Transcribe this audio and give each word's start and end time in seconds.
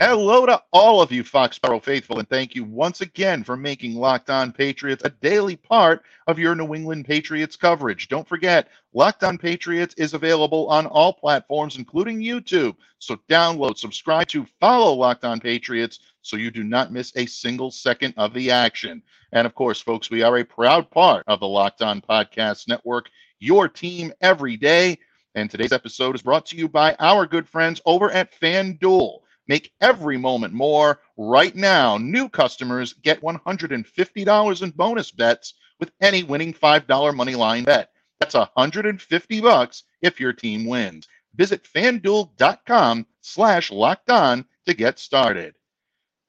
Hello 0.00 0.44
to 0.44 0.60
all 0.72 1.00
of 1.00 1.12
you 1.12 1.22
Foxborough 1.22 1.80
faithful, 1.80 2.18
and 2.18 2.28
thank 2.28 2.56
you 2.56 2.64
once 2.64 3.00
again 3.00 3.44
for 3.44 3.56
making 3.56 3.94
Locked 3.94 4.28
On 4.28 4.50
Patriots 4.50 5.04
a 5.04 5.10
daily 5.10 5.54
part 5.54 6.02
of 6.26 6.36
your 6.36 6.56
New 6.56 6.74
England 6.74 7.04
Patriots 7.04 7.54
coverage. 7.54 8.08
Don't 8.08 8.26
forget, 8.26 8.68
Locked 8.92 9.22
On 9.22 9.38
Patriots 9.38 9.94
is 9.96 10.12
available 10.12 10.68
on 10.68 10.86
all 10.86 11.12
platforms, 11.12 11.76
including 11.76 12.18
YouTube. 12.18 12.74
So 12.98 13.20
download, 13.28 13.78
subscribe 13.78 14.26
to, 14.28 14.44
follow 14.60 14.94
Locked 14.94 15.24
On 15.24 15.38
Patriots 15.38 16.00
so 16.22 16.36
you 16.36 16.50
do 16.50 16.64
not 16.64 16.92
miss 16.92 17.12
a 17.14 17.26
single 17.26 17.70
second 17.70 18.14
of 18.16 18.34
the 18.34 18.50
action. 18.50 19.00
And 19.30 19.46
of 19.46 19.54
course, 19.54 19.80
folks, 19.80 20.10
we 20.10 20.22
are 20.22 20.38
a 20.38 20.44
proud 20.44 20.90
part 20.90 21.22
of 21.28 21.38
the 21.38 21.48
Locked 21.48 21.82
On 21.82 22.00
Podcast 22.00 22.66
Network, 22.66 23.10
your 23.38 23.68
team 23.68 24.12
every 24.20 24.56
day. 24.56 24.98
And 25.36 25.48
today's 25.48 25.72
episode 25.72 26.16
is 26.16 26.22
brought 26.22 26.46
to 26.46 26.56
you 26.56 26.68
by 26.68 26.96
our 26.98 27.26
good 27.26 27.48
friends 27.48 27.80
over 27.86 28.10
at 28.10 28.32
FanDuel. 28.40 29.20
Make 29.46 29.72
every 29.80 30.16
moment 30.16 30.54
more. 30.54 31.00
Right 31.16 31.54
now, 31.54 31.98
new 31.98 32.28
customers 32.28 32.94
get 32.94 33.20
$150 33.20 34.62
in 34.62 34.70
bonus 34.70 35.10
bets 35.10 35.54
with 35.80 35.92
any 36.00 36.22
winning 36.22 36.54
$5 36.54 37.16
money 37.16 37.34
line 37.34 37.64
bet. 37.64 37.90
That's 38.20 38.34
150 38.34 39.40
bucks 39.40 39.82
if 40.00 40.18
your 40.18 40.32
team 40.32 40.66
wins. 40.66 41.08
Visit 41.34 41.64
fanduel.com 41.64 43.06
slash 43.20 43.70
locked 43.70 44.10
on 44.10 44.46
to 44.66 44.74
get 44.74 44.98
started. 44.98 45.54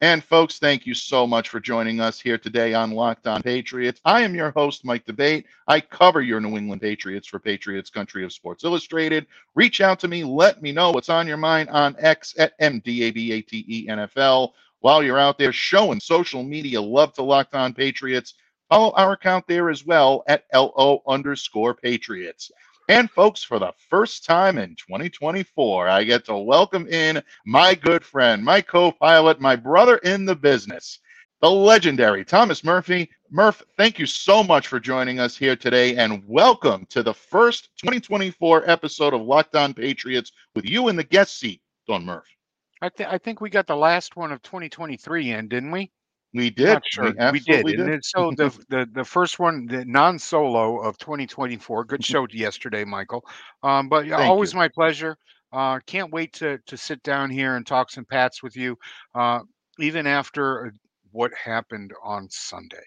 And 0.01 0.21
folks, 0.21 0.59
thank 0.59 0.85
you 0.85 0.93
so 0.93 1.25
much 1.25 1.47
for 1.47 1.61
joining 1.61 2.01
us 2.01 2.19
here 2.19 2.37
today 2.37 2.73
on 2.73 2.91
Locked 2.91 3.27
On 3.27 3.41
Patriots. 3.41 4.01
I 4.03 4.23
am 4.23 4.35
your 4.35 4.51
host, 4.51 4.83
Mike 4.83 5.05
D'Abate. 5.05 5.45
I 5.69 5.79
cover 5.79 6.21
your 6.21 6.41
New 6.41 6.57
England 6.57 6.81
Patriots 6.81 7.29
for 7.29 7.39
Patriots 7.39 7.89
Country 7.89 8.25
of 8.25 8.33
Sports 8.33 8.65
Illustrated. 8.65 9.25
Reach 9.55 9.79
out 9.79 9.99
to 10.01 10.09
me, 10.09 10.25
let 10.25 10.61
me 10.61 10.73
know 10.73 10.91
what's 10.91 11.07
on 11.07 11.27
your 11.27 11.37
mind 11.37 11.69
on 11.69 11.95
X 11.97 12.35
at 12.37 12.59
MDABATENFL. 12.59 14.51
While 14.81 15.01
you're 15.01 15.17
out 15.17 15.37
there 15.37 15.53
showing 15.53 16.01
social 16.01 16.43
media 16.43 16.81
love 16.81 17.13
to 17.13 17.23
Locked 17.23 17.55
On 17.55 17.73
Patriots, 17.73 18.33
follow 18.69 18.91
our 18.97 19.13
account 19.13 19.45
there 19.47 19.69
as 19.69 19.85
well 19.85 20.25
at 20.27 20.43
LO 20.53 21.03
underscore 21.07 21.73
Patriots. 21.73 22.51
And 22.87 23.09
folks, 23.09 23.43
for 23.43 23.57
the 23.57 23.73
first 23.89 24.25
time 24.25 24.59
in 24.59 24.75
2024, 24.75 25.87
I 25.87 26.03
get 26.03 26.23
to 26.25 26.37
welcome 26.37 26.87
in 26.87 27.23
my 27.43 27.73
good 27.73 28.05
friend, 28.05 28.45
my 28.45 28.61
co 28.61 28.91
pilot, 28.91 29.41
my 29.41 29.55
brother 29.55 29.97
in 29.97 30.23
the 30.23 30.35
business, 30.35 30.99
the 31.41 31.49
legendary 31.49 32.23
Thomas 32.23 32.63
Murphy. 32.63 33.09
Murph, 33.31 33.63
thank 33.75 33.97
you 33.97 34.05
so 34.05 34.43
much 34.43 34.67
for 34.67 34.79
joining 34.79 35.19
us 35.19 35.35
here 35.35 35.55
today 35.55 35.95
and 35.95 36.23
welcome 36.27 36.85
to 36.91 37.01
the 37.01 37.13
first 37.13 37.69
2024 37.77 38.69
episode 38.69 39.15
of 39.15 39.21
Locked 39.21 39.55
On 39.55 39.73
Patriots 39.73 40.31
with 40.53 40.65
you 40.65 40.87
in 40.89 40.95
the 40.95 41.03
guest 41.03 41.39
seat, 41.39 41.61
Don 41.87 42.05
Murph. 42.05 42.29
I, 42.83 42.89
th- 42.89 43.09
I 43.09 43.17
think 43.17 43.41
we 43.41 43.49
got 43.49 43.65
the 43.65 43.75
last 43.75 44.15
one 44.15 44.31
of 44.31 44.43
2023 44.43 45.31
in, 45.31 45.47
didn't 45.47 45.71
we? 45.71 45.91
We 46.35 46.49
did. 46.49 46.81
Sure. 46.85 47.13
We, 47.13 47.31
we 47.31 47.39
did. 47.39 47.65
did. 47.65 47.79
And 47.79 48.03
so 48.03 48.31
the, 48.35 48.49
the 48.69 48.89
the 48.93 49.05
first 49.05 49.39
one, 49.39 49.65
the 49.67 49.85
non-solo 49.85 50.79
of 50.81 50.97
2024. 50.97 51.85
Good 51.85 52.03
show 52.03 52.27
yesterday, 52.29 52.83
Michael. 52.83 53.23
Um, 53.63 53.87
but 53.87 54.05
yeah, 54.05 54.17
always 54.17 54.51
you. 54.51 54.59
my 54.59 54.67
pleasure. 54.67 55.17
Uh, 55.53 55.79
can't 55.87 56.11
wait 56.11 56.33
to 56.33 56.59
to 56.65 56.75
sit 56.75 57.01
down 57.03 57.29
here 57.29 57.55
and 57.55 57.65
talk 57.65 57.89
some 57.89 58.03
Pats 58.03 58.43
with 58.43 58.57
you, 58.57 58.77
uh, 59.15 59.39
even 59.79 60.05
after 60.05 60.73
what 61.11 61.31
happened 61.33 61.93
on 62.03 62.27
Sunday. 62.29 62.83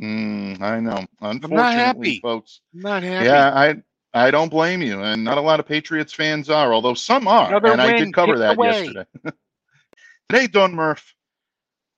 Mm, 0.00 0.62
I 0.62 0.78
know. 0.78 1.04
Unfortunately, 1.20 1.42
I'm 1.42 1.50
not 1.56 1.74
happy, 1.74 2.20
folks. 2.20 2.60
I'm 2.72 2.80
not 2.82 3.02
happy. 3.02 3.26
Yeah, 3.26 3.52
I 3.52 3.82
I 4.14 4.30
don't 4.30 4.48
blame 4.48 4.80
you, 4.80 5.02
and 5.02 5.24
not 5.24 5.38
a 5.38 5.40
lot 5.40 5.58
of 5.58 5.66
Patriots 5.66 6.12
fans 6.12 6.48
are, 6.48 6.72
although 6.72 6.94
some 6.94 7.26
are, 7.26 7.48
Another 7.48 7.72
and 7.72 7.82
win, 7.82 7.94
I 7.94 7.98
did 7.98 8.14
cover 8.14 8.38
that 8.38 8.56
away. 8.56 8.84
yesterday. 8.84 9.04
Today, 10.28 10.46
Don 10.46 10.72
Murph, 10.72 11.12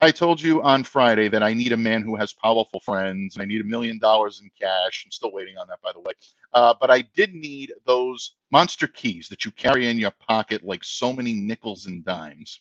I 0.02 0.10
told 0.10 0.40
you 0.42 0.60
on 0.62 0.82
Friday 0.82 1.28
that 1.28 1.44
I 1.44 1.54
need 1.54 1.70
a 1.70 1.76
man 1.76 2.02
who 2.02 2.16
has 2.16 2.32
powerful 2.32 2.80
friends. 2.80 3.36
And 3.36 3.42
I 3.42 3.46
need 3.46 3.60
a 3.60 3.64
million 3.64 4.00
dollars 4.00 4.40
in 4.42 4.50
cash. 4.60 5.04
I'm 5.06 5.12
still 5.12 5.30
waiting 5.32 5.56
on 5.56 5.68
that, 5.68 5.80
by 5.80 5.92
the 5.92 6.00
way. 6.00 6.12
Uh, 6.52 6.74
but 6.80 6.90
I 6.90 7.02
did 7.14 7.34
need 7.34 7.72
those 7.86 8.34
monster 8.50 8.88
keys 8.88 9.28
that 9.28 9.44
you 9.44 9.52
carry 9.52 9.88
in 9.88 9.98
your 9.98 10.10
pocket 10.10 10.64
like 10.64 10.82
so 10.82 11.12
many 11.12 11.32
nickels 11.34 11.86
and 11.86 12.04
dimes. 12.04 12.58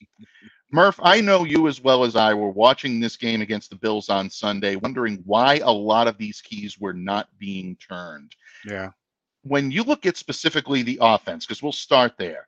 Murph, 0.72 1.00
I 1.02 1.20
know 1.20 1.44
you 1.44 1.68
as 1.68 1.82
well 1.82 2.04
as 2.04 2.16
I 2.16 2.32
were 2.36 2.52
watching 2.52 3.00
this 3.00 3.18
game 3.18 3.42
against 3.42 3.72
the 3.72 3.76
Bills 3.76 4.08
on 4.08 4.30
Sunday, 4.30 4.76
wondering 4.76 5.24
why 5.26 5.56
a 5.64 5.72
lot 5.72 6.08
of 6.08 6.20
these 6.20 6.42
keys 6.42 6.78
were 6.80 6.94
not 6.94 7.28
being 7.40 7.76
turned. 7.78 8.34
Yeah. 8.66 8.92
When 9.42 9.72
you 9.72 9.82
look 9.82 10.06
at 10.06 10.16
specifically 10.16 10.84
the 10.84 11.00
offense, 11.02 11.48
because 11.48 11.64
we'll 11.64 11.72
start 11.72 12.14
there. 12.20 12.46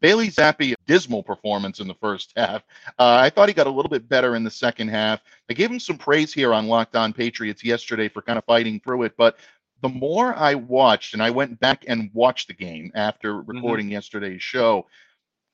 Bailey 0.00 0.28
Zappe, 0.28 0.74
dismal 0.86 1.22
performance 1.22 1.80
in 1.80 1.86
the 1.86 1.94
first 1.94 2.32
half. 2.36 2.62
Uh, 2.98 3.18
I 3.20 3.30
thought 3.30 3.48
he 3.48 3.54
got 3.54 3.66
a 3.66 3.70
little 3.70 3.90
bit 3.90 4.08
better 4.08 4.34
in 4.34 4.44
the 4.44 4.50
second 4.50 4.88
half. 4.88 5.20
I 5.48 5.54
gave 5.54 5.70
him 5.70 5.80
some 5.80 5.98
praise 5.98 6.32
here 6.32 6.52
on 6.52 6.66
Locked 6.66 6.96
On 6.96 7.12
Patriots 7.12 7.62
yesterday 7.64 8.08
for 8.08 8.22
kind 8.22 8.38
of 8.38 8.44
fighting 8.44 8.80
through 8.80 9.04
it. 9.04 9.14
But 9.16 9.36
the 9.82 9.88
more 9.88 10.34
I 10.34 10.54
watched, 10.54 11.14
and 11.14 11.22
I 11.22 11.30
went 11.30 11.58
back 11.60 11.84
and 11.86 12.10
watched 12.14 12.48
the 12.48 12.54
game 12.54 12.90
after 12.94 13.42
recording 13.42 13.86
mm-hmm. 13.86 13.92
yesterday's 13.92 14.42
show, 14.42 14.86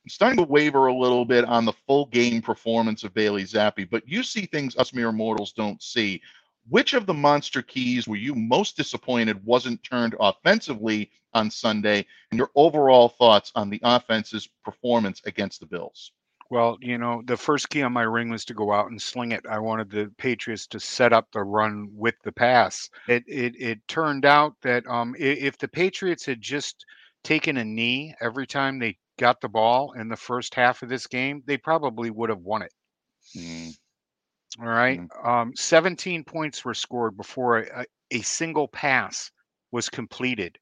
I'm 0.04 0.10
starting 0.10 0.38
to 0.38 0.50
waver 0.50 0.86
a 0.86 0.94
little 0.94 1.24
bit 1.24 1.44
on 1.44 1.64
the 1.64 1.72
full 1.86 2.06
game 2.06 2.40
performance 2.40 3.04
of 3.04 3.12
Bailey 3.14 3.44
Zappe. 3.44 3.90
But 3.90 4.08
you 4.08 4.22
see 4.22 4.46
things 4.46 4.76
us 4.76 4.94
mere 4.94 5.12
mortals 5.12 5.52
don't 5.52 5.82
see. 5.82 6.22
Which 6.70 6.94
of 6.94 7.06
the 7.06 7.14
monster 7.14 7.62
keys 7.62 8.06
were 8.06 8.16
you 8.16 8.34
most 8.34 8.76
disappointed 8.76 9.44
wasn't 9.44 9.82
turned 9.82 10.14
offensively 10.20 11.10
on 11.32 11.50
Sunday, 11.50 12.06
and 12.30 12.38
your 12.38 12.50
overall 12.54 13.08
thoughts 13.08 13.52
on 13.54 13.70
the 13.70 13.80
offense's 13.82 14.48
performance 14.64 15.22
against 15.24 15.60
the 15.60 15.66
Bills? 15.66 16.12
Well, 16.50 16.78
you 16.80 16.96
know, 16.96 17.22
the 17.26 17.36
first 17.36 17.68
key 17.68 17.82
on 17.82 17.92
my 17.92 18.02
ring 18.02 18.30
was 18.30 18.44
to 18.46 18.54
go 18.54 18.72
out 18.72 18.90
and 18.90 19.00
sling 19.00 19.32
it. 19.32 19.44
I 19.48 19.58
wanted 19.58 19.90
the 19.90 20.10
Patriots 20.16 20.66
to 20.68 20.80
set 20.80 21.12
up 21.12 21.28
the 21.32 21.42
run 21.42 21.88
with 21.92 22.14
the 22.24 22.32
pass. 22.32 22.88
It 23.06 23.24
it, 23.26 23.54
it 23.60 23.78
turned 23.86 24.24
out 24.24 24.54
that 24.62 24.86
um, 24.86 25.14
if 25.18 25.58
the 25.58 25.68
Patriots 25.68 26.24
had 26.24 26.40
just 26.40 26.84
taken 27.22 27.58
a 27.58 27.64
knee 27.64 28.14
every 28.20 28.46
time 28.46 28.78
they 28.78 28.96
got 29.18 29.40
the 29.40 29.48
ball 29.48 29.92
in 29.92 30.08
the 30.08 30.16
first 30.16 30.54
half 30.54 30.82
of 30.82 30.88
this 30.88 31.06
game, 31.06 31.42
they 31.46 31.58
probably 31.58 32.10
would 32.10 32.30
have 32.30 32.40
won 32.40 32.62
it. 32.62 32.72
Mm. 33.36 33.76
All 34.60 34.66
right. 34.68 35.00
Mhm. 35.00 35.10
Um, 35.24 35.56
17 35.56 36.22
points 36.22 36.64
were 36.64 36.74
scored 36.74 37.16
before 37.16 37.58
a, 37.58 37.86
a 38.10 38.20
single 38.20 38.68
pass 38.68 39.32
was 39.72 39.88
completed 39.88 40.58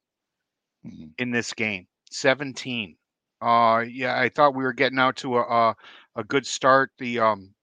Mhm. 0.85 1.15
in 1.19 1.31
this 1.31 1.53
game. 1.53 1.87
17. 2.11 2.97
Uh, 3.41 3.85
yeah, 3.89 4.19
I 4.19 4.29
thought 4.31 4.55
we 4.55 4.65
were 4.65 4.73
getting 4.73 4.99
out 4.99 5.17
to 5.17 5.37
a 5.39 5.43
a, 5.43 5.77
a 6.17 6.25
good 6.25 6.47
start. 6.47 6.91
The 6.99 7.19
um, 7.21 7.55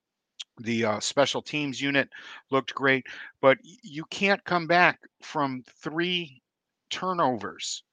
the 0.61 0.85
uh, 0.85 0.99
special 1.01 1.41
teams 1.41 1.81
unit 1.81 2.09
looked 2.51 2.75
great, 2.75 3.07
but 3.41 3.57
you 3.63 4.05
can't 4.05 4.43
come 4.45 4.67
back 4.67 5.01
from 5.23 5.63
three 5.81 6.43
turnovers 6.89 7.83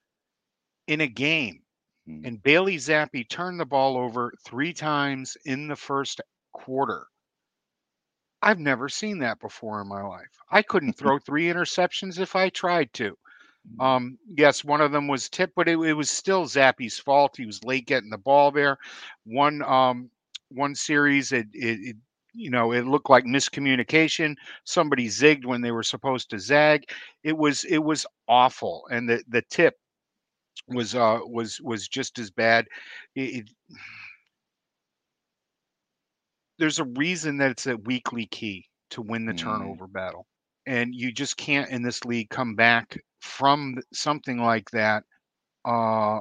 in 0.89 1.01
a 1.01 1.09
game. 1.09 1.63
Mhm. 2.07 2.25
And 2.25 2.43
Bailey 2.43 2.77
Zappe 2.77 3.29
turned 3.29 3.61
the 3.61 3.67
ball 3.67 3.97
over 3.99 4.33
three 4.45 4.73
times 4.75 5.37
in 5.45 5.69
the 5.69 5.77
first 5.77 6.21
quarter. 6.53 7.09
I've 8.43 8.59
never 8.59 8.89
seen 8.89 9.19
that 9.19 9.41
before 9.41 9.81
in 9.81 9.89
my 9.89 10.03
life. 10.03 10.31
I 10.51 10.63
couldn't 10.63 10.95
throw 10.95 11.19
three 11.19 11.47
interceptions 11.47 12.19
if 12.19 12.35
I 12.37 12.49
tried 12.49 12.93
to. 12.95 13.17
Um, 13.79 14.19
yes, 14.27 14.65
one 14.65 14.81
of 14.81 14.93
them 14.93 15.09
was 15.09 15.29
tipped, 15.29 15.55
but 15.55 15.69
it, 15.69 15.79
it 15.79 15.93
was 15.93 16.11
still 16.11 16.45
Zappe's 16.47 16.99
fault. 16.99 17.37
He 17.37 17.47
was 17.47 17.63
late 17.65 17.87
getting 17.87 18.11
the 18.11 18.19
ball 18.19 18.51
there. 18.51 18.79
One 19.25 19.63
um, 19.63 20.11
one 20.49 20.75
series, 20.75 21.33
it, 21.33 21.47
it, 21.53 21.79
it 21.81 21.97
you 22.33 22.51
know 22.51 22.73
it 22.73 22.87
looked 22.87 23.11
like 23.11 23.25
miscommunication. 23.25 24.35
Somebody 24.65 25.09
zigged 25.09 25.45
when 25.45 25.61
they 25.61 25.73
were 25.73 25.83
supposed 25.83 26.31
to 26.31 26.39
zag. 26.39 26.91
It 27.23 27.37
was 27.37 27.65
it 27.65 27.79
was 27.79 28.07
awful, 28.29 28.87
and 28.91 29.09
the 29.09 29.23
the 29.29 29.43
tip 29.51 29.77
was 30.69 30.95
uh 30.95 31.21
was 31.25 31.61
was 31.61 31.89
just 31.89 32.19
as 32.19 32.31
bad. 32.31 32.67
It, 33.15 33.21
it, 33.21 33.51
there's 36.61 36.81
a 36.81 36.85
reason 36.85 37.39
that 37.39 37.53
it's 37.53 37.67
a 37.69 37.79
weekly 37.79 38.27
key 38.29 38.67
to 38.93 39.03
win 39.03 39.27
the 39.27 39.35
Mm. 39.35 39.39
turnover 39.39 39.89
battle, 39.89 40.29
and 40.67 40.95
you 40.95 41.13
just 41.13 41.39
can't 41.39 41.71
in 41.71 41.83
this 41.83 42.05
league 42.07 42.31
come 42.31 42.57
back 42.57 42.99
from 43.23 43.79
something 43.95 44.39
like 44.39 44.71
that. 44.73 45.05
Uh, 45.65 46.21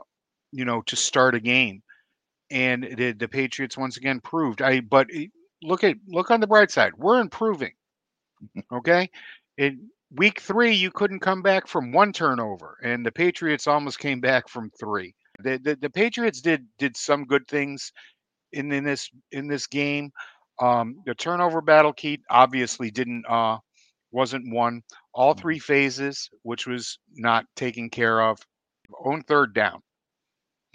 you 0.51 0.65
know, 0.65 0.81
to 0.83 0.95
start 0.97 1.35
a 1.35 1.41
game, 1.41 1.83
and 2.51 2.83
the, 2.97 3.13
the 3.13 3.27
Patriots 3.29 3.77
once 3.77 3.97
again 3.97 4.21
proved. 4.21 4.61
I 4.61 4.81
but 4.81 5.07
it- 5.11 5.31
look 5.63 5.83
at 5.83 5.97
look 6.07 6.31
on 6.31 6.41
the 6.41 6.47
bright 6.47 6.71
side, 6.71 6.93
we're 6.97 7.21
improving. 7.21 7.73
Okay, 8.71 9.09
in 9.57 9.89
week 10.11 10.41
three, 10.41 10.73
you 10.73 10.91
couldn't 10.91 11.19
come 11.21 11.41
back 11.41 11.67
from 11.67 11.91
one 11.91 12.13
turnover, 12.13 12.77
and 12.83 13.05
the 13.05 13.11
Patriots 13.11 13.67
almost 13.67 13.99
came 13.99 14.19
back 14.21 14.47
from 14.49 14.71
three. 14.79 15.13
The 15.41 15.59
the, 15.59 15.75
the 15.75 15.89
Patriots 15.89 16.41
did 16.41 16.67
did 16.79 16.97
some 16.97 17.25
good 17.25 17.47
things 17.47 17.91
in, 18.53 18.71
in 18.71 18.83
this 18.83 19.09
in 19.31 19.47
this 19.47 19.67
game. 19.67 20.11
Um, 20.61 21.01
the 21.05 21.15
turnover 21.15 21.61
battle 21.61 21.93
key 21.93 22.19
obviously 22.29 22.91
didn't 22.91 23.25
uh 23.29 23.57
wasn't 24.11 24.53
won. 24.53 24.81
All 25.13 25.33
three 25.33 25.59
phases, 25.59 26.29
which 26.43 26.67
was 26.67 26.99
not 27.15 27.45
taken 27.55 27.89
care 27.89 28.21
of, 28.21 28.39
own 29.03 29.21
third 29.23 29.53
down. 29.53 29.81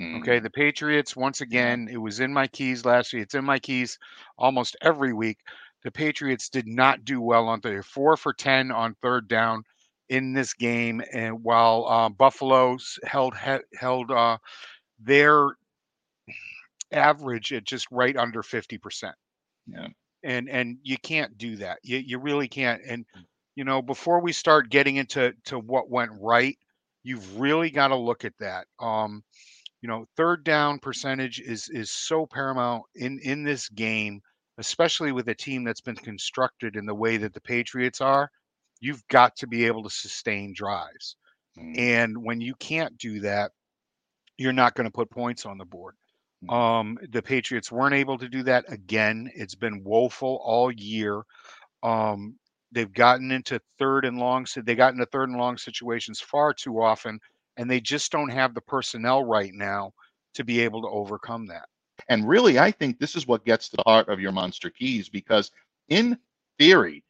Mm. 0.01 0.21
Okay, 0.21 0.39
the 0.41 0.51
Patriots 0.51 1.15
once 1.15 1.41
again, 1.41 1.89
it 1.91 1.99
was 1.99 2.21
in 2.21 2.33
my 2.33 2.47
keys 2.49 2.85
last 2.85 3.13
week. 3.13 3.23
It's 3.23 3.35
in 3.35 3.45
my 3.45 3.59
keys 3.59 3.99
almost 4.39 4.77
every 4.83 5.13
week. 5.13 5.39
The 5.85 5.91
Patriots 5.91 6.49
did 6.49 6.67
not 6.67 7.05
do 7.05 7.21
well 7.21 7.49
on 7.49 7.61
third, 7.61 7.85
four 7.85 8.17
for 8.17 8.33
ten 8.33 8.73
on 8.73 8.97
third 9.03 9.29
down 9.29 9.63
in 10.09 10.33
this 10.33 10.53
game, 10.55 11.03
and 11.13 11.43
while 11.45 11.87
uh, 11.89 12.09
Buffalo 12.09 12.77
held 13.05 13.35
held 13.79 14.11
uh, 14.11 14.39
their 14.99 15.57
average 16.93 17.53
at 17.53 17.65
just 17.65 17.87
right 17.91 18.17
under 18.17 18.43
fifty 18.43 18.79
percent, 18.79 19.15
Yeah. 19.67 19.89
and 20.23 20.49
and 20.49 20.79
you 20.83 20.97
can't 20.99 21.37
do 21.39 21.57
that. 21.57 21.79
You 21.83 21.99
you 21.99 22.19
really 22.19 22.49
can't. 22.49 22.83
And 22.87 23.05
you 23.57 23.65
know, 23.65 23.83
before 23.83 24.21
we 24.21 24.33
start 24.33 24.71
getting 24.71 24.97
into 24.97 25.33
to 25.47 25.59
what 25.59 25.91
went 25.91 26.13
right, 26.21 26.59
you've 27.05 27.39
really 27.39 27.71
got 27.71 27.89
to 27.89 27.97
look 27.97 28.25
at 28.25 28.37
that. 28.41 28.67
Um, 28.81 29.23
you 29.83 29.89
know, 29.89 30.07
third 30.17 30.45
down 30.45 30.79
percentage 30.79 31.41
is 31.41 31.69
is 31.71 31.91
so 31.91 32.27
paramount 32.27 32.85
in 32.95 33.19
in 33.21 33.45
this 33.45 33.69
game, 33.69 34.21
especially 34.59 35.13
with 35.13 35.29
a 35.29 35.35
team 35.35 35.65
that's 35.65 35.81
been 35.83 35.97
constructed 35.97 36.77
in 36.77 36.87
the 36.87 36.95
way 36.95 37.17
that 37.19 37.35
the 37.35 37.41
Patriots 37.41 38.01
are. 38.01 38.31
You've 38.81 39.07
got 39.09 39.37
to 39.37 39.47
be 39.47 39.67
able 39.67 39.83
to 39.85 39.91
sustain 39.91 40.53
drives, 40.55 41.17
Mm. 41.59 41.79
and 41.79 42.25
when 42.25 42.41
you 42.41 42.55
can't 42.57 42.97
do 42.99 43.21
that, 43.21 43.53
you're 44.39 44.53
not 44.53 44.75
going 44.75 44.87
to 44.87 44.91
put 44.93 45.11
points 45.11 45.47
on 45.47 45.59
the 45.59 45.65
board. 45.65 45.95
Mm. 46.49 46.53
Um, 46.53 46.99
the 47.11 47.23
Patriots 47.23 47.73
weren't 47.73 47.95
able 47.95 48.19
to 48.19 48.29
do 48.29 48.43
that 48.45 48.65
again. 48.69 49.31
It's 49.35 49.55
been 49.55 49.83
woeful 49.85 50.41
all 50.45 50.71
year. 50.73 51.23
Um, 51.83 52.37
they've 52.73 52.93
gotten 52.93 53.31
into 53.31 53.61
third 53.79 54.05
and 54.05 54.19
long, 54.19 54.47
so 54.47 54.61
they 54.61 54.75
got 54.75 54.93
into 54.93 55.07
third 55.07 55.29
and 55.29 55.39
long 55.39 55.57
situations 55.57 56.21
far 56.21 56.53
too 56.53 56.83
often, 56.83 57.19
and 57.57 57.71
they 57.71 57.81
just 57.81 58.11
don't 58.11 58.31
have 58.31 58.55
the 58.55 58.61
personnel 58.63 59.25
right 59.25 59.53
now 59.55 59.93
to 60.35 60.45
be 60.45 60.61
able 60.61 60.83
to 60.83 60.89
overcome 60.89 61.47
that. 61.47 61.67
And 62.09 62.29
really, 62.29 62.59
I 62.59 62.71
think 62.71 62.99
this 62.99 63.15
is 63.15 63.27
what 63.27 63.45
gets 63.45 63.69
to 63.69 63.77
the 63.77 63.85
heart 63.87 64.09
of 64.09 64.21
your 64.21 64.33
monster 64.33 64.69
keys 64.69 65.09
because, 65.09 65.51
in 65.89 66.19
theory, 66.59 67.05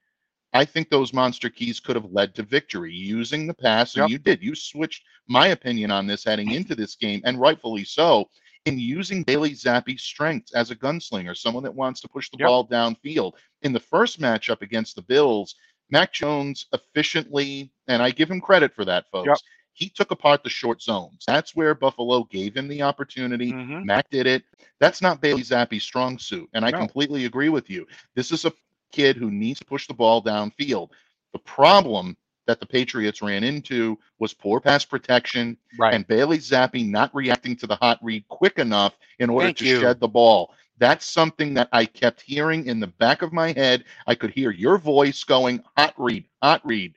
I 0.53 0.65
think 0.65 0.89
those 0.89 1.13
monster 1.13 1.51
keys 1.51 1.81
could 1.81 1.97
have 1.97 2.13
led 2.13 2.35
to 2.37 2.43
victory 2.43 2.95
using 2.95 3.47
the 3.47 3.55
pass. 3.55 3.97
And 3.97 4.03
Yep. 4.03 4.11
you 4.11 4.19
did. 4.19 4.43
You 4.43 4.55
switched 4.55 5.05
my 5.27 5.49
opinion 5.49 5.91
on 5.91 6.07
this 6.07 6.25
heading 6.25 6.53
into 6.53 6.75
this 6.77 6.95
game, 6.95 7.23
and 7.25 7.41
rightfully 7.41 7.85
so, 7.85 8.29
in 8.67 8.79
using 8.79 9.23
Bailey 9.23 9.51
Zappe's 9.51 10.03
strengths 10.03 10.55
as 10.55 10.71
a 10.71 10.77
gunslinger, 10.77 11.37
someone 11.37 11.63
that 11.65 11.75
wants 11.75 12.01
to 12.01 12.09
push 12.09 12.31
the 12.31 12.39
Yep. 12.39 12.47
ball 12.49 12.67
downfield. 12.67 13.33
In 13.63 13.73
the 13.73 13.81
first 13.81 14.21
matchup 14.21 14.63
against 14.63 14.97
the 14.97 15.03
Bills, 15.03 15.55
Mac 15.91 16.13
Jones 16.13 16.67
efficiently, 16.73 17.71
and 17.89 18.03
I 18.03 18.11
give 18.11 18.31
him 18.31 18.41
credit 18.41 18.75
for 18.75 18.85
that, 18.87 19.05
folks. 19.11 19.27
Yep. 19.29 19.39
He 19.75 19.89
took 19.89 20.13
apart 20.13 20.43
the 20.43 20.51
short 20.51 20.81
zones. 20.81 21.25
That's 21.27 21.55
where 21.55 21.75
Buffalo 21.75 22.25
gave 22.25 22.57
him 22.57 22.69
the 22.69 22.83
opportunity. 22.83 23.53
Mhm. 23.53 23.85
Mac 23.85 24.09
did 24.09 24.27
it. 24.27 24.45
That's 24.81 25.03
not 25.03 25.21
Bailey 25.21 25.43
Zappe's 25.43 25.83
strong 25.83 26.19
suit. 26.19 26.49
And 26.55 26.65
I 26.65 26.71
No. 26.71 26.79
completely 26.79 27.25
agree 27.27 27.49
with 27.49 27.69
you. 27.69 27.87
This 28.15 28.31
is 28.33 28.45
a 28.45 28.53
kid 28.93 29.17
who 29.17 29.31
needs 29.31 29.59
to 29.59 29.65
push 29.67 29.87
the 29.89 29.95
ball 29.95 30.23
downfield. 30.23 30.91
The 31.33 31.41
problem 31.41 32.17
that 32.47 32.61
the 32.61 32.67
Patriots 32.67 33.23
ran 33.23 33.45
into 33.45 33.99
was 34.19 34.35
poor 34.35 34.61
pass 34.61 34.85
protection 34.85 35.57
Right. 35.79 35.95
and 35.95 36.07
Bailey 36.07 36.39
Zappe 36.39 36.89
not 36.89 37.15
reacting 37.15 37.57
to 37.57 37.67
the 37.67 37.77
hot 37.77 37.99
read 38.03 38.27
quick 38.29 38.59
enough 38.59 38.97
in 39.19 39.31
order 39.31 39.47
Thank 39.47 39.59
to 39.59 39.65
you. 39.67 39.81
shed 39.81 40.01
the 40.01 40.09
ball. 40.09 40.55
That's 40.79 41.07
something 41.07 41.55
that 41.55 41.69
I 41.73 41.85
kept 41.87 42.21
hearing 42.21 42.67
in 42.67 42.81
the 42.81 42.89
back 42.89 43.23
of 43.23 43.33
my 43.33 43.53
head. 43.53 43.85
I 44.07 44.15
could 44.15 44.31
hear 44.31 44.51
your 44.51 44.77
voice 44.79 45.23
going, 45.23 45.63
hot 45.77 45.95
read, 45.97 46.25
hot 46.43 46.61
read. 46.65 46.95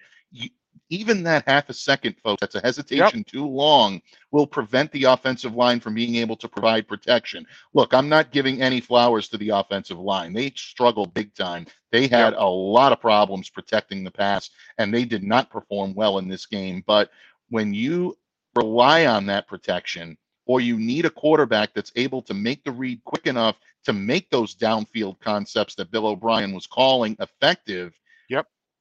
Even 0.89 1.23
that 1.23 1.43
half 1.47 1.69
a 1.69 1.73
second, 1.73 2.15
folks, 2.23 2.39
that's 2.39 2.55
a 2.55 2.61
hesitation 2.61 3.23
too 3.25 3.45
long, 3.45 4.01
will 4.31 4.47
prevent 4.47 4.91
the 4.91 5.03
offensive 5.03 5.53
line 5.53 5.79
from 5.79 5.93
being 5.93 6.15
able 6.15 6.37
to 6.37 6.47
provide 6.47 6.87
protection. 6.87 7.45
Look, 7.73 7.93
I'm 7.93 8.07
not 8.07 8.31
giving 8.31 8.61
any 8.61 8.79
flowers 8.79 9.27
to 9.29 9.37
the 9.37 9.49
offensive 9.49 9.99
line. 9.99 10.33
They 10.33 10.51
struggled 10.55 11.13
big 11.13 11.33
time. 11.35 11.65
They 11.91 12.07
had 12.07 12.33
a 12.33 12.45
lot 12.45 12.91
of 12.91 13.01
problems 13.01 13.49
protecting 13.49 14.03
the 14.03 14.11
pass, 14.11 14.49
and 14.77 14.93
they 14.93 15.03
did 15.05 15.23
not 15.23 15.49
perform 15.49 15.93
well 15.93 16.19
in 16.19 16.27
this 16.27 16.45
game. 16.45 16.83
But 16.87 17.11
when 17.49 17.73
you 17.73 18.17
rely 18.55 19.05
on 19.05 19.25
that 19.27 19.47
protection, 19.47 20.17
or 20.45 20.61
you 20.61 20.79
need 20.79 21.05
a 21.05 21.09
quarterback 21.09 21.73
that's 21.73 21.91
able 21.95 22.21
to 22.21 22.33
make 22.33 22.63
the 22.63 22.71
read 22.71 23.03
quick 23.03 23.27
enough 23.27 23.57
to 23.83 23.93
make 23.93 24.29
those 24.29 24.55
downfield 24.55 25.19
concepts 25.19 25.75
that 25.75 25.91
Bill 25.91 26.07
O'Brien 26.07 26.53
was 26.53 26.65
calling 26.65 27.15
effective. 27.19 27.93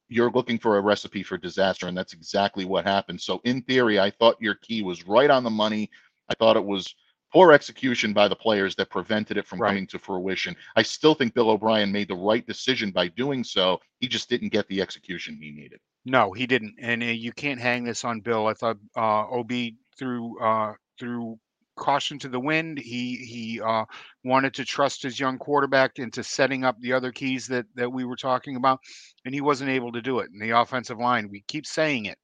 You're 0.09 0.31
looking 0.31 0.59
for 0.59 0.79
a 0.79 0.81
recipe 0.81 1.23
for 1.23 1.37
disaster, 1.37 1.89
and 1.89 1.97
that's 1.97 2.13
exactly 2.13 2.65
what 2.65 2.85
happened. 2.85 3.21
So, 3.21 3.41
in 3.45 3.63
theory, 3.63 3.99
I 3.99 4.11
thought 4.11 4.41
your 4.41 4.55
key 4.55 4.83
was 4.83 5.07
right 5.07 5.31
on 5.31 5.43
the 5.45 5.51
money. 5.51 5.91
I 6.29 6.35
thought 6.35 6.57
it 6.57 6.65
was 6.65 6.95
poor 7.33 7.53
execution 7.53 8.13
by 8.13 8.29
the 8.29 8.37
players 8.37 8.75
that 8.77 8.89
prevented 8.91 9.37
it 9.37 9.47
from 9.47 9.61
Right. 9.61 9.71
coming 9.71 9.87
to 9.89 9.99
fruition. 9.99 10.57
I 10.77 10.83
still 10.83 11.15
think 11.15 11.35
Bill 11.35 11.51
O'Brien 11.51 11.91
made 11.91 12.09
the 12.09 12.15
right 12.15 12.47
decision 12.47 12.91
by 12.93 13.09
doing 13.09 13.43
so. 13.45 13.81
He 14.01 14.09
just 14.09 14.29
didn't 14.29 14.51
get 14.51 14.69
the 14.69 14.81
execution 14.81 15.37
he 15.41 15.51
needed. 15.51 15.81
No, 16.05 16.33
he 16.33 16.47
didn't, 16.47 16.77
and 16.81 17.03
uh, 17.03 17.07
you 17.07 17.33
can't 17.33 17.61
hang 17.61 17.83
this 17.83 18.05
on 18.05 18.21
Bill. 18.21 18.47
I 18.47 18.55
thought 18.55 18.79
uh, 18.97 19.27
Ob 19.29 19.53
threw 19.99 20.39
uh, 20.41 20.75
threw 20.99 21.39
caution 21.77 22.19
to 22.21 22.29
the 22.29 22.41
wind. 22.41 22.79
He 22.79 23.17
he 23.17 23.61
uh, 23.61 23.85
wanted 24.25 24.55
to 24.55 24.65
trust 24.65 25.03
his 25.03 25.21
young 25.21 25.39
quarterback 25.39 25.99
into 25.99 26.25
setting 26.25 26.65
up 26.65 26.77
the 26.81 26.93
other 26.93 27.13
keys 27.13 27.47
that 27.49 27.67
that 27.75 27.91
we 27.93 28.05
were 28.05 28.17
talking 28.17 28.57
about, 28.57 28.81
and 29.25 29.35
he 29.35 29.41
wasn't 29.41 29.71
able 29.71 29.93
to 29.93 30.03
do 30.03 30.19
it. 30.21 30.31
And 30.33 30.41
the 30.41 30.59
offensive 30.59 30.99
line, 30.99 31.29
we 31.31 31.45
keep 31.49 31.67
saying 31.67 32.07
it 32.07 32.19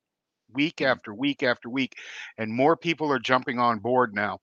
week 0.52 0.80
after 0.80 1.14
week 1.14 1.42
after 1.42 1.68
week, 1.68 1.94
and 2.38 2.52
more 2.52 2.76
people 2.76 3.10
are 3.12 3.18
jumping 3.18 3.58
on 3.58 3.78
board 3.78 4.14
now. 4.14 4.38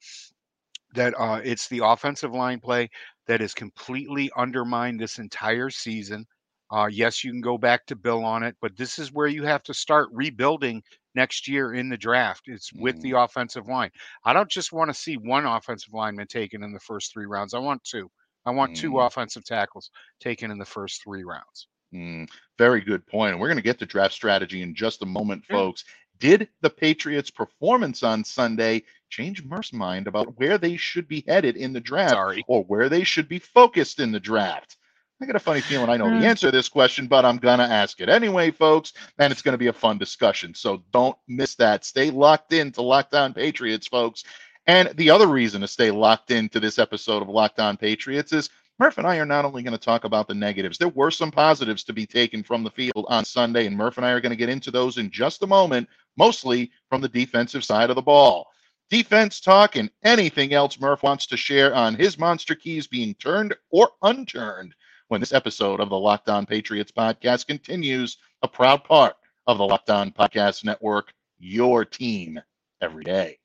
That 0.95 1.13
uh, 1.19 1.41
it's 1.43 1.67
the 1.67 1.81
offensive 1.83 2.33
line 2.33 2.59
play 2.59 2.89
that 3.27 3.41
has 3.41 3.53
completely 3.53 4.31
undermined 4.35 4.99
this 4.99 5.19
entire 5.19 5.69
season. 5.69 6.25
Uh, 6.71 6.87
yes, 6.91 7.23
you 7.23 7.31
can 7.31 7.41
go 7.41 7.57
back 7.57 7.85
to 7.87 7.95
Bill 7.95 8.23
on 8.23 8.43
it, 8.43 8.55
but 8.61 8.75
this 8.75 8.99
is 8.99 9.11
where 9.11 9.27
you 9.27 9.43
have 9.43 9.63
to 9.63 9.73
start 9.73 10.09
rebuilding 10.11 10.81
next 11.15 11.47
year 11.47 11.73
in 11.73 11.89
the 11.89 11.97
draft. 11.97 12.43
It's 12.47 12.71
with 12.73 13.01
the 13.01 13.11
offensive 13.11 13.67
line. 13.67 13.91
I 14.23 14.33
don't 14.33 14.49
just 14.49 14.71
want 14.71 14.89
to 14.89 14.93
see 14.93 15.15
one 15.17 15.45
offensive 15.45 15.93
lineman 15.93 16.27
taken 16.27 16.63
in 16.63 16.71
the 16.73 16.79
first 16.79 17.11
three 17.13 17.25
rounds. 17.25 17.53
I 17.53 17.59
want 17.59 17.83
two. 17.83 18.09
I 18.45 18.51
want 18.51 18.75
two 18.75 18.91
Mm. 18.91 19.05
offensive 19.07 19.43
tackles 19.43 19.91
taken 20.19 20.49
in 20.51 20.57
the 20.57 20.65
first 20.65 21.03
three 21.03 21.23
rounds. 21.23 21.67
Mm, 21.93 22.29
very 22.57 22.81
good 22.81 23.05
point. 23.07 23.31
And 23.33 23.39
we're 23.41 23.47
going 23.47 23.57
to 23.57 23.63
get 23.63 23.79
to 23.79 23.85
draft 23.85 24.13
strategy 24.13 24.61
in 24.61 24.75
just 24.75 25.01
a 25.01 25.05
moment, 25.05 25.43
Yeah. 25.49 25.55
folks. 25.57 25.83
Did 26.19 26.49
the 26.61 26.69
Patriots' 26.69 27.31
performance 27.31 28.03
on 28.03 28.23
Sunday 28.25 28.83
change 29.09 29.43
Murph's 29.43 29.71
mind 29.73 30.07
about 30.07 30.37
where 30.37 30.57
they 30.57 30.75
should 30.77 31.07
be 31.07 31.23
headed 31.27 31.55
in 31.55 31.71
the 31.73 31.79
draft 31.79 32.11
Sorry. 32.11 32.43
or 32.47 32.63
where 32.65 32.89
they 32.89 33.03
should 33.03 33.27
be 33.29 33.39
focused 33.39 33.99
in 33.99 34.11
the 34.11 34.19
draft? 34.19 34.77
I 35.21 35.25
got 35.25 35.35
a 35.35 35.39
funny 35.39 35.59
feeling 35.59 35.89
I 35.89 35.97
know 35.97 36.09
the 36.09 36.25
uh. 36.25 36.29
answer 36.29 36.47
to 36.47 36.51
this 36.51 36.69
question, 36.69 37.07
but 37.07 37.25
I'm 37.25 37.37
going 37.37 37.59
to 37.59 37.65
ask 37.65 37.99
it 37.99 38.07
anyway, 38.07 38.51
folks. 38.51 38.93
And 39.17 39.31
it's 39.31 39.41
going 39.41 39.53
to 39.53 39.57
be 39.57 39.67
a 39.67 39.73
fun 39.73 39.97
discussion. 39.97 40.53
So 40.53 40.81
don't 40.91 41.17
miss 41.27 41.55
that. 41.55 41.83
Stay 41.83 42.09
locked 42.09 42.53
in 42.53 42.71
to 42.73 42.81
Locked 42.81 43.13
On 43.13 43.33
Patriots, 43.33 43.87
folks. 43.87 44.23
And 44.65 44.89
the 44.95 45.09
other 45.09 45.27
reason 45.27 45.61
to 45.61 45.67
stay 45.67 45.91
locked 45.91 46.31
into 46.31 46.59
this 46.59 46.79
episode 46.79 47.21
of 47.21 47.27
Locked 47.27 47.59
On 47.59 47.75
Patriots 47.75 48.31
is 48.31 48.49
Murph 48.77 48.97
and 48.97 49.05
I 49.05 49.17
are 49.17 49.25
not 49.25 49.43
only 49.43 49.61
going 49.61 49.77
to 49.77 49.77
talk 49.77 50.05
about 50.05 50.29
the 50.29 50.33
negatives, 50.33 50.77
there 50.77 50.87
were 50.87 51.11
some 51.11 51.31
positives 51.31 51.83
to 51.83 51.91
be 51.91 52.05
taken 52.05 52.43
from 52.43 52.63
the 52.63 52.71
field 52.71 53.05
on 53.09 53.25
Sunday, 53.25 53.65
and 53.65 53.75
Murph 53.75 53.97
and 53.97 54.05
I 54.05 54.11
are 54.11 54.21
going 54.21 54.29
to 54.29 54.37
get 54.37 54.47
into 54.47 54.71
those 54.71 54.97
in 54.97 55.11
just 55.11 55.43
a 55.43 55.47
moment, 55.47 55.89
mostly 56.15 56.71
from 56.87 57.01
the 57.01 57.09
defensive 57.09 57.65
side 57.65 57.89
of 57.89 57.97
the 57.97 58.01
ball. 58.01 58.47
Defense 58.89 59.41
talk 59.41 59.75
and 59.75 59.91
anything 60.03 60.53
else 60.53 60.79
Murph 60.79 61.03
wants 61.03 61.27
to 61.27 61.35
share 61.35 61.75
on 61.75 61.93
his 61.93 62.17
monster 62.17 62.55
keys 62.55 62.87
being 62.87 63.15
turned 63.15 63.53
or 63.69 63.89
unturned 64.01 64.73
when 65.09 65.19
this 65.19 65.33
episode 65.33 65.79
of 65.79 65.89
the 65.89 65.97
Locked 65.97 66.29
On 66.29 66.45
Patriots 66.45 66.91
podcast 66.91 67.47
continues, 67.47 68.17
a 68.43 68.47
proud 68.47 68.83
part 68.83 69.15
of 69.47 69.57
the 69.57 69.65
Locked 69.65 69.89
On 69.89 70.11
Podcast 70.11 70.63
Network, 70.63 71.11
your 71.39 71.83
team 71.83 72.39
every 72.79 73.03
day. 73.03 73.39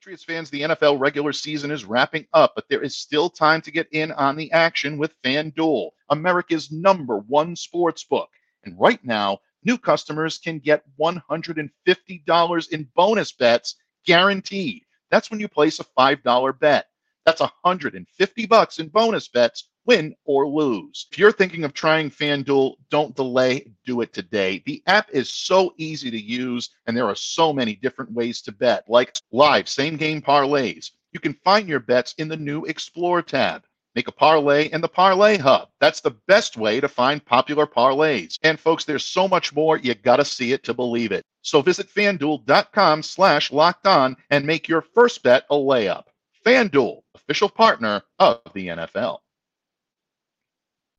Patriots 0.00 0.24
fans, 0.24 0.48
the 0.48 0.62
NFL 0.62 0.98
regular 0.98 1.34
season 1.34 1.70
is 1.70 1.84
wrapping 1.84 2.26
up, 2.32 2.52
but 2.54 2.64
there 2.70 2.82
is 2.82 2.96
still 2.96 3.28
time 3.28 3.60
to 3.60 3.70
get 3.70 3.86
in 3.92 4.10
on 4.12 4.34
the 4.34 4.50
action 4.50 4.96
with 4.96 5.20
FanDuel, 5.22 5.90
America's 6.08 6.72
number 6.72 7.18
one 7.18 7.54
sports 7.54 8.02
book. 8.04 8.30
And 8.64 8.80
right 8.80 9.04
now, 9.04 9.40
new 9.62 9.76
customers 9.76 10.38
can 10.38 10.58
get 10.58 10.84
$150 10.98 12.70
in 12.70 12.88
bonus 12.96 13.32
bets 13.32 13.74
guaranteed. 14.06 14.84
That's 15.10 15.30
when 15.30 15.40
you 15.40 15.48
place 15.48 15.80
a 15.80 15.84
$5 15.84 16.58
bet. 16.58 16.86
That's 17.28 17.42
150 17.42 18.46
bucks 18.46 18.78
in 18.78 18.88
bonus 18.88 19.28
bets, 19.28 19.68
win 19.84 20.14
or 20.24 20.48
lose. 20.48 21.08
If 21.12 21.18
you're 21.18 21.30
thinking 21.30 21.62
of 21.62 21.74
trying 21.74 22.10
FanDuel, 22.10 22.76
don't 22.90 23.14
delay, 23.14 23.70
do 23.84 24.00
it 24.00 24.14
today. 24.14 24.62
The 24.64 24.82
app 24.86 25.10
is 25.10 25.28
so 25.28 25.74
easy 25.76 26.10
to 26.10 26.18
use, 26.18 26.70
and 26.86 26.96
there 26.96 27.06
are 27.06 27.14
so 27.14 27.52
many 27.52 27.74
different 27.74 28.12
ways 28.12 28.40
to 28.40 28.52
bet, 28.52 28.84
like 28.88 29.14
live 29.30 29.68
same 29.68 29.98
game 29.98 30.22
parlays. 30.22 30.92
You 31.12 31.20
can 31.20 31.34
find 31.44 31.68
your 31.68 31.80
bets 31.80 32.14
in 32.16 32.28
the 32.28 32.36
new 32.38 32.64
Explore 32.64 33.20
tab. 33.20 33.62
Make 33.94 34.08
a 34.08 34.12
parlay 34.12 34.70
in 34.72 34.80
the 34.80 34.88
Parlay 34.88 35.36
Hub. 35.36 35.68
That's 35.80 36.00
the 36.00 36.16
best 36.28 36.56
way 36.56 36.80
to 36.80 36.88
find 36.88 37.22
popular 37.22 37.66
parlays. 37.66 38.38
And 38.42 38.58
folks, 38.58 38.86
there's 38.86 39.04
so 39.04 39.28
much 39.28 39.54
more. 39.54 39.76
You 39.76 39.94
got 39.94 40.16
to 40.16 40.24
see 40.24 40.52
it 40.52 40.64
to 40.64 40.72
believe 40.72 41.12
it. 41.12 41.26
So 41.42 41.60
visit 41.60 41.90
fanduel.com 41.94 43.02
slash 43.02 43.52
locked 43.52 43.86
on 43.86 44.16
and 44.30 44.46
make 44.46 44.66
your 44.66 44.80
first 44.80 45.22
bet 45.22 45.44
a 45.50 45.56
layup. 45.56 46.04
FanDuel, 46.44 47.02
official 47.14 47.48
partner 47.48 48.02
of 48.18 48.40
the 48.54 48.68
NFL. 48.68 49.18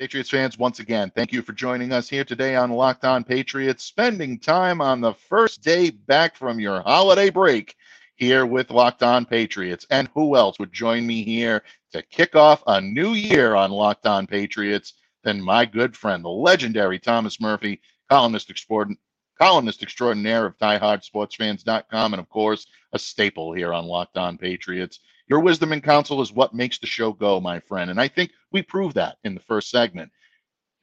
Patriots 0.00 0.30
fans, 0.30 0.56
once 0.56 0.78
again, 0.78 1.12
thank 1.14 1.30
you 1.30 1.42
for 1.42 1.52
joining 1.52 1.92
us 1.92 2.08
here 2.08 2.24
today 2.24 2.56
on 2.56 2.70
Locked 2.70 3.04
On 3.04 3.22
Patriots, 3.22 3.84
spending 3.84 4.38
time 4.38 4.80
on 4.80 5.02
the 5.02 5.12
first 5.12 5.62
day 5.62 5.90
back 5.90 6.36
from 6.36 6.58
your 6.58 6.80
holiday 6.80 7.28
break 7.28 7.76
here 8.16 8.46
with 8.46 8.70
Locked 8.70 9.02
On 9.02 9.26
Patriots. 9.26 9.86
And 9.90 10.08
who 10.14 10.36
else 10.36 10.58
would 10.58 10.72
join 10.72 11.06
me 11.06 11.22
here 11.22 11.62
to 11.92 12.00
kick 12.00 12.34
off 12.34 12.62
a 12.66 12.80
new 12.80 13.12
year 13.12 13.54
on 13.54 13.72
Locked 13.72 14.06
On 14.06 14.26
Patriots 14.26 14.94
than 15.22 15.42
my 15.42 15.66
good 15.66 15.94
friend, 15.94 16.24
the 16.24 16.30
legendary 16.30 16.98
Thomas 16.98 17.38
Murphy, 17.38 17.82
columnist, 18.08 18.48
extraordin- 18.48 18.96
columnist 19.38 19.82
extraordinaire 19.82 20.46
of 20.46 20.56
DieHardSportsFans.com, 20.56 22.14
and 22.14 22.20
of 22.20 22.28
course, 22.30 22.66
a 22.94 22.98
staple 22.98 23.52
here 23.52 23.74
on 23.74 23.84
Locked 23.84 24.16
On 24.16 24.38
Patriots. 24.38 25.00
Your 25.30 25.38
wisdom 25.38 25.70
and 25.72 25.82
counsel 25.82 26.20
is 26.20 26.32
what 26.32 26.54
makes 26.54 26.78
the 26.78 26.88
show 26.88 27.12
go, 27.12 27.40
my 27.40 27.60
friend. 27.60 27.88
And 27.88 28.00
I 28.00 28.08
think 28.08 28.32
we 28.50 28.62
proved 28.62 28.96
that 28.96 29.18
in 29.22 29.32
the 29.32 29.40
first 29.40 29.70
segment. 29.70 30.10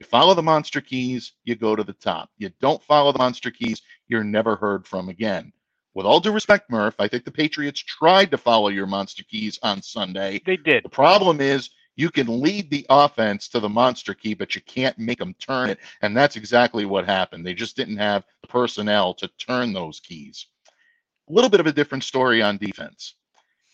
You 0.00 0.06
follow 0.06 0.32
the 0.32 0.42
monster 0.42 0.80
keys, 0.80 1.32
you 1.44 1.54
go 1.54 1.76
to 1.76 1.84
the 1.84 1.92
top. 1.92 2.30
You 2.38 2.50
don't 2.58 2.82
follow 2.82 3.12
the 3.12 3.18
monster 3.18 3.50
keys, 3.50 3.82
you're 4.08 4.24
never 4.24 4.56
heard 4.56 4.86
from 4.86 5.10
again. 5.10 5.52
With 5.92 6.06
all 6.06 6.18
due 6.18 6.32
respect, 6.32 6.70
Murph, 6.70 6.94
I 6.98 7.08
think 7.08 7.26
the 7.26 7.30
Patriots 7.30 7.80
tried 7.80 8.30
to 8.30 8.38
follow 8.38 8.68
your 8.68 8.86
monster 8.86 9.22
keys 9.22 9.58
on 9.62 9.82
Sunday. 9.82 10.40
They 10.46 10.56
did. 10.56 10.82
The 10.82 10.88
problem 10.88 11.42
is 11.42 11.68
you 11.96 12.08
can 12.08 12.40
lead 12.40 12.70
the 12.70 12.86
offense 12.88 13.48
to 13.48 13.60
the 13.60 13.68
monster 13.68 14.14
key, 14.14 14.32
but 14.32 14.54
you 14.54 14.62
can't 14.62 14.98
make 14.98 15.18
them 15.18 15.34
turn 15.34 15.68
it. 15.68 15.78
And 16.00 16.16
that's 16.16 16.36
exactly 16.36 16.86
what 16.86 17.04
happened. 17.04 17.44
They 17.44 17.54
just 17.54 17.76
didn't 17.76 17.98
have 17.98 18.24
the 18.40 18.48
personnel 18.48 19.12
to 19.14 19.28
turn 19.38 19.74
those 19.74 20.00
keys. 20.00 20.46
A 21.28 21.32
little 21.32 21.50
bit 21.50 21.60
of 21.60 21.66
a 21.66 21.72
different 21.72 22.04
story 22.04 22.40
on 22.40 22.56
defense. 22.56 23.14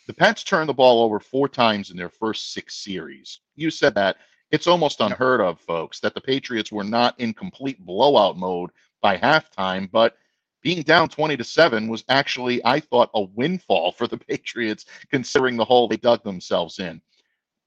The 0.06 0.14
Pats 0.14 0.44
turned 0.44 0.68
the 0.68 0.74
ball 0.74 1.02
over 1.02 1.18
four 1.18 1.48
times 1.48 1.90
in 1.90 1.96
their 1.96 2.10
first 2.10 2.52
six 2.52 2.76
series. 2.76 3.40
You 3.56 3.70
said 3.70 3.94
that. 3.94 4.18
It's 4.50 4.66
almost 4.66 5.00
unheard 5.00 5.40
of, 5.40 5.60
folks, 5.60 5.98
that 6.00 6.14
the 6.14 6.20
Patriots 6.20 6.70
were 6.70 6.84
not 6.84 7.18
in 7.18 7.32
complete 7.32 7.80
blowout 7.84 8.36
mode 8.36 8.70
by 9.00 9.16
halftime, 9.16 9.90
but 9.90 10.16
being 10.62 10.82
down 10.82 11.08
20 11.08 11.36
to 11.38 11.44
7 11.44 11.88
was 11.88 12.04
actually, 12.08 12.64
I 12.64 12.80
thought, 12.80 13.10
a 13.14 13.22
windfall 13.22 13.92
for 13.92 14.06
the 14.06 14.18
Patriots, 14.28 14.84
considering 15.10 15.56
the 15.56 15.64
hole 15.64 15.88
they 15.88 15.96
dug 15.96 16.22
themselves 16.22 16.78
in. 16.78 17.00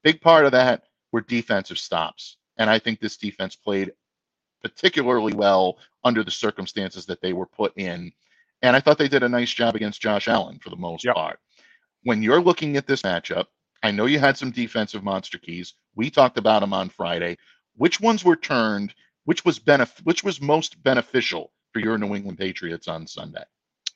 Big 0.04 0.20
part 0.20 0.46
of 0.46 0.52
that 0.52 0.84
were 1.12 1.20
defensive 1.20 1.78
stops. 1.78 2.36
And 2.56 2.70
I 2.70 2.78
think 2.78 3.00
this 3.00 3.16
defense 3.16 3.56
played 3.56 3.92
particularly 4.62 5.34
well 5.34 5.78
under 6.04 6.22
the 6.22 6.30
circumstances 6.30 7.04
that 7.06 7.20
they 7.20 7.32
were 7.32 7.46
put 7.46 7.76
in. 7.76 8.12
And 8.62 8.74
I 8.74 8.80
thought 8.80 8.98
they 8.98 9.08
did 9.08 9.22
a 9.24 9.28
nice 9.28 9.52
job 9.52 9.74
against 9.76 10.00
Josh 10.00 10.28
Allen 10.28 10.58
for 10.60 10.70
the 10.70 10.76
most 10.76 11.04
Yep. 11.04 11.14
part 11.14 11.40
when 12.04 12.22
you're 12.22 12.40
looking 12.40 12.76
at 12.76 12.86
this 12.86 13.02
matchup, 13.02 13.46
I 13.82 13.90
know 13.90 14.06
you 14.06 14.18
had 14.18 14.36
some 14.36 14.50
defensive 14.50 15.04
monster 15.04 15.38
keys. 15.38 15.74
We 15.94 16.10
talked 16.10 16.38
about 16.38 16.60
them 16.60 16.72
on 16.72 16.88
Friday. 16.88 17.36
Which 17.76 18.00
ones 18.00 18.24
were 18.24 18.36
turned? 18.36 18.94
Which 19.24 19.44
was 19.44 19.58
benef- 19.58 20.04
Which 20.04 20.24
was 20.24 20.40
most 20.40 20.82
beneficial 20.82 21.52
for 21.72 21.80
your 21.80 21.98
New 21.98 22.14
England 22.14 22.38
Patriots 22.38 22.88
on 22.88 23.06
Sunday? 23.06 23.44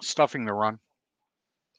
stuffing 0.03 0.45
the 0.45 0.53
run. 0.53 0.79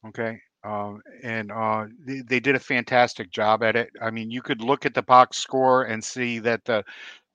Okay. 0.07 0.39
Um, 0.63 1.01
and 1.23 1.51
uh, 1.51 1.85
they, 2.05 2.21
they 2.21 2.39
did 2.39 2.55
a 2.55 2.59
fantastic 2.59 3.31
job 3.31 3.63
at 3.63 3.75
it. 3.75 3.89
I 4.01 4.11
mean, 4.11 4.31
you 4.31 4.41
could 4.41 4.61
look 4.61 4.85
at 4.85 4.93
the 4.93 5.01
box 5.01 5.37
score 5.37 5.83
and 5.83 6.03
see 6.03 6.39
that 6.39 6.63
the 6.65 6.83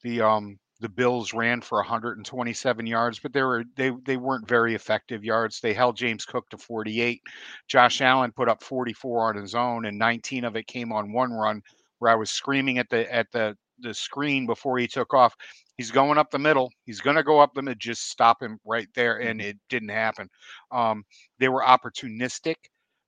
the 0.02 0.22
um, 0.22 0.58
the 0.80 0.88
Bills 0.88 1.34
ran 1.34 1.60
for 1.60 1.78
127 1.78 2.86
yards, 2.86 3.18
but 3.18 3.32
they 3.32 3.42
were 3.42 3.64
they 3.76 3.90
they 4.04 4.16
weren't 4.16 4.48
very 4.48 4.74
effective 4.74 5.24
yards. 5.24 5.60
They 5.60 5.74
held 5.74 5.96
James 5.96 6.24
Cook 6.24 6.48
to 6.50 6.58
48. 6.58 7.20
Josh 7.66 8.00
Allen 8.00 8.32
put 8.32 8.48
up 8.48 8.62
44 8.62 9.30
on 9.30 9.36
his 9.36 9.54
own, 9.54 9.86
and 9.86 9.98
19 9.98 10.44
of 10.44 10.56
it 10.56 10.66
came 10.66 10.92
on 10.92 11.12
one 11.12 11.32
run 11.32 11.62
where 11.98 12.12
I 12.12 12.14
was 12.14 12.30
screaming 12.30 12.78
at 12.78 12.88
the 12.90 13.12
at 13.12 13.30
the 13.32 13.56
the 13.80 13.94
screen 13.94 14.46
before 14.46 14.78
he 14.78 14.86
took 14.86 15.14
off. 15.14 15.34
He's 15.76 15.90
going 15.90 16.18
up 16.18 16.30
the 16.30 16.38
middle. 16.38 16.72
He's 16.86 17.00
going 17.00 17.16
to 17.16 17.22
go 17.22 17.38
up 17.38 17.54
the 17.54 17.62
middle. 17.62 17.78
Just 17.78 18.10
stop 18.10 18.42
him 18.42 18.58
right 18.64 18.88
there, 18.94 19.18
and 19.18 19.40
it 19.40 19.56
didn't 19.68 19.90
happen. 19.90 20.28
Um, 20.72 21.04
they 21.38 21.48
were 21.48 21.62
opportunistic, 21.62 22.56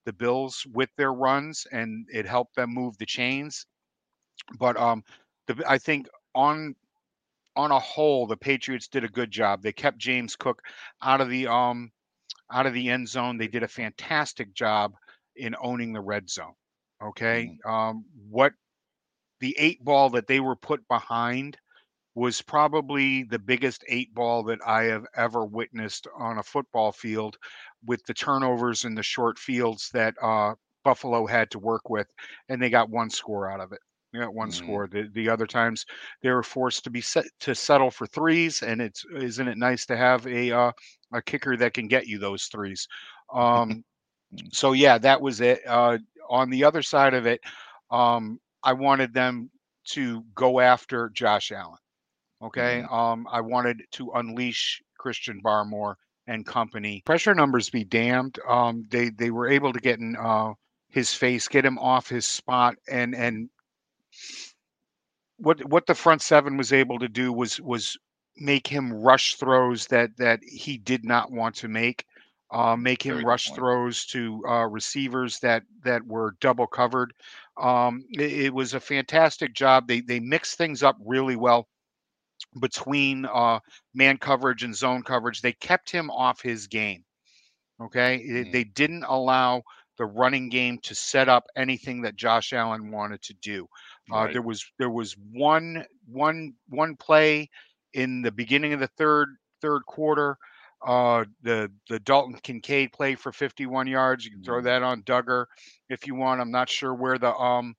the 0.06 0.12
Bills, 0.12 0.64
with 0.72 0.88
their 0.96 1.12
runs, 1.12 1.66
and 1.72 2.06
it 2.12 2.26
helped 2.26 2.54
them 2.54 2.72
move 2.72 2.96
the 2.98 3.06
chains. 3.06 3.66
But 4.58 4.76
um, 4.76 5.02
the, 5.48 5.60
I 5.68 5.78
think 5.78 6.06
on 6.34 6.76
on 7.56 7.70
a 7.70 7.78
whole, 7.78 8.26
the 8.26 8.36
Patriots 8.36 8.88
did 8.88 9.04
a 9.04 9.08
good 9.08 9.30
job. 9.30 9.62
They 9.62 9.72
kept 9.72 9.98
James 9.98 10.36
Cook 10.36 10.62
out 11.02 11.20
of 11.20 11.28
the 11.28 11.46
um 11.46 11.90
out 12.52 12.66
of 12.66 12.74
the 12.74 12.88
end 12.88 13.08
zone. 13.08 13.38
They 13.38 13.48
did 13.48 13.62
a 13.62 13.68
fantastic 13.68 14.54
job 14.54 14.94
in 15.36 15.54
owning 15.60 15.92
the 15.92 16.00
red 16.00 16.28
zone. 16.28 16.54
Okay, 17.02 17.58
um, 17.64 18.04
what 18.28 18.52
the 19.40 19.56
eight 19.58 19.82
ball 19.82 20.10
that 20.10 20.26
they 20.26 20.40
were 20.40 20.56
put 20.56 20.86
behind 20.88 21.56
was 22.14 22.42
probably 22.42 23.22
the 23.22 23.38
biggest 23.38 23.84
eight 23.88 24.12
ball 24.14 24.42
that 24.42 24.58
I 24.66 24.82
have 24.84 25.06
ever 25.16 25.44
witnessed 25.44 26.06
on 26.18 26.38
a 26.38 26.42
football 26.42 26.92
field 26.92 27.36
with 27.86 28.04
the 28.04 28.14
turnovers 28.14 28.84
and 28.84 28.98
the 28.98 29.02
short 29.02 29.38
fields 29.38 29.88
that 29.94 30.14
uh, 30.20 30.54
Buffalo 30.84 31.26
had 31.26 31.50
to 31.52 31.58
work 31.58 31.88
with, 31.88 32.08
and 32.48 32.60
they 32.60 32.68
got 32.68 32.90
one 32.90 33.10
score 33.10 33.50
out 33.50 33.60
of 33.60 33.72
it. 33.72 33.80
They 34.12 34.18
got 34.20 34.34
one 34.34 34.50
Mhm. 34.50 34.52
score. 34.52 34.88
The, 34.88 35.08
the 35.12 35.28
other 35.28 35.46
times 35.46 35.86
they 36.22 36.30
were 36.30 36.42
forced 36.42 36.84
to 36.84 36.90
be 36.90 37.00
set 37.00 37.26
to 37.40 37.54
settle 37.54 37.90
for 37.90 38.06
threes, 38.06 38.62
and 38.62 38.80
it's 38.80 39.04
isn't 39.14 39.48
it 39.48 39.58
nice 39.58 39.86
to 39.86 39.96
have 39.96 40.26
a 40.26 40.50
uh, 40.52 40.72
a 41.12 41.22
kicker 41.22 41.56
that 41.56 41.74
can 41.74 41.88
get 41.88 42.06
you 42.06 42.18
those 42.18 42.46
threes? 42.46 42.86
Um, 43.32 43.84
so 44.52 44.72
yeah, 44.72 44.98
that 44.98 45.20
was 45.20 45.40
it. 45.40 45.60
Uh, 45.66 45.98
on 46.28 46.50
the 46.50 46.64
other 46.64 46.82
side 46.82 47.14
of 47.14 47.26
it, 47.26 47.40
um, 47.90 48.40
I 48.62 48.72
wanted 48.72 49.14
them 49.14 49.50
to 49.90 50.22
go 50.34 50.60
after 50.60 51.10
Josh 51.10 51.52
Allen. 51.52 51.78
Okay. 52.42 52.82
Um, 52.90 53.26
I 53.30 53.40
wanted 53.40 53.82
to 53.92 54.10
unleash 54.12 54.82
Christian 54.98 55.40
Barmore 55.42 55.96
and 56.26 56.46
company. 56.46 57.02
Pressure 57.04 57.34
numbers 57.34 57.70
be 57.70 57.84
damned. 57.84 58.38
Um, 58.48 58.84
they 58.90 59.10
they 59.10 59.30
were 59.30 59.48
able 59.48 59.72
to 59.72 59.80
get 59.80 59.98
in 59.98 60.16
uh, 60.16 60.52
his 60.88 61.12
face, 61.14 61.48
get 61.48 61.64
him 61.64 61.78
off 61.78 62.08
his 62.08 62.26
spot, 62.26 62.76
and 62.90 63.14
and 63.14 63.50
what 65.38 65.64
what 65.64 65.86
the 65.86 65.94
front 65.94 66.22
seven 66.22 66.56
was 66.56 66.72
able 66.72 66.98
to 66.98 67.08
do 67.08 67.32
was 67.32 67.60
was 67.60 67.96
make 68.36 68.66
him 68.66 68.92
rush 68.92 69.36
throws 69.36 69.86
that 69.86 70.16
that 70.18 70.40
he 70.44 70.78
did 70.78 71.04
not 71.04 71.30
want 71.30 71.54
to 71.56 71.68
make. 71.68 72.04
Uh, 72.52 72.74
make 72.74 73.00
him 73.00 73.14
Very 73.14 73.24
rush 73.24 73.46
point. 73.46 73.58
throws 73.58 74.04
to 74.06 74.42
uh, 74.48 74.66
receivers 74.66 75.38
that 75.38 75.62
that 75.84 76.04
were 76.04 76.36
double 76.40 76.66
covered. 76.66 77.12
Um, 77.60 78.04
it, 78.10 78.32
it 78.32 78.54
was 78.54 78.74
a 78.74 78.80
fantastic 78.80 79.54
job. 79.54 79.86
They 79.86 80.00
they 80.00 80.18
mixed 80.18 80.58
things 80.58 80.82
up 80.82 80.96
really 81.04 81.36
well 81.36 81.68
between 82.60 83.24
uh, 83.26 83.60
man 83.94 84.18
coverage 84.18 84.64
and 84.64 84.74
zone 84.74 85.02
coverage. 85.02 85.42
They 85.42 85.52
kept 85.52 85.90
him 85.90 86.10
off 86.10 86.42
his 86.42 86.66
game. 86.66 87.04
Okay, 87.80 88.26
mm-hmm. 88.28 88.50
they 88.50 88.64
didn't 88.64 89.04
allow 89.04 89.62
the 89.96 90.06
running 90.06 90.48
game 90.48 90.78
to 90.82 90.94
set 90.94 91.28
up 91.28 91.44
anything 91.56 92.02
that 92.02 92.16
Josh 92.16 92.52
Allen 92.52 92.90
wanted 92.90 93.22
to 93.22 93.34
do. 93.34 93.68
Uh, 94.12 94.24
right. 94.24 94.32
There 94.32 94.42
was 94.42 94.64
there 94.78 94.90
was 94.90 95.16
one 95.32 95.84
one 96.06 96.54
one 96.68 96.96
play 96.96 97.48
in 97.92 98.22
the 98.22 98.32
beginning 98.32 98.72
of 98.72 98.80
the 98.80 98.90
third 98.98 99.28
third 99.60 99.84
quarter. 99.86 100.36
Uh, 100.86 101.24
the 101.42 101.70
the 101.88 102.00
Dalton 102.00 102.38
Kincaid 102.42 102.92
play 102.92 103.14
for 103.14 103.32
51 103.32 103.86
yards. 103.86 104.24
You 104.24 104.30
can 104.30 104.42
throw 104.42 104.56
mm-hmm. 104.56 104.66
that 104.66 104.82
on 104.82 105.02
Dugger 105.02 105.46
if 105.88 106.06
you 106.06 106.14
want. 106.14 106.40
I'm 106.40 106.50
not 106.50 106.70
sure 106.70 106.94
where 106.94 107.18
the 107.18 107.34
um 107.34 107.74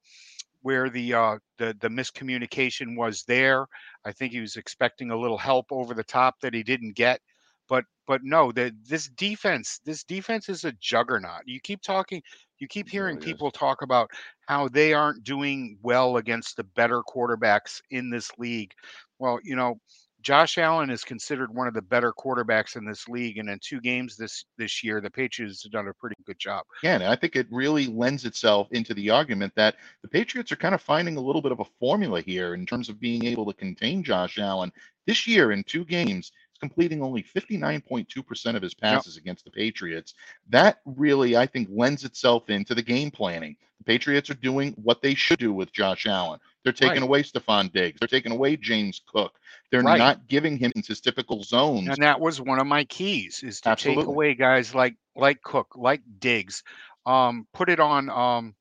where 0.62 0.90
the 0.90 1.14
uh 1.14 1.38
the 1.58 1.76
the 1.82 1.90
miscommunication 1.90 2.96
was 2.96 3.24
there. 3.24 3.66
I 4.06 4.12
think 4.12 4.34
he 4.34 4.40
was 4.40 4.56
expecting 4.56 5.12
a 5.12 5.18
little 5.18 5.38
help 5.38 5.66
over 5.72 5.94
the 5.94 6.04
top 6.04 6.36
that 6.42 6.54
he 6.54 6.64
didn't 6.64 6.96
get. 6.96 7.22
But 7.68 7.86
but 8.06 8.22
no, 8.24 8.52
that 8.52 8.74
this 8.88 9.08
defense, 9.08 9.80
this 9.86 10.04
defense 10.04 10.50
is 10.50 10.66
a 10.66 10.74
juggernaut. 10.74 11.44
You 11.46 11.60
keep 11.60 11.82
talking, 11.82 12.22
you 12.62 12.68
keep 12.68 12.88
hearing 12.88 13.16
really 13.16 13.26
people 13.26 13.52
talk 13.52 13.82
about 13.82 14.10
how 14.48 14.70
they 14.70 14.94
aren't 14.94 15.24
doing 15.24 15.78
well 15.82 16.18
against 16.18 16.56
the 16.56 16.64
better 16.64 17.02
quarterbacks 17.02 17.82
in 17.90 18.10
this 18.10 18.32
league. 18.38 18.72
Well, 19.20 19.40
you 19.44 19.56
know, 19.56 19.80
Josh 20.22 20.60
Allen 20.60 20.92
is 20.92 21.04
considered 21.04 21.54
one 21.54 21.68
of 21.68 21.74
the 21.74 21.82
better 21.82 22.14
quarterbacks 22.14 22.76
in 22.76 22.86
this 22.86 23.08
league, 23.08 23.40
and 23.40 23.50
in 23.50 23.58
two 23.60 23.82
games 23.82 24.16
this 24.16 24.46
this 24.58 24.84
year, 24.84 25.02
the 25.02 25.10
Patriots 25.10 25.64
have 25.64 25.72
done 25.72 25.88
a 25.88 25.94
pretty 25.96 26.16
good 26.26 26.38
job. 26.38 26.64
Yeah, 26.84 26.94
and 26.94 27.04
I 27.04 27.16
think 27.16 27.36
it 27.36 27.48
really 27.50 27.88
lends 27.88 28.26
itself 28.26 28.68
into 28.72 28.94
the 28.94 29.10
argument 29.10 29.54
that 29.56 29.78
the 30.04 30.08
Patriots 30.08 30.52
are 30.52 30.58
kind 30.58 30.76
of 30.76 30.82
finding 30.82 31.18
a 31.18 31.22
little 31.22 31.42
bit 31.42 31.52
of 31.52 31.60
a 31.60 31.66
formula 31.80 32.22
here 32.22 32.54
in 32.54 32.68
terms 32.68 32.88
of 32.88 33.00
being 33.00 33.26
able 33.26 33.46
to 33.48 33.54
contain 33.54 34.04
Josh 34.04 34.38
Allen 34.38 34.72
this 35.08 35.26
year 35.26 35.52
in 35.52 35.64
two 35.64 35.84
games 35.84 36.32
completing 36.62 37.02
only 37.02 37.24
59.2% 37.24 38.56
of 38.56 38.62
his 38.62 38.74
passes 38.74 39.16
yep. 39.16 39.24
against 39.24 39.44
the 39.44 39.52
Patriots. 39.52 40.14
That 40.50 40.80
really, 40.86 41.36
I 41.36 41.46
think, 41.46 41.68
lends 41.72 42.06
itself 42.06 42.50
into 42.50 42.74
the 42.76 42.84
game 42.84 43.12
planning. 43.12 43.58
The 43.80 43.84
Patriots 43.86 44.30
are 44.30 44.36
doing 44.36 44.74
what 44.74 45.02
they 45.02 45.16
should 45.16 45.40
do 45.40 45.52
with 45.52 45.74
Josh 45.74 46.06
Allen. 46.06 46.40
They're 46.64 46.72
taking 46.72 47.02
right. 47.02 47.04
away 47.04 47.24
Stefon 47.24 47.74
Diggs. 47.74 48.00
They're 48.00 48.08
taking 48.08 48.32
away 48.32 48.56
James 48.56 49.02
Cook. 49.08 49.40
They're 49.72 49.82
right. 49.82 49.98
not 49.98 50.28
giving 50.28 50.58
him 50.58 50.72
his 50.76 51.02
typical 51.02 51.44
zones. 51.44 51.88
And 51.88 52.04
that 52.04 52.20
was 52.20 52.40
one 52.40 52.60
of 52.60 52.68
my 52.68 52.84
keys 52.86 53.42
is 53.44 53.62
to 53.62 53.70
Absolutely. 53.70 54.04
take 54.04 54.08
away 54.08 54.34
guys 54.36 54.76
like 54.76 54.96
like 55.16 55.42
Cook, 55.42 55.76
like 55.76 56.02
Diggs. 56.20 56.64
Um, 57.06 57.48
put 57.54 57.70
it 57.70 57.80
on 57.80 58.10
um, 58.12 58.56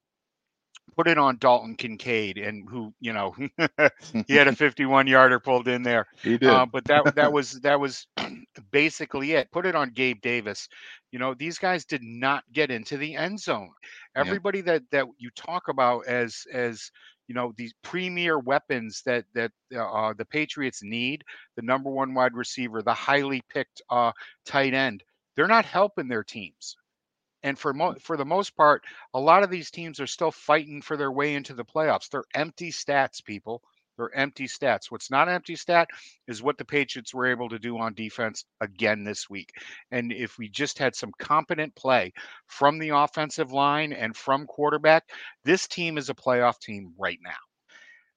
put 1.01 1.09
it 1.09 1.17
on 1.17 1.39
Dalton 1.39 1.77
Kincaid, 1.77 2.37
and 2.37 2.69
who 2.69 2.93
you 3.01 3.15
know 3.15 3.35
he 4.27 4.35
had 4.35 4.49
a 4.49 4.55
51 4.57 5.07
yarder 5.07 5.41
pulled 5.41 5.67
in 5.67 5.83
there. 5.83 6.07
He 6.23 6.37
did, 6.37 6.51
uh, 6.51 6.67
but 6.67 6.85
that 6.85 7.15
that 7.15 7.33
was 7.33 7.53
that 7.63 7.81
was 7.81 8.07
basically 8.71 9.33
it. 9.33 9.51
Put 9.51 9.65
it 9.65 9.75
on 9.75 9.93
Gabe 9.95 10.21
Davis. 10.21 10.69
You 11.11 11.19
know 11.19 11.33
these 11.33 11.57
guys 11.57 11.87
did 11.87 12.03
not 12.03 12.45
get 12.53 12.71
into 12.71 12.99
the 12.99 13.17
end 13.17 13.41
zone. 13.41 13.71
Everybody 14.15 14.59
yeah. 14.59 14.65
that 14.65 14.83
that 14.93 15.07
you 15.17 15.31
talk 15.35 15.69
about 15.69 16.07
as 16.07 16.45
as 16.53 16.91
you 17.29 17.35
know 17.35 17.55
these 17.57 17.73
premier 17.83 18.39
weapons 18.39 19.01
that 19.07 19.25
that 19.33 19.53
uh, 19.75 20.13
the 20.19 20.27
Patriots 20.27 20.83
need, 20.83 21.25
the 21.57 21.63
number 21.63 21.89
one 21.89 22.13
wide 22.13 22.35
receiver, 22.35 22.83
the 22.83 22.93
highly 22.93 23.41
picked 23.49 23.81
uh, 23.89 24.13
tight 24.45 24.75
end. 24.75 25.03
They're 25.35 25.47
not 25.47 25.65
helping 25.65 26.09
their 26.09 26.25
teams. 26.25 26.77
And 27.43 27.59
for 27.59 27.73
mo- 27.75 27.97
for 28.01 28.17
the 28.17 28.25
most 28.25 28.57
part, 28.57 28.83
a 29.15 29.21
lot 29.21 29.43
of 29.43 29.51
these 29.51 29.71
teams 29.71 30.01
are 30.01 30.07
still 30.07 30.31
fighting 30.33 30.81
for 30.83 30.97
their 30.97 31.13
way 31.13 31.35
into 31.35 31.55
the 31.55 31.65
playoffs. 31.65 32.09
They're 32.09 32.25
empty 32.35 32.71
stats, 32.71 33.23
people. 33.25 33.63
They're 33.97 34.15
empty 34.15 34.47
stats. 34.47 34.91
What's 34.91 35.11
not 35.11 35.29
empty 35.29 35.57
stat 35.57 35.89
is 36.27 36.43
what 36.43 36.57
the 36.57 36.65
Patriots 36.65 37.13
were 37.13 37.27
able 37.27 37.49
to 37.51 37.59
do 37.59 37.79
on 37.79 37.93
defense 37.95 38.45
again 38.61 39.05
this 39.05 39.29
week. 39.29 39.51
And 39.91 40.13
if 40.13 40.39
we 40.39 40.49
just 40.49 40.79
had 40.79 40.95
some 40.97 41.13
competent 41.19 41.75
play 41.77 42.13
from 42.47 42.79
the 42.79 42.91
offensive 42.91 43.53
line 43.53 43.93
and 43.93 44.17
from 44.17 44.47
quarterback, 44.47 45.05
this 45.45 45.69
team 45.69 45.99
is 45.99 46.09
a 46.09 46.15
playoff 46.15 46.59
team 46.61 46.95
right 46.99 47.19
now 47.23 47.50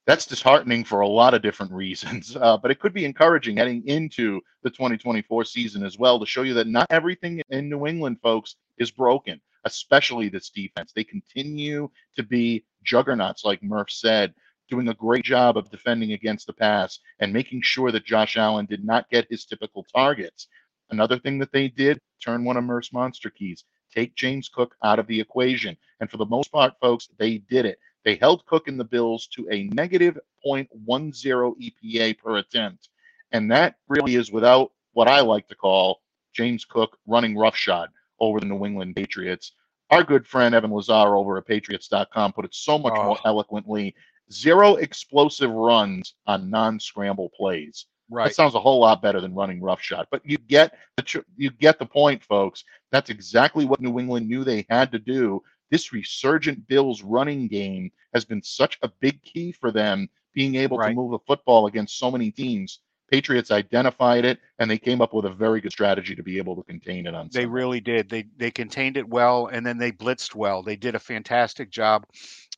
that's 0.06 0.26
disheartening 0.26 0.84
for 0.84 1.00
a 1.00 1.08
lot 1.08 1.34
of 1.34 1.42
different 1.42 1.72
reasons. 1.72 2.36
Uh, 2.44 2.58
but 2.58 2.72
it 2.72 2.80
could 2.80 2.94
be 2.94 3.06
encouraging 3.06 3.56
heading 3.56 3.88
into 3.88 4.42
the 4.64 4.70
2024 4.70 5.46
season 5.46 5.86
as 5.86 5.98
well 5.98 6.20
to 6.20 6.26
show 6.26 6.42
you 6.42 6.54
that 6.54 6.68
not 6.68 6.88
everything 6.90 7.42
in 7.50 7.70
New 7.70 7.88
England, 7.88 8.18
folks, 8.22 8.56
is 8.80 8.92
broken, 8.92 9.40
especially 9.64 10.28
this 10.28 10.50
defense. 10.50 10.92
They 10.92 11.06
continue 11.06 11.90
to 12.18 12.24
be 12.24 12.66
juggernauts, 12.84 13.46
like 13.46 13.64
Murph 13.64 13.92
said, 13.92 14.34
doing 14.70 14.90
a 14.90 14.94
great 14.94 15.24
job 15.24 15.58
of 15.58 15.70
defending 15.70 16.12
against 16.14 16.48
the 16.48 16.54
pass 16.54 17.00
and 17.20 17.32
making 17.32 17.62
sure 17.64 17.92
that 17.92 18.06
Josh 18.06 18.36
Allen 18.36 18.66
did 18.66 18.84
not 18.84 19.10
get 19.10 19.28
his 19.30 19.46
typical 19.46 19.86
targets. 19.96 20.48
Another 20.90 21.20
thing 21.20 21.40
that 21.40 21.52
they 21.52 21.70
did, 21.70 22.00
turn 22.22 22.44
one 22.44 22.58
of 22.58 22.64
Murph's 22.64 22.92
monster 22.92 23.30
keys, 23.30 23.64
take 23.94 24.16
James 24.16 24.50
Cook 24.50 24.76
out 24.84 25.00
of 25.00 25.08
the 25.08 25.20
equation. 25.20 25.78
And 26.00 26.10
for 26.10 26.18
the 26.18 26.26
most 26.26 26.52
part, 26.52 26.74
folks, 26.82 27.08
they 27.18 27.38
did 27.38 27.66
it. 27.66 27.78
They 28.06 28.16
held 28.16 28.46
Cook 28.46 28.68
and 28.68 28.80
the 28.80 28.84
Bills 28.84 29.28
to 29.36 29.48
a 29.52 29.64
negative 29.66 30.20
0.10 30.46 30.74
EPA 31.14 32.18
per 32.18 32.38
attempt. 32.38 32.90
And 33.32 33.52
that 33.52 33.76
really 33.88 34.16
is 34.16 34.32
without 34.32 34.72
what 34.94 35.08
I 35.08 35.22
like 35.22 35.48
to 35.48 35.56
call 35.56 36.02
James 36.34 36.66
Cook 36.66 36.98
running 37.08 37.38
roughshod 37.38 37.90
over 38.20 38.40
the 38.40 38.46
New 38.46 38.66
England 38.66 38.96
Patriots. 38.96 39.54
Our 39.90 40.04
good 40.04 40.26
friend 40.28 40.56
Evan 40.56 40.72
Lazar 40.72 41.16
over 41.16 41.38
at 41.38 41.48
Patriots.com 41.48 42.34
put 42.34 42.46
it 42.46 42.56
so 42.56 42.78
much 42.78 42.94
oh. 42.96 43.04
more 43.04 43.18
ah. 43.20 43.30
eloquently. 43.30 43.96
Zero 44.32 44.76
explosive 44.76 45.52
runs 45.52 46.16
on 46.26 46.50
non-scramble 46.50 47.30
plays. 47.36 47.86
Right. 48.10 48.26
That 48.26 48.36
sounds 48.36 48.56
a 48.56 48.60
whole 48.60 48.82
lot 48.82 49.02
better 49.02 49.22
than 49.22 49.34
running 49.34 49.62
roughshod. 49.62 50.08
But 50.12 50.22
you 50.24 50.38
get 50.38 50.78
the 50.98 51.24
you 51.36 51.52
get 51.52 51.80
the 51.80 51.86
point, 51.86 52.24
folks. 52.24 52.64
That's 52.92 53.10
exactly 53.10 53.66
what 53.66 53.82
New 53.82 54.00
England 54.00 54.28
knew 54.28 54.44
they 54.44 54.66
had 54.70 54.92
to 54.92 55.00
do 55.00 55.42
this 55.74 55.92
resurgent 55.92 56.68
Bills 56.68 57.02
running 57.02 57.48
game 57.48 57.92
has 58.14 58.24
been 58.24 58.44
such 58.44 58.78
a 58.84 58.88
big 59.00 59.20
key 59.24 59.52
for 59.52 59.72
them 59.72 60.08
being 60.32 60.54
able 60.54 60.78
right. 60.78 60.90
to 60.90 60.94
move 60.94 61.10
the 61.10 61.20
football 61.26 61.66
against 61.66 61.98
so 61.98 62.12
many 62.12 62.30
teams. 62.30 62.82
Patriots 63.10 63.50
identified 63.50 64.24
it 64.24 64.38
and 64.60 64.70
they 64.70 64.78
came 64.78 65.02
up 65.02 65.16
with 65.16 65.26
a 65.26 65.34
very 65.34 65.62
good 65.62 65.72
strategy 65.72 66.14
to 66.14 66.22
be 66.22 66.38
able 66.38 66.56
to 66.56 66.62
contain 66.62 67.08
it 67.08 67.16
on. 67.16 67.28
They 67.34 67.48
really 67.48 67.80
did. 67.80 68.08
They 68.08 68.26
they 68.38 68.52
contained 68.52 68.98
it 68.98 69.10
well 69.10 69.48
and 69.48 69.66
then 69.66 69.80
they 69.80 69.92
blitzed 69.92 70.36
well. 70.36 70.62
They 70.62 70.76
did 70.76 70.94
a 70.94 71.00
fantastic 71.00 71.72
job 71.72 72.06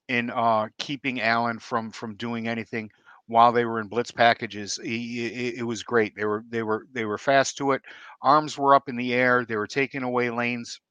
in 0.09 0.29
uh, 0.29 0.67
keeping 0.77 1.21
Allen 1.21 1.59
from 1.59 1.91
from 1.91 2.15
doing 2.15 2.49
anything 2.49 2.91
while 3.27 3.53
they 3.53 3.63
were 3.63 3.79
in 3.79 3.87
blitz 3.87 4.11
packages. 4.11 4.77
He, 4.83 5.25
it, 5.25 5.59
it 5.59 5.63
was 5.63 5.83
great. 5.83 6.17
They 6.17 6.25
were 6.25 6.43
they 6.49 6.63
were 6.63 6.85
they 6.91 7.05
were 7.05 7.17
fast 7.17 7.55
to 7.59 7.71
it. 7.71 7.81
Arms 8.21 8.57
were 8.57 8.75
up 8.75 8.89
in 8.89 8.97
the 8.97 9.13
air. 9.13 9.45
They 9.45 9.55
were 9.55 9.67
taking 9.67 10.03
away 10.03 10.29
lanes 10.29 10.81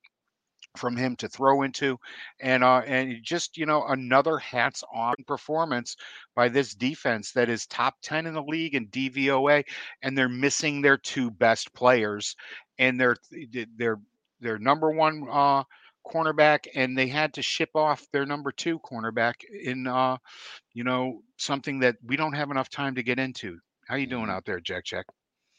from 0.76 0.96
him 0.96 1.14
to 1.16 1.28
throw 1.28 1.62
into 1.62 1.98
and 2.40 2.64
uh 2.64 2.82
and 2.86 3.22
just 3.22 3.56
you 3.56 3.66
know 3.66 3.84
another 3.88 4.38
hats 4.38 4.82
on 4.92 5.14
performance 5.26 5.96
by 6.34 6.48
this 6.48 6.74
defense 6.74 7.32
that 7.32 7.48
is 7.48 7.66
top 7.66 7.94
10 8.02 8.26
in 8.26 8.34
the 8.34 8.42
league 8.42 8.74
in 8.74 8.88
DVOA 8.88 9.64
and 10.02 10.16
they're 10.16 10.28
missing 10.28 10.82
their 10.82 10.96
two 10.96 11.30
best 11.30 11.72
players 11.74 12.34
and 12.78 13.00
their 13.00 13.16
their 13.76 14.00
their 14.40 14.58
number 14.58 14.90
one 14.90 15.26
uh 15.30 15.62
cornerback 16.06 16.66
and 16.74 16.98
they 16.98 17.06
had 17.06 17.32
to 17.32 17.40
ship 17.40 17.70
off 17.74 18.06
their 18.12 18.26
number 18.26 18.52
2 18.52 18.78
cornerback 18.80 19.34
in 19.62 19.86
uh 19.86 20.16
you 20.72 20.84
know 20.84 21.22
something 21.38 21.78
that 21.78 21.96
we 22.04 22.16
don't 22.16 22.34
have 22.34 22.50
enough 22.50 22.68
time 22.68 22.94
to 22.94 23.02
get 23.02 23.18
into 23.18 23.58
how 23.86 23.94
you 23.94 24.06
doing 24.06 24.24
mm-hmm. 24.24 24.32
out 24.32 24.44
there 24.44 24.60
Jack 24.60 24.84
Jack 24.84 25.06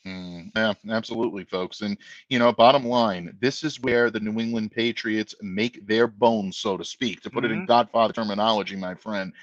Mm, 0.06 0.52
yeah, 0.56 0.74
absolutely, 0.90 1.46
folks. 1.46 1.82
And, 1.82 1.98
you 2.30 2.38
know, 2.38 2.52
bottom 2.52 2.86
line, 2.86 3.36
this 3.42 3.64
is 3.64 3.80
where 3.80 4.12
the 4.12 4.20
New 4.20 4.40
England 4.40 4.72
Patriots 4.72 5.34
make 5.42 5.86
their 5.88 6.08
bones, 6.08 6.58
so 6.58 6.78
to 6.78 6.84
speak. 6.84 7.22
To 7.22 7.30
put 7.30 7.44
mm-hmm. 7.44 7.46
it 7.46 7.54
in 7.54 7.60
mm-hmm. 7.60 7.68
Godfather 7.68 8.14
terminology, 8.14 8.76
my 8.76 8.94
friend. 8.94 9.34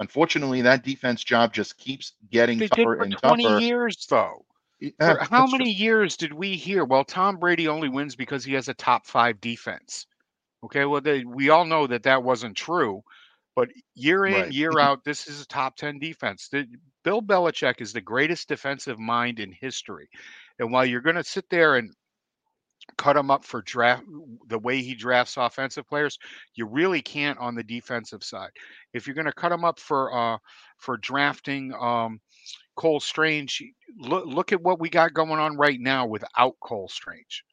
Unfortunately, 0.00 0.62
that 0.62 0.84
defense 0.84 1.22
job 1.22 1.52
just 1.52 1.78
keeps 1.78 2.12
getting 2.30 2.58
they 2.58 2.68
tougher 2.68 3.02
and 3.02 3.12
tougher. 3.12 3.36
20 3.36 3.64
years, 3.64 4.06
though. 4.08 4.44
Yeah, 4.80 5.24
how 5.24 5.46
many 5.46 5.74
true. 5.74 5.84
years 5.84 6.16
did 6.16 6.32
we 6.32 6.56
hear? 6.56 6.84
Well, 6.84 7.04
Tom 7.04 7.36
Brady 7.36 7.66
only 7.66 7.88
wins 7.88 8.14
because 8.14 8.44
he 8.44 8.52
has 8.54 8.68
a 8.68 8.74
top 8.74 9.06
five 9.06 9.40
defense. 9.40 10.06
Okay, 10.64 10.84
well, 10.84 11.00
they, 11.00 11.24
we 11.24 11.50
all 11.50 11.64
know 11.64 11.86
that 11.86 12.04
that 12.04 12.22
wasn't 12.22 12.56
true. 12.56 13.02
But 13.56 13.70
year 13.94 14.24
in, 14.26 14.34
right. 14.34 14.52
year 14.52 14.70
out, 14.78 15.04
this 15.04 15.26
is 15.26 15.42
a 15.42 15.46
top 15.46 15.76
10 15.76 15.98
defense. 15.98 16.48
Bill 17.08 17.22
Belichick 17.22 17.80
is 17.80 17.94
the 17.94 18.02
greatest 18.02 18.48
defensive 18.48 18.98
mind 18.98 19.40
in 19.40 19.50
history. 19.50 20.10
And 20.58 20.70
while 20.70 20.84
you're 20.84 21.00
going 21.00 21.16
to 21.16 21.24
sit 21.24 21.46
there 21.48 21.76
and 21.76 21.90
cut 22.98 23.16
him 23.16 23.30
up 23.30 23.46
for 23.46 23.62
draft 23.62 24.02
the 24.48 24.58
way 24.58 24.82
he 24.82 24.94
drafts 24.94 25.38
offensive 25.38 25.88
players 25.88 26.18
you 26.54 26.66
really 26.66 27.00
can't 27.00 27.38
on 27.38 27.54
the 27.54 27.62
defensive 27.62 28.22
side 28.22 28.50
if 28.94 29.06
you're 29.06 29.14
going 29.14 29.26
to 29.26 29.32
cut 29.32 29.52
him 29.52 29.62
up 29.62 29.78
for 29.78 30.14
uh 30.14 30.38
for 30.78 30.96
drafting 30.98 31.72
um 31.80 32.18
Cole 32.76 33.00
Strange 33.00 33.62
look 33.98 34.24
look 34.24 34.52
at 34.52 34.62
what 34.62 34.80
we 34.80 34.88
got 34.88 35.12
going 35.12 35.38
on 35.38 35.56
right 35.56 35.78
now 35.80 36.06
without 36.06 36.54
Cole 36.60 36.88
Strange 36.88 37.44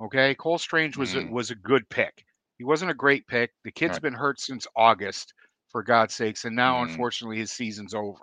okay 0.00 0.36
Cole 0.36 0.58
Strange 0.58 0.96
was 0.96 1.14
mm. 1.14 1.28
a, 1.28 1.32
was 1.32 1.50
a 1.50 1.56
good 1.56 1.88
pick 1.88 2.24
he 2.58 2.64
wasn't 2.64 2.92
a 2.92 2.94
great 2.94 3.26
pick 3.26 3.50
the 3.64 3.72
kid's 3.72 3.94
right. 3.94 4.02
been 4.02 4.14
hurt 4.14 4.38
since 4.38 4.68
August 4.76 5.34
for 5.68 5.82
God's 5.82 6.14
sakes 6.14 6.44
and 6.44 6.54
now 6.54 6.76
mm. 6.76 6.88
unfortunately 6.88 7.38
his 7.38 7.50
season's 7.50 7.92
over 7.92 8.20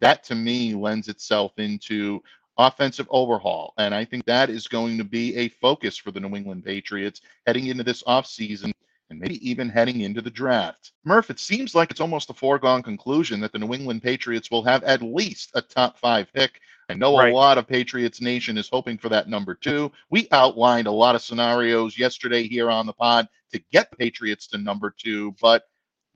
that 0.00 0.24
to 0.24 0.34
me 0.34 0.74
lends 0.74 1.08
itself 1.08 1.52
into 1.58 2.22
offensive 2.58 3.06
overhaul. 3.10 3.72
And 3.78 3.94
I 3.94 4.04
think 4.04 4.24
that 4.26 4.50
is 4.50 4.68
going 4.68 4.98
to 4.98 5.04
be 5.04 5.36
a 5.36 5.48
focus 5.48 5.96
for 5.96 6.10
the 6.10 6.20
New 6.20 6.36
England 6.36 6.64
Patriots 6.64 7.22
heading 7.46 7.66
into 7.66 7.84
this 7.84 8.02
offseason 8.02 8.72
and 9.08 9.18
maybe 9.18 9.48
even 9.48 9.68
heading 9.68 10.02
into 10.02 10.20
the 10.20 10.30
draft. 10.30 10.92
Murph, 11.04 11.30
it 11.30 11.40
seems 11.40 11.74
like 11.74 11.90
it's 11.90 12.00
almost 12.00 12.30
a 12.30 12.34
foregone 12.34 12.82
conclusion 12.82 13.40
that 13.40 13.52
the 13.52 13.58
New 13.58 13.74
England 13.74 14.02
Patriots 14.02 14.50
will 14.50 14.62
have 14.62 14.84
at 14.84 15.02
least 15.02 15.50
a 15.54 15.62
top 15.62 15.98
five 15.98 16.32
pick. 16.32 16.60
I 16.88 16.94
know 16.94 17.16
right. 17.16 17.32
a 17.32 17.34
lot 17.34 17.58
of 17.58 17.66
Patriots 17.66 18.20
Nation 18.20 18.58
is 18.58 18.68
hoping 18.68 18.98
for 18.98 19.08
that 19.08 19.28
number 19.28 19.54
two. 19.54 19.92
We 20.10 20.28
outlined 20.32 20.86
a 20.86 20.92
lot 20.92 21.14
of 21.14 21.22
scenarios 21.22 21.98
yesterday 21.98 22.46
here 22.46 22.70
on 22.70 22.86
the 22.86 22.92
pod 22.92 23.28
to 23.52 23.62
get 23.72 23.90
the 23.90 23.96
Patriots 23.96 24.46
to 24.48 24.58
number 24.58 24.94
two, 24.96 25.34
but 25.40 25.64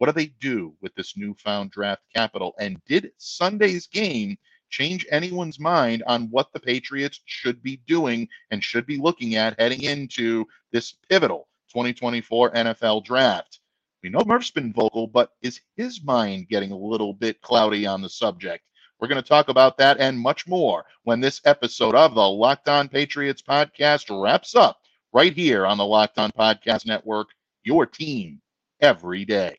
what 0.04 0.14
do 0.14 0.20
they 0.20 0.34
do 0.38 0.74
with 0.82 0.94
this 0.96 1.16
newfound 1.16 1.70
draft 1.70 2.02
capital? 2.14 2.54
And 2.58 2.78
did 2.84 3.12
Sunday's 3.16 3.86
game 3.86 4.36
change 4.68 5.06
anyone's 5.10 5.58
mind 5.58 6.02
on 6.06 6.28
what 6.28 6.52
the 6.52 6.60
Patriots 6.60 7.20
should 7.24 7.62
be 7.62 7.80
doing 7.86 8.28
and 8.50 8.62
should 8.62 8.84
be 8.84 8.98
looking 8.98 9.36
at 9.36 9.58
heading 9.58 9.84
into 9.84 10.44
this 10.72 10.92
pivotal 11.08 11.48
2024 11.70 12.50
NFL 12.52 13.02
draft? 13.02 13.60
We 14.02 14.10
know 14.10 14.22
Murph's 14.26 14.50
been 14.50 14.74
vocal, 14.74 15.06
but 15.06 15.30
is 15.40 15.62
his 15.74 16.04
mind 16.04 16.50
getting 16.50 16.72
a 16.72 16.76
little 16.76 17.14
bit 17.14 17.40
cloudy 17.40 17.86
on 17.86 18.02
the 18.02 18.10
subject? 18.10 18.62
We're 19.00 19.08
going 19.08 19.22
to 19.22 19.26
talk 19.26 19.48
about 19.48 19.78
that 19.78 20.00
and 20.00 20.20
much 20.20 20.46
more 20.46 20.84
when 21.04 21.20
this 21.20 21.40
episode 21.46 21.94
of 21.94 22.14
the 22.14 22.28
Locked 22.28 22.68
On 22.68 22.90
Patriots 22.90 23.40
podcast 23.40 24.10
wraps 24.10 24.54
up 24.54 24.80
right 25.14 25.32
here 25.32 25.64
on 25.64 25.78
the 25.78 25.86
Locked 25.86 26.18
On 26.18 26.30
Podcast 26.30 26.84
Network, 26.84 27.28
your 27.62 27.86
team 27.86 28.42
every 28.82 29.24
day. 29.24 29.56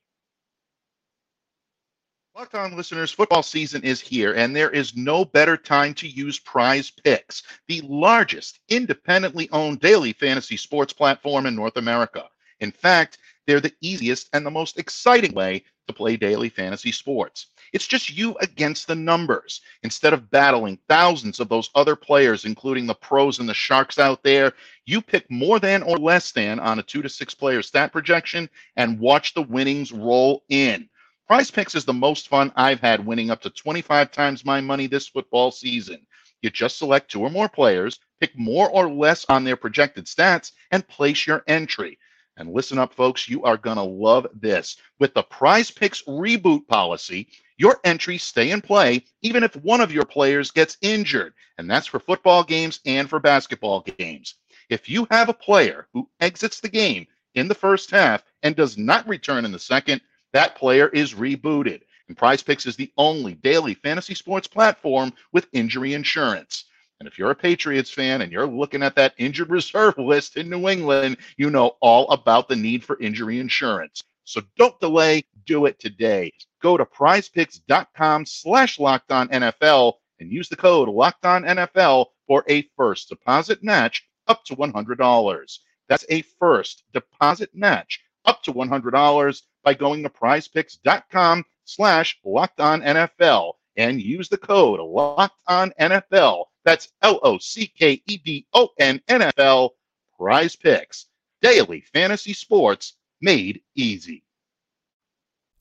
Locked 2.38 2.56
on 2.56 2.76
listeners, 2.76 3.14
football 3.14 3.44
season 3.44 3.82
is 3.86 4.02
here, 4.02 4.34
and 4.34 4.54
there 4.54 4.70
is 4.70 4.94
no 4.94 5.24
better 5.24 5.56
time 5.56 5.94
to 5.94 6.06
use 6.06 6.38
Prize 6.38 6.92
Picks, 6.92 7.44
the 7.70 7.80
largest 7.88 8.60
independently 8.68 9.48
owned 9.54 9.80
daily 9.80 10.12
fantasy 10.12 10.58
sports 10.58 10.92
platform 10.92 11.46
in 11.46 11.56
North 11.56 11.78
America. 11.78 12.26
In 12.60 12.74
fact, 12.74 13.20
they're 13.48 13.62
the 13.62 13.74
easiest 13.80 14.28
and 14.34 14.46
the 14.46 14.52
most 14.52 14.78
exciting 14.78 15.34
way 15.34 15.64
to 15.88 15.94
play 15.94 16.18
daily 16.18 16.50
fantasy 16.50 16.92
sports. 16.92 17.48
It's 17.72 17.88
just 17.88 18.14
you 18.14 18.36
against 18.42 18.86
the 18.88 18.96
numbers. 18.96 19.62
Instead 19.84 20.12
of 20.12 20.30
battling 20.30 20.78
thousands 20.90 21.40
of 21.40 21.48
those 21.48 21.70
other 21.74 21.96
players, 21.96 22.44
including 22.44 22.86
the 22.86 22.96
pros 22.96 23.40
and 23.40 23.48
the 23.48 23.54
sharks 23.54 23.98
out 23.98 24.24
there, 24.24 24.52
you 24.86 25.02
pick 25.02 25.32
more 25.32 25.58
than 25.62 25.84
or 25.84 25.98
less 25.98 26.34
than 26.34 26.60
on 26.60 26.80
a 26.80 26.84
two 26.84 27.02
to 27.02 27.08
six 27.08 27.34
player 27.34 27.62
stat 27.62 27.94
projection 27.94 28.50
and 28.76 29.00
watch 29.00 29.34
the 29.34 29.44
winnings 29.44 29.94
roll 29.94 30.44
in. 30.50 30.90
Prize 31.28 31.50
Picks 31.50 31.74
is 31.74 31.86
the 31.86 31.94
most 31.94 32.28
fun 32.28 32.52
I've 32.56 32.80
had 32.80 33.04
winning 33.04 33.32
up 33.32 33.42
to 33.42 33.50
25 33.50 34.12
times 34.12 34.46
my 34.46 34.62
money 34.62 34.86
this 34.86 35.08
football 35.08 35.50
season. 35.50 36.06
You 36.44 36.52
just 36.52 36.78
select 36.78 37.10
two 37.10 37.22
or 37.22 37.32
more 37.32 37.50
players, 37.50 38.00
pick 38.20 38.38
more 38.38 38.70
or 38.70 38.88
less 38.88 39.26
on 39.28 39.44
their 39.44 39.56
projected 39.56 40.06
stats, 40.06 40.52
and 40.70 40.88
place 40.88 41.26
your 41.26 41.44
entry. 41.48 41.98
And 42.38 42.54
listen 42.54 42.78
up, 42.78 42.94
folks, 42.94 43.28
you 43.28 43.42
are 43.44 43.58
going 43.58 43.78
to 43.78 43.84
love 43.84 44.28
this. 44.36 44.78
With 45.00 45.16
the 45.16 45.24
Prize 45.24 45.72
Picks 45.72 46.04
reboot 46.04 46.68
policy, 46.68 47.28
your 47.58 47.80
entries 47.84 48.22
stay 48.22 48.52
in 48.52 48.62
play 48.62 49.04
even 49.24 49.42
if 49.42 49.56
one 49.56 49.82
of 49.82 49.92
your 49.92 50.06
players 50.06 50.52
gets 50.52 50.78
injured. 50.82 51.34
And 51.58 51.68
that's 51.68 51.88
for 51.88 52.00
football 52.00 52.44
games 52.44 52.82
and 52.86 53.10
for 53.10 53.20
basketball 53.20 53.82
games. 53.82 54.36
If 54.70 54.88
you 54.88 55.08
have 55.10 55.30
a 55.30 55.34
player 55.34 55.88
who 55.92 56.08
exits 56.20 56.60
the 56.60 56.70
game 56.70 57.08
in 57.34 57.48
the 57.48 57.56
first 57.56 57.90
half 57.90 58.24
and 58.44 58.56
does 58.56 58.78
not 58.78 59.08
return 59.08 59.44
in 59.44 59.52
the 59.52 59.58
second, 59.58 60.02
that 60.36 60.56
player 60.56 60.90
is 60.90 61.14
rebooted. 61.14 61.82
And 62.10 62.18
Prize 62.18 62.44
Picks 62.44 62.66
is 62.66 62.76
the 62.76 62.92
only 62.98 63.36
daily 63.36 63.74
fantasy 63.74 64.14
sports 64.14 64.48
platform 64.48 65.14
with 65.32 65.48
injury 65.54 65.94
insurance. 65.94 66.66
And 67.00 67.08
if 67.08 67.18
you're 67.18 67.32
a 67.32 67.36
Patriots 67.36 67.90
fan 67.90 68.22
and 68.22 68.34
you're 68.34 68.46
looking 68.46 68.84
at 68.84 68.96
that 68.96 69.14
injured 69.18 69.50
reserve 69.50 69.98
list 69.98 70.36
in 70.36 70.50
New 70.50 70.68
England, 70.68 71.18
you 71.38 71.50
know 71.50 71.78
all 71.80 72.10
about 72.10 72.50
the 72.50 72.56
need 72.56 72.84
for 72.84 73.00
injury 73.00 73.40
insurance. 73.40 74.04
So 74.26 74.42
don't 74.58 74.78
delay, 74.82 75.24
do 75.46 75.68
it 75.68 75.80
today. 75.80 76.34
Go 76.62 76.76
to 76.76 76.86
prizepicks.com 76.86 78.26
slash 78.26 78.78
locked 78.78 79.14
on 79.14 79.30
NFL 79.30 79.94
and 80.20 80.32
use 80.32 80.50
the 80.50 80.58
code 80.58 80.90
locked 80.90 81.26
on 81.26 81.44
NFL 81.44 82.08
for 82.28 82.44
a 82.50 82.68
first 82.76 83.08
deposit 83.08 83.64
match 83.64 84.06
up 84.28 84.44
to 84.46 84.56
$100. 84.56 85.60
That's 85.88 86.06
a 86.10 86.24
first 86.40 86.84
deposit 86.94 87.56
match 87.56 88.02
up 88.26 88.44
to 88.44 88.54
$100 88.54 89.42
by 89.66 89.74
going 89.74 90.04
to 90.04 90.10
prizepicks.com 90.10 91.44
slash 91.66 92.18
locked 92.24 92.62
on 92.62 92.82
NFL 92.82 93.54
and 93.76 94.02
use 94.02 94.30
the 94.30 94.38
code 94.38 94.80
locked 94.80 95.42
on 95.48 95.74
NFL. 95.80 96.46
That's 96.64 96.92
L 97.02 97.20
O 97.24 97.38
C 97.38 97.68
K 97.68 98.02
E 98.08 98.18
D 98.18 98.46
O 98.54 98.70
N 98.80 99.02
N 99.10 99.22
F 99.22 99.38
L. 99.38 99.76
Prize 100.18 100.56
Picks, 100.56 101.08
daily 101.42 101.82
fantasy 101.82 102.32
sports 102.34 102.94
made 103.22 103.62
easy. 103.76 104.24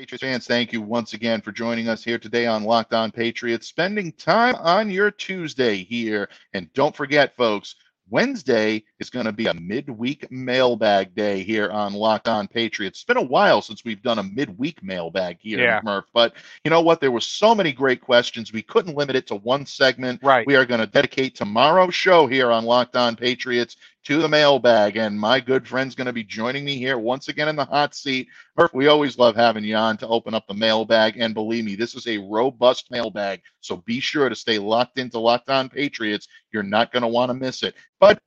Patriots 0.00 0.22
fans, 0.22 0.46
thank 0.46 0.72
you 0.72 0.80
once 0.80 1.12
again 1.12 1.42
for 1.42 1.52
joining 1.52 1.86
us 1.86 2.02
here 2.02 2.18
today 2.18 2.46
on 2.46 2.64
Locked 2.64 2.94
On 2.94 3.10
Patriots, 3.10 3.66
spending 3.66 4.12
time 4.12 4.54
on 4.54 4.88
your 4.88 5.10
Tuesday 5.10 5.84
here. 5.84 6.30
And 6.54 6.72
don't 6.72 6.96
forget, 6.96 7.36
folks, 7.36 7.74
Wednesday 8.08 8.82
is 9.00 9.10
going 9.10 9.26
to 9.26 9.32
be 9.32 9.46
a 9.46 9.54
midweek 9.54 10.30
mailbag 10.30 11.14
day 11.14 11.42
here 11.42 11.70
on 11.70 11.94
Locked 11.94 12.28
On 12.28 12.46
Patriots. 12.46 12.98
It's 12.98 13.04
been 13.04 13.16
a 13.16 13.22
while 13.22 13.62
since 13.62 13.84
we've 13.84 14.02
done 14.02 14.18
a 14.18 14.22
midweek 14.22 14.82
mailbag 14.82 15.38
here, 15.40 15.58
yeah. 15.58 15.80
Murph. 15.82 16.04
But 16.12 16.34
you 16.64 16.70
know 16.70 16.82
what? 16.82 17.00
There 17.00 17.10
were 17.10 17.20
so 17.20 17.54
many 17.54 17.72
great 17.72 18.02
questions. 18.02 18.52
We 18.52 18.62
couldn't 18.62 18.96
limit 18.96 19.16
it 19.16 19.26
to 19.28 19.36
one 19.36 19.64
segment. 19.64 20.20
Right. 20.22 20.46
We 20.46 20.54
are 20.54 20.66
going 20.66 20.80
to 20.80 20.86
dedicate 20.86 21.34
tomorrow's 21.34 21.94
show 21.94 22.26
here 22.26 22.50
on 22.52 22.64
Locked 22.64 22.94
On 22.94 23.16
Patriots 23.16 23.76
to 24.04 24.20
the 24.20 24.28
mailbag. 24.28 24.96
And 24.96 25.18
my 25.18 25.40
good 25.40 25.66
friend's 25.66 25.94
going 25.94 26.06
to 26.06 26.12
be 26.12 26.24
joining 26.24 26.64
me 26.64 26.76
here 26.76 26.98
once 26.98 27.28
again 27.28 27.48
in 27.48 27.56
the 27.56 27.64
hot 27.64 27.94
seat. 27.94 28.28
Murph, 28.56 28.74
we 28.74 28.88
always 28.88 29.18
love 29.18 29.34
having 29.34 29.64
you 29.64 29.76
on 29.76 29.96
to 29.98 30.08
open 30.08 30.34
up 30.34 30.46
the 30.46 30.54
mailbag. 30.54 31.16
And 31.18 31.32
believe 31.32 31.64
me, 31.64 31.74
this 31.74 31.94
is 31.94 32.06
a 32.06 32.18
robust 32.18 32.90
mailbag. 32.90 33.40
So 33.60 33.78
be 33.78 34.00
sure 34.00 34.28
to 34.28 34.36
stay 34.36 34.58
locked 34.58 34.98
into 34.98 35.18
Locked 35.18 35.50
On 35.50 35.68
Patriots. 35.68 36.28
You're 36.52 36.62
not 36.62 36.92
going 36.92 37.02
to 37.02 37.08
want 37.08 37.30
to 37.30 37.34
miss 37.34 37.62
it. 37.62 37.74
But 37.98 38.18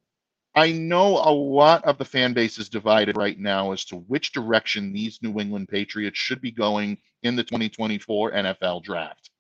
I 0.56 0.72
know 0.72 1.18
a 1.18 1.34
lot 1.34 1.84
of 1.84 1.98
the 1.98 2.06
fan 2.06 2.34
base 2.34 2.60
is 2.60 2.70
divided 2.70 3.18
right 3.18 3.40
now 3.40 3.72
as 3.72 3.86
to 3.86 3.96
which 3.96 4.34
direction 4.34 4.94
these 4.94 5.20
New 5.22 5.40
England 5.40 5.68
Patriots 5.68 6.18
should 6.18 6.42
be 6.42 6.52
going 6.52 6.98
in 7.24 7.36
the 7.36 7.44
2024 7.44 8.32
NFL 8.34 8.84
draft. 8.84 9.32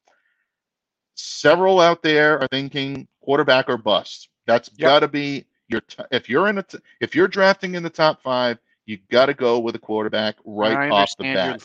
Several 1.15 1.79
out 1.79 2.01
there 2.01 2.39
are 2.39 2.47
thinking 2.47 3.07
quarterback 3.21 3.69
or 3.69 3.77
bust. 3.77 4.29
That's 4.47 4.69
yep. 4.75 4.87
got 4.87 4.99
to 5.01 5.07
be 5.07 5.45
your 5.67 5.81
t- 5.81 6.03
if 6.11 6.27
you're 6.27 6.47
in 6.47 6.57
a 6.57 6.63
t- 6.63 6.79
if 6.99 7.15
you're 7.15 7.27
drafting 7.27 7.75
in 7.75 7.83
the 7.83 7.89
top 7.89 8.21
5, 8.23 8.57
you 8.87 8.97
got 9.11 9.27
to 9.27 9.35
go 9.35 9.59
with 9.59 9.75
a 9.75 9.79
quarterback 9.79 10.35
right 10.43 10.91
off 10.91 11.15
the 11.17 11.25
bat. 11.25 11.61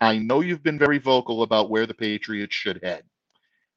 I 0.00 0.18
know 0.18 0.40
you've 0.40 0.64
been 0.64 0.78
very 0.78 0.98
vocal 0.98 1.44
about 1.44 1.70
where 1.70 1.86
the 1.86 1.94
Patriots 1.94 2.54
should 2.54 2.80
head. 2.82 3.04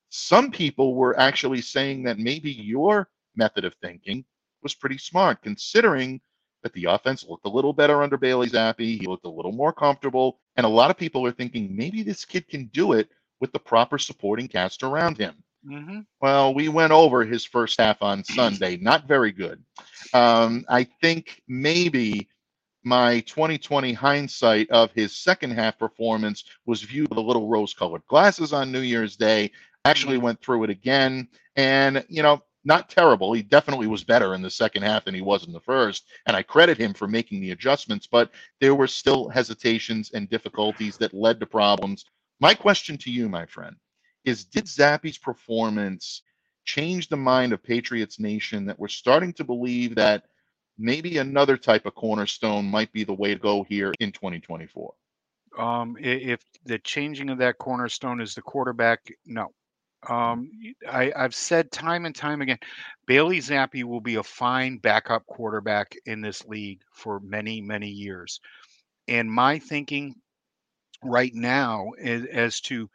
Some 0.09 0.51
people 0.51 0.95
were 0.95 1.17
actually 1.19 1.61
saying 1.61 2.03
that 2.03 2.17
maybe 2.17 2.51
your 2.51 3.09
method 3.35 3.63
of 3.63 3.75
thinking 3.81 4.25
was 4.67 4.75
pretty 4.75 4.97
smart, 4.97 5.41
considering 5.41 6.19
that 6.61 6.73
the 6.73 6.83
offense 6.85 7.23
looked 7.23 7.45
a 7.45 7.49
little 7.49 7.71
better 7.71 8.03
under 8.03 8.17
Bailey 8.17 8.49
Zappe. 8.49 8.99
He 8.99 9.07
looked 9.07 9.25
a 9.25 9.29
little 9.29 9.53
more 9.53 9.71
comfortable. 9.71 10.39
And 10.57 10.65
a 10.65 10.69
lot 10.69 10.91
of 10.91 10.97
people 10.97 11.25
are 11.25 11.31
thinking 11.31 11.73
maybe 11.73 12.03
this 12.03 12.25
kid 12.25 12.49
can 12.49 12.65
do 12.73 12.91
it 12.91 13.07
with 13.39 13.53
the 13.53 13.59
proper 13.59 13.97
supporting 13.97 14.49
cast 14.49 14.83
around 14.83 15.17
him. 15.17 15.35
Mm-hmm. 15.65 15.99
Well, 16.19 16.53
we 16.53 16.67
went 16.67 16.91
over 16.91 17.23
his 17.23 17.45
first 17.45 17.79
half 17.79 18.01
on 18.01 18.23
Sunday. 18.25 18.75
Not 18.75 19.07
very 19.07 19.31
good. 19.31 19.63
Um, 20.13 20.65
I 20.67 20.83
think 21.01 21.41
maybe 21.47 22.27
my 22.83 23.21
2020 23.21 23.93
hindsight 23.93 24.69
of 24.69 24.91
his 24.91 25.15
second 25.15 25.51
half 25.51 25.79
performance 25.79 26.43
was 26.65 26.81
viewed 26.81 27.07
with 27.07 27.19
a 27.19 27.21
little 27.21 27.47
rose 27.47 27.73
colored 27.73 28.05
glasses 28.07 28.51
on 28.51 28.73
New 28.73 28.81
Year's 28.81 29.15
Day. 29.15 29.51
Actually 29.85 30.17
mm-hmm. 30.17 30.25
went 30.25 30.41
through 30.41 30.65
it 30.65 30.69
again. 30.69 31.29
And, 31.55 32.03
you 32.09 32.23
know, 32.23 32.43
not 32.67 32.89
terrible. 32.89 33.33
He 33.33 33.41
definitely 33.41 33.87
was 33.87 34.03
better 34.03 34.35
in 34.35 34.41
the 34.41 34.51
second 34.51 34.83
half 34.83 35.05
than 35.05 35.15
he 35.15 35.21
was 35.21 35.47
in 35.47 35.53
the 35.53 35.61
first, 35.61 36.05
and 36.27 36.35
I 36.35 36.43
credit 36.43 36.77
him 36.77 36.93
for 36.93 37.07
making 37.07 37.39
the 37.39 37.51
adjustments, 37.51 38.05
but 38.05 38.29
there 38.59 38.75
were 38.75 38.87
still 38.87 39.29
hesitations 39.29 40.11
and 40.11 40.29
difficulties 40.29 40.97
that 40.97 41.13
led 41.13 41.39
to 41.39 41.45
problems. 41.45 42.05
My 42.39 42.53
question 42.53 42.97
to 42.99 43.09
you, 43.09 43.29
my 43.29 43.45
friend, 43.45 43.75
is 44.25 44.43
did 44.43 44.65
Zappe's 44.65 45.17
performance 45.17 46.21
change 46.65 47.07
the 47.07 47.17
mind 47.17 47.53
of 47.53 47.63
Patriots 47.63 48.19
Nation 48.19 48.65
that 48.65 48.77
we're 48.77 48.89
starting 48.89 49.31
to 49.33 49.45
believe 49.45 49.95
that 49.95 50.25
maybe 50.77 51.17
another 51.17 51.55
type 51.55 51.85
of 51.85 51.95
cornerstone 51.95 52.65
might 52.65 52.91
be 52.91 53.05
the 53.05 53.13
way 53.13 53.33
to 53.33 53.39
go 53.39 53.63
here 53.63 53.93
in 54.01 54.11
2024? 54.11 54.93
Um, 55.57 55.95
if 55.99 56.41
the 56.65 56.77
changing 56.79 57.29
of 57.29 57.37
that 57.39 57.57
cornerstone 57.57 58.19
is 58.19 58.35
the 58.35 58.41
quarterback, 58.41 59.09
no. 59.25 59.53
Um, 60.07 60.51
I, 60.89 61.11
have 61.15 61.35
said 61.35 61.71
time 61.71 62.05
and 62.05 62.15
time 62.15 62.41
again, 62.41 62.59
Bailey 63.07 63.39
Zappe 63.39 63.83
will 63.83 64.01
be 64.01 64.15
a 64.15 64.23
fine 64.23 64.77
backup 64.77 65.25
quarterback 65.25 65.95
in 66.05 66.21
this 66.21 66.45
league 66.45 66.81
for 66.93 67.19
many, 67.19 67.61
many 67.61 67.89
years. 67.89 68.39
And 69.07 69.31
my 69.31 69.59
thinking 69.59 70.15
right 71.03 71.33
now 71.33 71.91
is, 71.97 72.25
as 72.25 72.61
to 72.61 72.89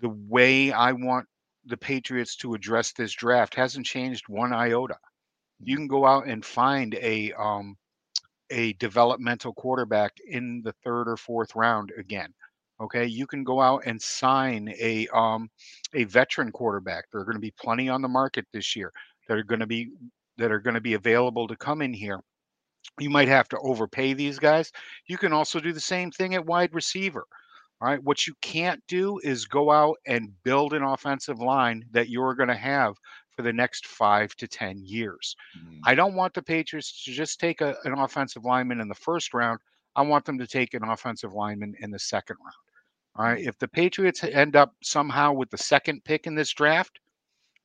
the 0.00 0.10
way 0.10 0.72
I 0.72 0.92
want 0.92 1.26
the 1.64 1.76
Patriots 1.76 2.36
to 2.36 2.54
address 2.54 2.92
this 2.92 3.12
draft 3.12 3.54
hasn't 3.54 3.86
changed 3.86 4.28
one 4.28 4.52
iota. 4.52 4.96
You 5.60 5.76
can 5.76 5.86
go 5.86 6.04
out 6.04 6.26
and 6.26 6.44
find 6.44 6.94
a 6.96 7.32
um, 7.32 7.76
a 8.50 8.74
developmental 8.74 9.54
quarterback 9.54 10.12
in 10.28 10.60
the 10.62 10.74
third 10.84 11.08
or 11.08 11.16
fourth 11.16 11.54
round 11.54 11.92
again. 11.96 12.34
Okay, 12.80 13.06
you 13.06 13.26
can 13.26 13.44
go 13.44 13.60
out 13.60 13.82
and 13.86 14.00
sign 14.00 14.74
a 14.80 15.06
um, 15.08 15.48
a 15.94 16.04
veteran 16.04 16.50
quarterback. 16.50 17.04
There 17.10 17.20
are 17.20 17.24
going 17.24 17.36
to 17.36 17.40
be 17.40 17.52
plenty 17.52 17.88
on 17.88 18.02
the 18.02 18.08
market 18.08 18.46
this 18.52 18.74
year 18.74 18.92
that 19.28 19.38
are 19.38 19.44
going 19.44 19.60
to 19.60 19.66
be 19.66 19.90
that 20.38 20.50
are 20.50 20.60
going 20.60 20.74
to 20.74 20.80
be 20.80 20.94
available 20.94 21.46
to 21.46 21.56
come 21.56 21.82
in 21.82 21.92
here. 21.92 22.20
You 22.98 23.10
might 23.10 23.28
have 23.28 23.48
to 23.50 23.58
overpay 23.58 24.14
these 24.14 24.38
guys. 24.38 24.72
You 25.06 25.16
can 25.16 25.32
also 25.32 25.60
do 25.60 25.72
the 25.72 25.80
same 25.80 26.10
thing 26.10 26.34
at 26.34 26.44
wide 26.44 26.74
receiver. 26.74 27.26
All 27.80 27.88
right, 27.88 28.02
what 28.02 28.26
you 28.26 28.34
can't 28.42 28.82
do 28.86 29.18
is 29.24 29.44
go 29.46 29.70
out 29.70 29.96
and 30.06 30.30
build 30.44 30.72
an 30.72 30.84
offensive 30.84 31.40
line 31.40 31.84
that 31.90 32.08
you're 32.08 32.34
going 32.34 32.48
to 32.48 32.54
have 32.54 32.94
for 33.34 33.42
the 33.42 33.52
next 33.52 33.86
five 33.86 34.34
to 34.36 34.46
ten 34.46 34.84
years. 34.84 35.34
Mm, 35.58 35.80
I 35.84 35.94
don't 35.94 36.14
want 36.14 36.34
the 36.34 36.42
Patriots 36.42 37.04
to 37.04 37.12
just 37.12 37.40
take 37.40 37.60
a, 37.60 37.74
an 37.84 37.98
offensive 37.98 38.44
lineman 38.44 38.80
in 38.80 38.88
the 38.88 38.94
first 38.94 39.34
round. 39.34 39.58
I 39.94 40.02
want 40.02 40.24
them 40.24 40.38
to 40.38 40.46
take 40.46 40.74
an 40.74 40.84
offensive 40.84 41.32
lineman 41.34 41.74
in 41.80 41.90
the 41.90 41.98
second 41.98 42.36
round. 42.40 42.54
All 43.16 43.24
right. 43.26 43.44
If 43.44 43.58
the 43.58 43.68
Patriots 43.68 44.24
end 44.24 44.56
up 44.56 44.72
somehow 44.82 45.32
with 45.32 45.50
the 45.50 45.58
second 45.58 46.04
pick 46.04 46.26
in 46.26 46.34
this 46.34 46.52
draft, 46.52 46.98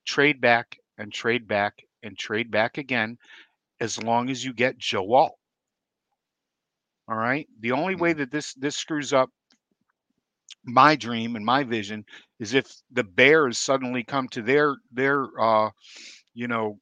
trade 0.05 0.41
back 0.41 0.77
and 0.97 1.11
trade 1.13 1.47
back 1.47 1.75
and 2.03 2.17
trade 2.17 2.51
back 2.51 2.77
again 2.77 3.17
as 3.79 4.01
long 4.01 4.29
as 4.29 4.43
you 4.43 4.53
get 4.53 4.77
Joe 4.77 5.13
Alt. 5.13 5.37
All 7.07 7.15
right. 7.15 7.47
The 7.61 7.71
only 7.71 7.95
way 7.95 8.13
that 8.13 8.31
this 8.31 8.53
this 8.55 8.75
screws 8.75 9.13
up 9.13 9.29
my 10.65 10.95
dream 10.95 11.37
and 11.37 11.45
my 11.45 11.63
vision 11.63 12.03
is 12.39 12.53
if 12.53 12.69
the 12.91 13.03
Bears 13.03 13.57
suddenly 13.57 14.03
come 14.03 14.27
to 14.29 14.41
their 14.41 14.75
their 14.91 15.27
uh 15.39 15.69
you 16.33 16.47
know 16.47 16.79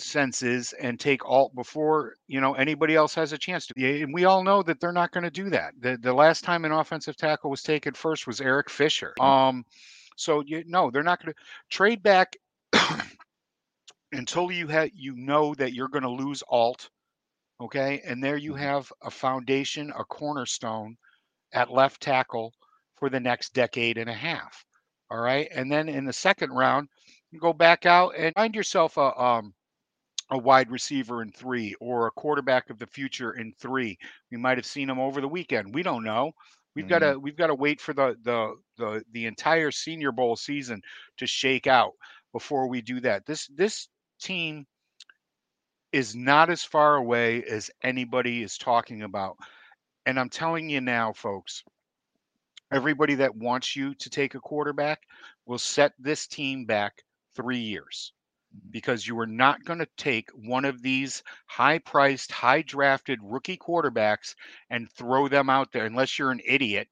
senses 0.00 0.72
and 0.74 0.98
take 0.98 1.24
Alt 1.24 1.54
before 1.54 2.14
you 2.26 2.40
know 2.40 2.54
anybody 2.54 2.94
else 2.94 3.14
has 3.14 3.32
a 3.32 3.38
chance 3.38 3.66
to. 3.66 4.02
And 4.02 4.12
we 4.14 4.24
all 4.24 4.42
know 4.44 4.62
that 4.62 4.80
they're 4.80 4.92
not 4.92 5.12
going 5.12 5.24
to 5.24 5.30
do 5.30 5.50
that. 5.50 5.74
The 5.80 5.96
the 5.98 6.12
last 6.14 6.44
time 6.44 6.64
an 6.64 6.72
offensive 6.72 7.16
tackle 7.16 7.50
was 7.50 7.62
taken 7.62 7.94
first 7.94 8.26
was 8.26 8.40
Eric 8.40 8.70
Fisher. 8.70 9.14
Um, 9.20 9.64
so 10.16 10.42
you 10.46 10.64
no, 10.66 10.90
they're 10.90 11.02
not 11.02 11.22
going 11.22 11.32
to 11.34 11.40
trade 11.70 12.02
back 12.02 12.36
until 14.12 14.50
you 14.50 14.66
have 14.68 14.90
you 14.94 15.14
know 15.16 15.54
that 15.54 15.72
you're 15.72 15.88
going 15.88 16.02
to 16.04 16.10
lose 16.10 16.42
Alt. 16.48 16.90
Okay, 17.60 18.00
and 18.04 18.22
there 18.22 18.36
you 18.36 18.54
Mhm. 18.54 18.58
have 18.58 18.92
a 19.02 19.10
foundation, 19.10 19.90
a 19.92 20.04
cornerstone 20.04 20.96
at 21.52 21.70
left 21.70 22.00
tackle 22.02 22.52
for 22.96 23.08
the 23.10 23.20
next 23.20 23.54
decade 23.54 23.98
and 23.98 24.10
a 24.10 24.14
half. 24.14 24.64
All 25.10 25.20
right, 25.20 25.48
and 25.52 25.70
then 25.70 25.88
in 25.88 26.04
the 26.04 26.12
second 26.12 26.50
round, 26.52 26.88
you 27.30 27.38
go 27.40 27.52
back 27.52 27.86
out 27.86 28.14
and 28.16 28.34
find 28.34 28.54
yourself 28.54 28.96
a 28.96 29.20
um 29.20 29.54
a 30.30 30.38
wide 30.38 30.70
receiver 30.70 31.22
in 31.22 31.30
three 31.30 31.74
or 31.80 32.06
a 32.06 32.10
quarterback 32.12 32.70
of 32.70 32.78
the 32.78 32.86
future 32.86 33.32
in 33.32 33.52
three. 33.52 33.98
We 34.30 34.36
might 34.36 34.58
have 34.58 34.66
seen 34.66 34.88
him 34.88 34.98
over 34.98 35.20
the 35.20 35.28
weekend. 35.28 35.74
We 35.74 35.82
don't 35.82 36.04
know. 36.04 36.32
We've 36.74 36.88
got 36.88 37.00
to 37.00 37.06
mm-hmm. 37.06 37.22
we've 37.22 37.36
got 37.36 37.48
to 37.48 37.54
wait 37.54 37.80
for 37.80 37.94
the 37.94 38.16
the 38.22 38.54
the 38.78 39.04
the 39.12 39.26
entire 39.26 39.70
Senior 39.70 40.12
Bowl 40.12 40.34
season 40.34 40.82
to 41.18 41.26
shake 41.26 41.66
out 41.66 41.92
before 42.32 42.68
we 42.68 42.80
do 42.80 43.00
that. 43.00 43.26
This 43.26 43.48
this 43.54 43.88
team 44.20 44.66
is 45.92 46.16
not 46.16 46.50
as 46.50 46.64
far 46.64 46.96
away 46.96 47.44
as 47.44 47.70
anybody 47.84 48.42
is 48.42 48.58
talking 48.58 49.02
about. 49.02 49.36
And 50.06 50.18
I'm 50.18 50.28
telling 50.28 50.68
you 50.68 50.80
now, 50.80 51.12
folks, 51.12 51.62
everybody 52.72 53.14
that 53.14 53.36
wants 53.36 53.76
you 53.76 53.94
to 53.94 54.10
take 54.10 54.34
a 54.34 54.40
quarterback 54.40 55.02
will 55.46 55.58
set 55.58 55.92
this 55.98 56.26
team 56.26 56.64
back 56.64 57.04
three 57.36 57.60
years 57.60 58.12
because 58.70 59.06
you 59.06 59.18
are 59.18 59.26
not 59.26 59.64
going 59.64 59.78
to 59.78 59.88
take 59.96 60.30
one 60.30 60.64
of 60.64 60.82
these 60.82 61.22
high 61.46 61.78
priced, 61.78 62.32
high 62.32 62.62
drafted 62.62 63.18
rookie 63.22 63.56
quarterbacks 63.56 64.34
and 64.70 64.90
throw 64.90 65.28
them 65.28 65.50
out 65.50 65.72
there 65.72 65.86
unless 65.86 66.18
you're 66.18 66.30
an 66.32 66.40
idiot 66.44 66.88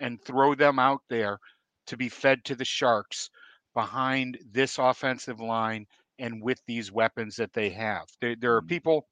and 0.00 0.22
throw 0.22 0.54
them 0.54 0.78
out 0.78 1.02
there 1.08 1.38
to 1.86 1.96
be 1.96 2.08
fed 2.08 2.44
to 2.44 2.54
the 2.54 2.64
Sharks 2.64 3.30
behind 3.74 4.38
this 4.50 4.78
offensive 4.78 5.40
line 5.40 5.86
and 6.18 6.42
with 6.42 6.60
these 6.66 6.92
weapons 6.92 7.36
that 7.36 7.52
they 7.52 7.70
have. 7.70 8.06
There, 8.20 8.36
there 8.36 8.56
are 8.56 8.62
Mhm. 8.62 8.68
people 8.68 9.08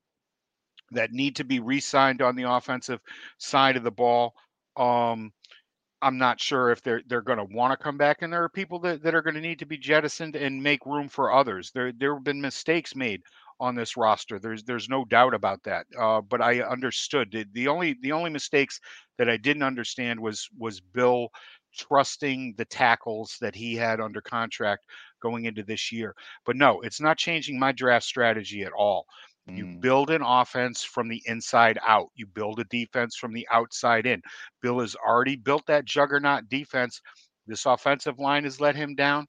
that 0.93 1.13
need 1.13 1.37
to 1.37 1.45
be 1.45 1.61
re 1.61 1.81
signed 1.81 2.23
on 2.23 2.37
the 2.37 2.45
offensive 2.51 3.01
side 3.39 3.77
of 3.77 3.83
the 3.85 3.91
ball. 3.91 4.35
Um, 4.77 5.33
I'm 6.03 6.19
not 6.19 6.41
sure 6.41 6.71
if 6.71 6.83
they're 6.83 7.03
they're 7.07 7.23
going 7.23 7.39
to 7.39 7.45
want 7.55 7.73
to 7.73 7.83
come 7.83 7.97
back, 7.97 8.23
and 8.23 8.33
there 8.33 8.43
are 8.45 8.49
people 8.49 8.79
that, 8.81 9.03
that 9.03 9.15
are 9.15 9.23
going 9.23 9.35
to 9.35 9.41
need 9.41 9.59
to 9.61 9.67
be 9.67 9.79
jettisoned 9.79 10.37
and 10.37 10.63
make 10.63 10.85
room 10.87 11.09
for 11.09 11.33
others. 11.33 11.71
There 11.73 11.93
there 11.93 12.15
have 12.15 12.25
been 12.25 12.41
mistakes 12.41 12.95
made 12.95 13.23
on 13.61 13.75
this 13.75 13.97
roster. 13.97 14.39
There's 14.39 14.63
there's 14.65 14.89
no 14.89 15.05
doubt 15.07 15.35
about 15.35 15.63
that. 15.65 15.87
Uh, 15.99 16.21
but 16.21 16.43
I 16.43 16.61
understood 16.61 17.31
the, 17.33 17.47
the 17.53 17.69
only 17.69 17.97
the 18.03 18.13
only 18.13 18.31
mistakes 18.31 18.79
that 19.19 19.31
I 19.31 19.39
didn't 19.39 19.63
understand 19.63 20.21
was 20.21 20.49
was 20.59 20.81
Bill 20.81 21.31
trusting 21.77 22.55
the 22.57 22.65
tackles 22.67 23.37
that 23.41 23.55
he 23.55 23.75
had 23.75 24.01
under 24.01 24.21
contract 24.21 24.85
going 25.21 25.45
into 25.47 25.63
this 25.63 25.91
year. 25.93 26.15
But 26.45 26.57
no, 26.57 26.81
it's 26.83 27.01
not 27.01 27.19
changing 27.19 27.59
my 27.59 27.73
draft 27.73 28.05
strategy 28.07 28.63
at 28.65 28.73
all. 28.73 29.07
You 29.55 29.67
Mm, 29.67 29.81
build 29.81 30.11
an 30.11 30.23
offense 30.23 30.83
from 30.83 31.09
the 31.09 31.23
inside 31.27 31.79
out. 31.87 32.11
You 32.15 32.27
build 32.27 32.61
a 32.61 32.65
defense 32.65 33.17
from 33.17 33.33
the 33.33 33.47
outside 33.53 34.07
in. 34.07 34.23
Bill 34.63 34.81
has 34.81 34.95
already 34.97 35.37
built 35.37 35.67
that 35.67 35.85
juggernaut 35.85 36.49
defense. 36.49 37.01
This 37.47 37.67
offensive 37.67 38.19
line 38.19 38.45
has 38.45 38.61
let 38.61 38.75
him 38.77 38.95
down. 38.95 39.27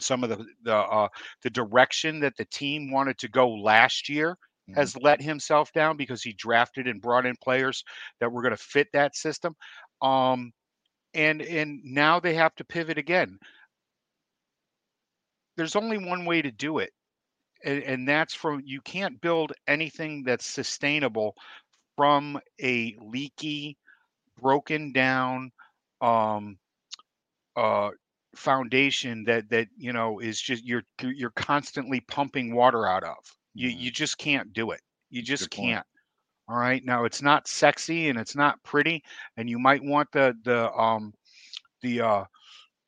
Some 0.00 0.22
of 0.22 0.30
the 0.30 0.44
the 0.62 0.76
uh, 0.76 1.08
the 1.42 1.50
direction 1.50 2.20
that 2.20 2.36
the 2.36 2.44
team 2.46 2.90
wanted 2.90 3.18
to 3.18 3.28
go 3.28 3.48
last 3.50 4.08
year 4.08 4.36
mhm. 4.68 4.76
has 4.76 4.96
let 4.96 5.20
himself 5.20 5.72
down 5.72 5.96
because 5.96 6.22
he 6.22 6.32
drafted 6.32 6.86
and 6.86 7.00
brought 7.00 7.26
in 7.26 7.36
players 7.42 7.82
that 8.20 8.30
were 8.30 8.42
going 8.42 8.56
to 8.56 8.62
fit 8.62 8.88
that 8.92 9.16
system. 9.16 9.54
Um, 10.02 10.52
and 11.14 11.42
and 11.42 11.80
now 11.84 12.20
they 12.20 12.34
have 12.34 12.54
to 12.56 12.64
pivot 12.64 12.98
again. 12.98 13.38
There's 15.56 15.76
only 15.76 15.98
one 15.98 16.24
way 16.24 16.42
to 16.42 16.50
do 16.50 16.78
it, 16.78 16.92
and, 17.66 17.84
and 17.84 18.08
that's 18.08 18.34
from 18.34 18.62
you 18.64 18.80
can't 18.82 19.20
build 19.20 19.52
anything 19.68 20.24
that's 20.24 20.46
sustainable 20.46 21.36
from 21.96 22.40
a 22.62 22.94
leaky, 23.00 23.78
broken 24.40 24.92
down 24.92 25.52
um, 26.00 26.58
uh, 27.56 27.90
foundation 28.36 29.24
that 29.24 29.48
that 29.50 29.68
you 29.76 29.92
know 29.92 30.20
is 30.20 30.40
just 30.40 30.64
you're 30.64 30.82
you're 31.02 31.30
constantly 31.30 32.00
pumping 32.00 32.54
water 32.54 32.86
out 32.86 33.04
of. 33.04 33.16
You 33.54 33.70
Mhm. 33.70 33.80
you 33.80 33.90
just 33.92 34.18
can't 34.18 34.52
do 34.52 34.72
it. 34.72 34.80
You 35.10 35.22
just 35.22 35.50
can't. 35.50 35.86
All 36.48 36.56
right. 36.58 36.84
Now 36.84 37.04
it's 37.04 37.22
not 37.22 37.48
sexy 37.48 38.08
and 38.08 38.18
it's 38.18 38.36
not 38.36 38.62
pretty, 38.64 39.02
and 39.36 39.48
you 39.50 39.58
might 39.58 39.82
want 39.84 40.10
the 40.12 40.34
the 40.44 40.72
um 40.72 41.14
the 41.82 42.00
uh 42.02 42.24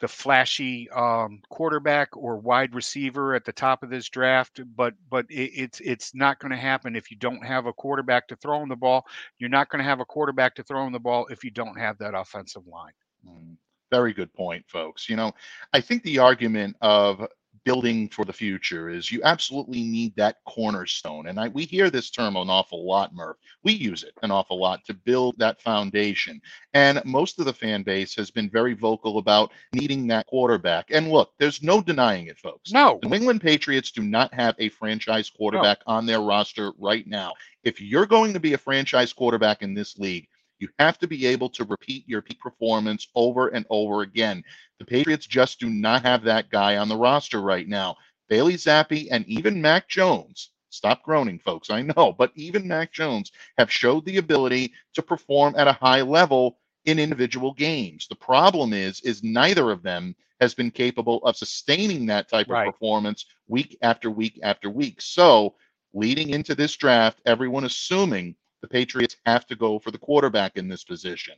the 0.01 0.09
flashy 0.09 0.89
um, 0.91 1.41
quarterback 1.51 2.17
or 2.17 2.37
wide 2.37 2.75
receiver 2.75 3.35
at 3.35 3.45
the 3.45 3.53
top 3.53 3.83
of 3.83 3.91
this 3.91 4.09
draft, 4.09 4.61
but 4.77 4.95
but 5.11 5.27
it, 5.31 5.51
it's 5.55 5.81
it's 5.81 6.15
not 6.15 6.39
going 6.39 6.51
to 6.53 6.57
happen 6.57 6.97
if 6.97 7.11
you 7.11 7.17
don't 7.17 7.45
have 7.45 7.67
a 7.67 7.73
quarterback 7.73 8.29
to 8.29 8.37
throw 8.37 8.63
him 8.63 8.69
the 8.69 8.77
ball. 8.77 9.05
You're 9.39 9.51
not 9.51 9.69
going 9.71 9.81
to 9.81 9.89
have 9.89 10.01
a 10.01 10.05
quarterback 10.05 10.55
to 10.57 10.63
throw 10.63 10.87
him 10.87 10.93
the 10.93 11.01
ball 11.01 11.27
if 11.31 11.45
you 11.45 11.51
don't 11.51 11.79
have 11.79 11.99
that 11.99 12.15
offensive 12.15 12.67
line. 12.67 12.93
Mm, 13.27 13.57
Very 13.91 14.13
good 14.13 14.33
point, 14.35 14.65
folks. 14.69 15.09
You 15.09 15.17
know, 15.17 15.33
I 15.73 15.81
think 15.81 16.03
the 16.03 16.19
argument 16.19 16.77
of 16.81 17.27
building 17.69 18.09
for 18.09 18.25
the 18.25 18.33
future 18.33 18.89
is 18.89 19.13
you 19.13 19.21
absolutely 19.25 19.83
need 19.83 20.17
that 20.17 20.37
cornerstone. 20.47 21.27
And 21.27 21.39
I, 21.39 21.49
we 21.49 21.67
hear 21.67 21.91
this 21.91 22.09
term 22.09 22.35
an 22.37 22.49
awful 22.49 22.89
lot, 22.89 23.15
Murph. 23.15 23.37
We 23.63 23.75
use 23.75 24.05
it 24.05 24.15
an 24.23 24.31
awful 24.31 24.59
lot 24.59 24.87
to 24.87 24.95
build 24.95 25.39
that 25.39 25.61
foundation. 25.61 26.41
And 26.73 27.03
most 27.05 27.39
of 27.39 27.45
the 27.45 27.53
fan 27.53 27.83
base 27.83 28.15
has 28.15 28.31
been 28.31 28.49
very 28.49 28.73
vocal 28.73 29.19
about 29.19 29.53
needing 29.75 30.07
that 30.07 30.27
quarterback. 30.29 30.87
And 30.91 31.11
look, 31.11 31.33
there's 31.39 31.63
no 31.63 31.83
denying 31.83 32.29
it, 32.29 32.39
folks. 32.39 32.73
No, 32.73 33.01
The 33.03 33.09
New 33.11 33.17
England 33.17 33.43
Patriots 33.43 33.91
do 33.91 34.03
not 34.03 34.33
have 34.33 34.55
a 34.59 34.71
franchise 34.71 35.29
quarterback 35.29 35.81
on 35.87 36.07
their 36.07 36.23
roster 36.23 36.73
right 36.79 37.07
now. 37.07 37.35
If 37.65 37.83
you're 37.83 38.07
going 38.07 38.33
to 38.33 38.41
be 38.41 38.55
a 38.55 38.59
franchise 38.59 39.13
quarterback 39.13 39.61
in 39.61 39.75
this 39.75 39.99
league, 39.99 40.27
You 40.59 40.69
have 40.79 40.99
to 40.99 41.07
be 41.09 41.27
able 41.27 41.49
to 41.51 41.65
repeat 41.65 42.09
your 42.09 42.23
peak 42.23 42.41
performance 42.41 43.09
over 43.15 43.49
and 43.49 43.67
over 43.71 44.03
again. 44.03 44.45
The 44.79 44.85
Patriots 44.85 45.27
just 45.27 45.61
do 45.61 45.71
not 45.71 46.03
have 46.03 46.23
that 46.25 46.51
guy 46.51 46.77
on 46.77 46.89
the 46.89 46.97
roster 46.97 47.41
right 47.41 47.69
now. 47.69 47.97
Bailey 48.29 48.55
Zappe 48.55 49.09
and 49.11 49.27
even 49.27 49.61
Mac 49.61 49.89
Jones. 49.89 50.51
Stop 50.71 51.03
groaning, 51.03 51.39
folks. 51.39 51.71
I 51.71 51.83
know, 51.83 52.13
but 52.13 52.33
even 52.35 52.69
Mac 52.69 52.93
Jones 52.93 53.33
have 53.59 53.71
showed 53.73 54.05
the 54.05 54.19
ability 54.19 54.73
to 54.95 55.03
perform 55.03 55.55
at 55.57 55.69
a 55.69 55.73
high 55.73 56.03
level 56.03 56.59
in 56.85 56.99
individual 56.99 57.53
games. 57.55 58.07
The 58.09 58.17
problem 58.17 58.73
is, 58.73 59.01
is 59.03 59.23
neither 59.23 59.71
of 59.71 59.83
them 59.83 60.15
has 60.41 60.55
been 60.55 60.71
capable 60.71 61.25
of 61.25 61.37
sustaining 61.37 62.07
that 62.07 62.29
type 62.29 62.49
Right. 62.49 62.67
of 62.67 62.73
performance 62.73 63.27
week 63.49 63.77
after 63.83 64.11
week 64.11 64.39
after 64.43 64.71
week. 64.71 65.01
So, 65.01 65.55
leading 65.95 66.31
into 66.31 66.55
this 66.55 66.77
draft, 66.77 67.21
everyone 67.27 67.65
assuming 67.65 68.37
the 68.63 68.69
Patriots 68.69 69.17
have 69.27 69.47
to 69.47 69.57
go 69.57 69.79
for 69.79 69.91
the 69.91 69.99
quarterback 69.99 70.57
in 70.57 70.69
this 70.69 70.85
position. 70.85 71.35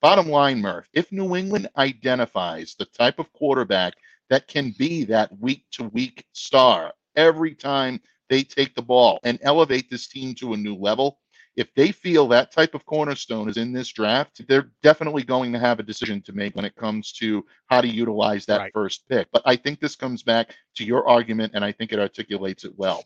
Bottom 0.00 0.28
line, 0.28 0.60
Murph, 0.60 0.88
if 0.92 1.12
New 1.12 1.36
England 1.36 1.68
identifies 1.76 2.74
the 2.74 2.86
type 2.86 3.18
of 3.18 3.32
quarterback 3.32 3.94
that 4.30 4.48
can 4.48 4.74
be 4.78 5.04
that 5.04 5.36
week 5.38 5.64
to 5.72 5.84
week 5.84 6.24
star 6.32 6.92
every 7.16 7.54
time 7.54 8.00
they 8.28 8.42
take 8.42 8.74
the 8.74 8.82
ball 8.82 9.18
and 9.24 9.38
elevate 9.42 9.90
this 9.90 10.08
team 10.08 10.34
to 10.36 10.54
a 10.54 10.56
new 10.56 10.74
level, 10.74 11.18
if 11.56 11.74
they 11.74 11.92
feel 11.92 12.28
that 12.28 12.52
type 12.52 12.74
of 12.74 12.86
cornerstone 12.86 13.48
is 13.48 13.56
in 13.56 13.72
this 13.72 13.88
draft, 13.88 14.46
they're 14.46 14.70
definitely 14.82 15.22
going 15.24 15.52
to 15.52 15.58
have 15.58 15.80
a 15.80 15.82
decision 15.82 16.22
to 16.22 16.32
make 16.32 16.54
when 16.54 16.64
it 16.64 16.76
comes 16.76 17.12
to 17.12 17.44
how 17.66 17.80
to 17.80 17.88
utilize 17.88 18.46
that 18.46 18.60
Right. 18.60 18.72
first 18.72 19.06
pick. 19.08 19.28
But 19.32 19.42
I 19.44 19.56
think 19.56 19.80
this 19.80 19.96
comes 19.96 20.22
back 20.22 20.54
to 20.76 20.84
your 20.84 21.06
argument, 21.08 21.52
and 21.54 21.64
I 21.64 21.72
think 21.72 21.92
it 21.92 21.98
articulates 21.98 22.64
it 22.64 22.72
well. 22.78 23.04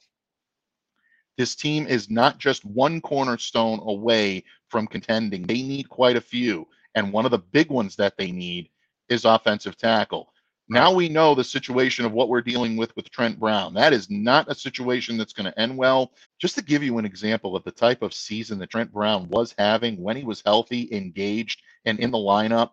This 1.38 1.57
team 1.57 1.88
is 1.88 2.11
not 2.11 2.38
just 2.38 2.64
one 2.64 3.03
cornerstone 3.03 3.81
away 3.85 4.44
from 4.70 4.88
contending. 4.88 5.44
They 5.44 5.62
need 5.62 5.90
quite 5.90 6.16
a 6.16 6.23
few. 6.23 6.68
And 6.97 7.12
one 7.12 7.27
of 7.27 7.33
the 7.33 7.40
big 7.40 7.70
ones 7.70 7.97
that 7.97 8.18
they 8.18 8.33
need 8.33 8.70
is 9.11 9.27
offensive 9.27 9.77
tackle. 9.79 10.33
Now 10.70 10.92
we 10.94 11.11
know 11.11 11.35
the 11.35 11.44
situation 11.44 12.07
of 12.07 12.12
what 12.12 12.31
we're 12.31 12.42
dealing 12.42 12.77
with 12.79 12.97
with 12.97 13.11
Trent 13.11 13.40
Brown. 13.40 13.75
That 13.75 13.92
is 13.92 14.11
not 14.11 14.51
a 14.51 14.57
situation 14.57 15.18
that's 15.18 15.35
going 15.35 15.53
to 15.53 15.61
end 15.61 15.77
well. 15.77 16.12
Just 16.40 16.57
to 16.57 16.64
give 16.64 16.83
you 16.85 16.99
an 16.99 17.07
example 17.07 17.57
of 17.57 17.64
the 17.64 17.73
type 17.73 18.03
of 18.03 18.14
season 18.14 18.59
that 18.61 18.70
Trent 18.70 18.92
Brown 18.92 19.29
was 19.29 19.55
having 19.59 20.03
when 20.03 20.16
he 20.16 20.25
was 20.25 20.42
healthy, 20.47 20.88
engaged, 20.92 21.62
and 21.85 22.01
in 22.01 22.12
the 22.12 22.18
lineup, 22.18 22.70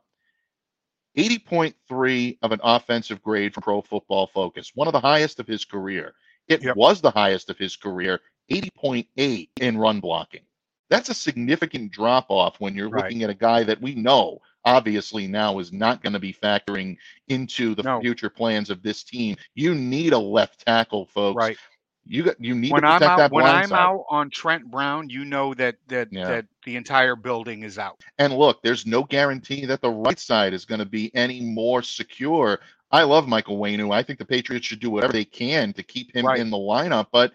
80.3 1.18 2.38
of 2.42 2.52
an 2.54 2.62
offensive 2.64 3.22
grade 3.22 3.54
from 3.54 3.64
Pro 3.64 3.82
Football 3.82 4.28
Focus, 4.28 4.72
one 4.76 4.88
of 4.88 4.94
the 4.94 5.00
highest 5.02 5.40
of 5.40 5.48
his 5.48 5.66
career. 5.66 6.14
It 6.48 6.64
Yep. 6.64 6.72
was 6.74 7.02
the 7.02 7.12
highest 7.12 7.50
of 7.50 7.58
his 7.58 7.76
career, 7.76 8.22
80.8 8.50 9.50
in 9.60 9.78
run 9.78 10.00
blocking. 10.00 10.42
That's 10.90 11.10
a 11.10 11.14
significant 11.14 11.92
drop 11.92 12.26
off 12.30 12.60
when 12.60 12.76
you're 12.76 12.90
Right. 12.90 13.06
looking 13.06 13.24
at 13.24 13.30
a 13.30 13.36
guy 13.36 13.64
that 13.64 13.82
we 13.82 13.96
know 13.96 14.40
obviously 14.66 15.26
now 15.26 15.58
is 15.60 15.72
not 15.72 16.04
going 16.04 16.14
to 16.14 16.20
be 16.20 16.34
factoring 16.34 16.96
into 17.30 17.74
the 17.74 17.84
No. 17.84 18.00
future 18.02 18.30
plans 18.30 18.70
of 18.70 18.84
this 18.84 19.04
team. 19.04 19.36
You 19.56 19.74
need 19.74 20.14
a 20.14 20.20
left 20.20 20.66
tackle, 20.66 21.06
folks. 21.08 21.38
Right. 21.38 21.58
You 22.06 22.24
got 22.24 22.44
you 22.44 22.56
need 22.56 22.72
When 22.72 22.82
to 22.82 22.88
I'm 22.88 22.94
protect 22.94 23.12
out, 23.12 23.18
that 23.18 23.32
when 23.32 23.46
I'm 23.46 23.70
side. 23.70 23.78
out 23.80 24.06
on 24.10 24.30
Trent 24.32 24.70
Brown, 24.70 25.10
you 25.10 25.24
know 25.24 25.54
that 25.54 25.78
that 25.88 26.10
Yeah. 26.12 26.28
that 26.28 26.46
the 26.66 26.76
entire 26.76 27.16
building 27.16 27.64
is 27.64 27.78
out. 27.78 28.02
And 28.18 28.36
look, 28.36 28.62
there's 28.64 28.86
no 28.86 29.04
guarantee 29.04 29.66
that 29.66 29.82
the 29.82 29.90
right 29.92 30.20
side 30.20 30.54
is 30.54 30.66
going 30.66 30.80
to 30.80 30.86
be 30.86 31.14
any 31.16 31.42
more 31.42 31.82
secure. 31.84 32.60
I 32.92 33.04
love 33.04 33.28
Michael 33.28 33.58
Onwenu. 33.58 33.94
I 33.94 34.04
think 34.04 34.20
the 34.20 34.26
Patriots 34.26 34.66
should 34.66 34.80
do 34.80 34.90
whatever 34.90 35.14
they 35.14 35.26
can 35.26 35.74
to 35.74 35.84
keep 35.84 36.14
him 36.14 36.26
Right. 36.26 36.40
in 36.40 36.50
the 36.50 36.58
lineup. 36.58 37.08
But, 37.12 37.34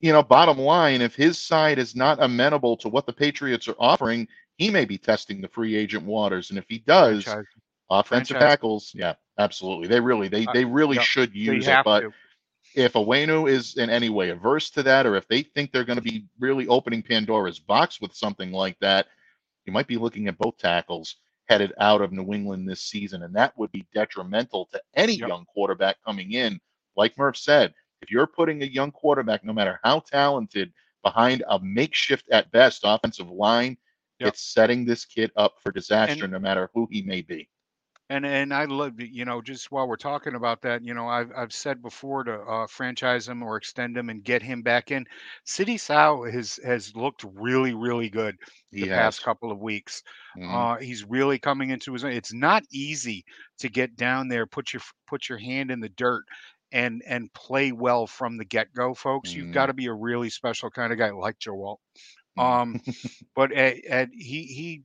you 0.00 0.12
know, 0.12 0.22
bottom 0.22 0.58
line, 0.58 1.02
if 1.02 1.14
his 1.14 1.38
side 1.38 1.78
is 1.78 1.96
not 1.96 2.22
amenable 2.22 2.76
to 2.78 2.88
what 2.88 3.06
the 3.06 3.12
Patriots 3.12 3.68
are 3.68 3.76
offering, 3.78 4.28
he 4.56 4.70
may 4.70 4.84
be 4.84 4.98
testing 4.98 5.40
the 5.40 5.48
free 5.48 5.76
agent 5.76 6.04
waters. 6.04 6.50
And 6.50 6.58
if 6.58 6.66
he 6.68 6.78
does, 6.80 7.24
Franchise. 7.24 7.46
offensive 7.90 8.36
franchise. 8.36 8.38
tackles, 8.38 8.92
yeah, 8.94 9.14
absolutely. 9.38 9.88
They 9.88 10.00
really, 10.00 10.28
they, 10.28 10.46
Uh, 10.46 10.52
they 10.52 10.64
really 10.64 10.96
yep. 10.96 11.04
should 11.04 11.34
use 11.34 11.68
it. 11.68 11.82
But 11.84 12.00
to. 12.02 12.12
if 12.74 12.94
Onwenu 12.94 13.50
is 13.50 13.76
in 13.76 13.90
any 13.90 14.08
way 14.10 14.30
averse 14.30 14.70
to 14.70 14.82
that, 14.84 15.06
or 15.06 15.16
if 15.16 15.28
they 15.28 15.42
think 15.42 15.72
they're 15.72 15.84
going 15.84 15.96
to 15.98 16.02
be 16.02 16.26
really 16.38 16.66
opening 16.68 17.02
Pandora's 17.02 17.58
box 17.60 18.00
with 18.00 18.14
something 18.14 18.52
like 18.52 18.78
that, 18.80 19.08
you 19.66 19.72
might 19.72 19.86
be 19.88 19.96
looking 19.98 20.28
at 20.28 20.38
both 20.38 20.58
tackles 20.58 21.16
headed 21.48 21.72
out 21.80 22.00
of 22.00 22.12
New 22.12 22.32
England 22.32 22.68
this 22.68 22.82
season, 22.82 23.22
and 23.24 23.34
that 23.34 23.56
would 23.58 23.72
be 23.72 23.86
detrimental 23.94 24.66
to 24.72 24.80
any 24.94 25.14
Yep. 25.14 25.28
young 25.28 25.44
quarterback 25.46 25.96
coming 26.04 26.32
in. 26.32 26.60
Like 26.96 27.18
Murph 27.18 27.36
said, 27.36 27.74
if 28.02 28.10
you're 28.10 28.26
putting 28.26 28.62
a 28.62 28.66
young 28.66 28.90
quarterback, 28.90 29.44
no 29.44 29.52
matter 29.52 29.78
how 29.82 30.00
talented, 30.00 30.72
behind 31.02 31.42
a 31.48 31.58
makeshift 31.60 32.28
at 32.30 32.50
best 32.52 32.82
offensive 32.84 33.30
line, 33.30 33.76
Yep. 34.18 34.28
it's 34.28 34.42
setting 34.52 34.84
this 34.84 35.06
kid 35.06 35.30
up 35.36 35.54
for 35.62 35.72
disaster, 35.72 36.24
And- 36.24 36.32
no 36.32 36.38
matter 36.38 36.68
who 36.74 36.86
he 36.90 37.00
may 37.02 37.22
be. 37.22 37.48
And 38.10 38.26
and 38.26 38.52
I 38.52 38.64
love 38.64 39.00
you 39.00 39.24
know 39.24 39.40
just 39.40 39.70
while 39.70 39.86
we're 39.86 39.94
talking 39.96 40.34
about 40.34 40.60
that, 40.62 40.84
you 40.84 40.94
know 40.94 41.06
I've 41.06 41.30
I've 41.34 41.52
said 41.52 41.80
before 41.80 42.24
to 42.24 42.40
uh, 42.40 42.66
franchise 42.66 43.28
him 43.28 43.40
or 43.40 43.56
extend 43.56 43.96
him 43.96 44.10
and 44.10 44.24
get 44.24 44.42
him 44.42 44.62
back 44.62 44.90
in. 44.90 45.06
Sidy 45.44 45.78
Sow 45.78 46.24
has 46.24 46.58
has 46.64 46.94
looked 46.96 47.24
really 47.32 47.72
really 47.72 48.10
good 48.10 48.36
He 48.72 48.80
the 48.82 48.88
past 48.88 49.22
couple 49.22 49.52
of 49.52 49.60
weeks. 49.60 50.02
Mhm. 50.36 50.52
Uh, 50.52 50.80
he's 50.80 51.04
really 51.04 51.38
coming 51.38 51.70
into 51.70 51.92
his. 51.92 52.02
It's 52.02 52.32
not 52.32 52.64
easy 52.72 53.24
to 53.60 53.68
get 53.68 53.94
down 53.94 54.26
there, 54.26 54.44
put 54.44 54.72
your 54.72 54.82
put 55.06 55.28
your 55.28 55.38
hand 55.38 55.70
in 55.70 55.78
the 55.78 55.90
dirt, 55.90 56.24
and 56.72 57.02
and 57.06 57.32
play 57.34 57.72
well 57.72 58.06
from 58.06 58.36
the 58.36 58.44
get 58.44 58.72
go, 58.74 58.94
folks. 58.94 59.34
You've 59.34 59.50
Mhm. 59.50 59.50
got 59.50 59.66
to 59.66 59.74
be 59.74 59.86
a 59.86 59.94
really 59.94 60.30
special 60.30 60.70
kind 60.70 60.92
of 60.92 60.98
guy 60.98 61.10
like 61.10 61.38
Joe 61.38 61.78
Mhm. 62.36 62.60
Um, 62.60 62.80
but 63.34 63.52
at, 63.52 63.84
at 63.86 64.08
he 64.12 64.44
he 64.44 64.84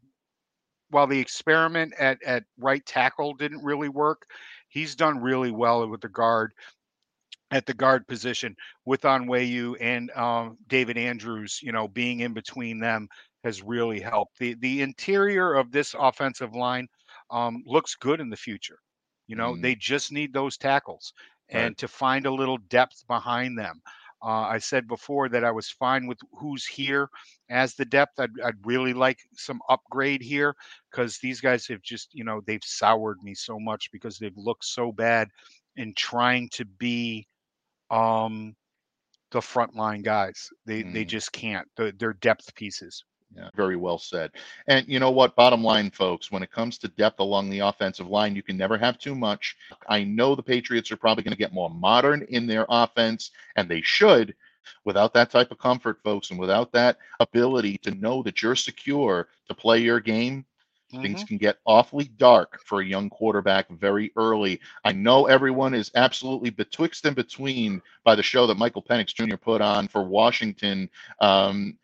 while 0.89 1.07
the 1.07 1.19
experiment 1.19 1.93
at 1.99 2.21
at 2.23 2.43
right 2.57 2.85
tackle 2.85 3.33
didn't 3.35 3.63
really 3.63 3.89
work, 3.89 4.27
he's 4.69 4.95
done 4.95 5.19
really 5.21 5.51
well 5.51 5.87
with 5.89 6.01
the 6.01 6.09
guard 6.09 6.53
at 7.51 7.65
the 7.65 7.73
guard 7.73 8.07
position 8.07 8.55
with 8.85 9.01
Onwenu 9.01 9.75
and 9.79 10.09
um, 10.11 10.57
David 10.67 10.97
Andrews. 10.97 11.59
You 11.61 11.71
know, 11.71 11.87
being 11.87 12.19
in 12.21 12.33
between 12.33 12.79
them 12.79 13.07
has 13.43 13.61
really 13.61 13.99
helped. 13.99 14.39
the 14.39 14.55
The 14.55 14.81
interior 14.81 15.53
of 15.53 15.71
this 15.71 15.95
offensive 15.97 16.53
line 16.55 16.87
um, 17.29 17.63
looks 17.65 17.95
good 17.95 18.19
in 18.19 18.29
the 18.29 18.37
future. 18.37 18.79
You 19.27 19.35
know, 19.35 19.55
Mhm. 19.55 19.61
they 19.61 19.75
just 19.75 20.11
need 20.11 20.33
those 20.33 20.57
tackles 20.57 21.13
and 21.49 21.77
Right. 21.77 21.77
to 21.77 21.87
find 21.87 22.25
a 22.25 22.31
little 22.33 22.57
depth 22.57 23.05
behind 23.07 23.57
them. 23.57 23.81
Uh, 24.23 24.47
I 24.47 24.57
said 24.57 24.87
before 24.87 25.29
that 25.29 25.43
I 25.43 25.51
was 25.51 25.69
fine 25.69 26.07
with 26.07 26.19
who's 26.39 26.65
here 26.65 27.09
as 27.49 27.75
the 27.75 27.85
depth. 27.85 28.19
I'd, 28.19 28.39
I'd 28.43 28.65
really 28.65 28.93
like 28.93 29.19
some 29.33 29.61
upgrade 29.69 30.21
here 30.21 30.55
because 30.89 31.17
these 31.19 31.41
guys 31.41 31.67
have 31.67 31.81
just, 31.81 32.13
you 32.13 32.23
know, 32.23 32.41
they've 32.45 32.63
soured 32.63 33.21
me 33.23 33.33
so 33.35 33.59
much 33.59 33.91
because 33.91 34.17
they've 34.17 34.37
looked 34.37 34.65
so 34.65 34.91
bad 34.91 35.29
in 35.75 35.93
trying 35.95 36.49
to 36.49 36.65
be 36.65 37.27
um 37.89 38.55
the 39.31 39.39
frontline 39.39 40.03
guys. 40.03 40.49
They 40.65 40.83
they 40.83 41.03
Mm. 41.03 41.05
just 41.05 41.31
can't. 41.31 41.67
They're, 41.77 41.91
they're 41.91 42.13
depth 42.13 42.55
pieces. 42.55 43.03
Yeah, 43.35 43.49
very 43.55 43.75
well 43.75 43.97
said. 43.97 44.31
And 44.67 44.87
you 44.87 44.99
know 44.99 45.11
what? 45.11 45.35
Bottom 45.35 45.63
line, 45.63 45.91
folks, 45.91 46.31
when 46.31 46.43
it 46.43 46.51
comes 46.51 46.77
to 46.79 46.87
depth 46.89 47.19
along 47.19 47.49
the 47.49 47.59
offensive 47.59 48.07
line, 48.07 48.35
you 48.35 48.43
can 48.43 48.57
never 48.57 48.77
have 48.77 48.97
too 48.97 49.15
much. 49.15 49.55
I 49.89 50.03
know 50.03 50.35
the 50.35 50.43
Patriots 50.43 50.91
are 50.91 50.97
probably 50.97 51.23
going 51.23 51.33
to 51.33 51.37
get 51.37 51.53
more 51.53 51.69
modern 51.69 52.23
in 52.29 52.47
their 52.47 52.65
offense, 52.69 53.31
and 53.55 53.67
they 53.69 53.81
should. 53.81 54.35
Without 54.83 55.13
that 55.13 55.29
type 55.29 55.51
of 55.51 55.59
comfort, 55.59 56.01
folks, 56.03 56.31
and 56.31 56.39
without 56.39 56.71
that 56.71 56.97
ability 57.19 57.77
to 57.79 57.91
know 57.91 58.23
that 58.23 58.41
you're 58.41 58.55
secure 58.55 59.27
to 59.47 59.53
play 59.53 59.79
your 59.79 59.99
game, 59.99 60.45
things 61.01 61.23
Mhm. 61.23 61.27
can 61.27 61.37
get 61.37 61.57
awfully 61.65 62.05
dark 62.17 62.59
for 62.63 62.79
a 62.79 62.85
young 62.85 63.09
quarterback 63.09 63.69
very 63.69 64.11
early. 64.15 64.59
I 64.83 64.91
know 64.93 65.25
everyone 65.25 65.73
is 65.73 65.91
absolutely 65.95 66.51
betwixt 66.51 67.05
and 67.05 67.15
between 67.15 67.81
by 68.03 68.15
the 68.15 68.23
show 68.23 68.47
that 68.47 68.57
Michael 68.57 68.83
Penix 68.83 69.13
Jr. 69.13 69.35
put 69.35 69.61
on 69.61 69.87
for 69.87 70.03
Washington. 70.03 70.89
Um, 71.19 71.77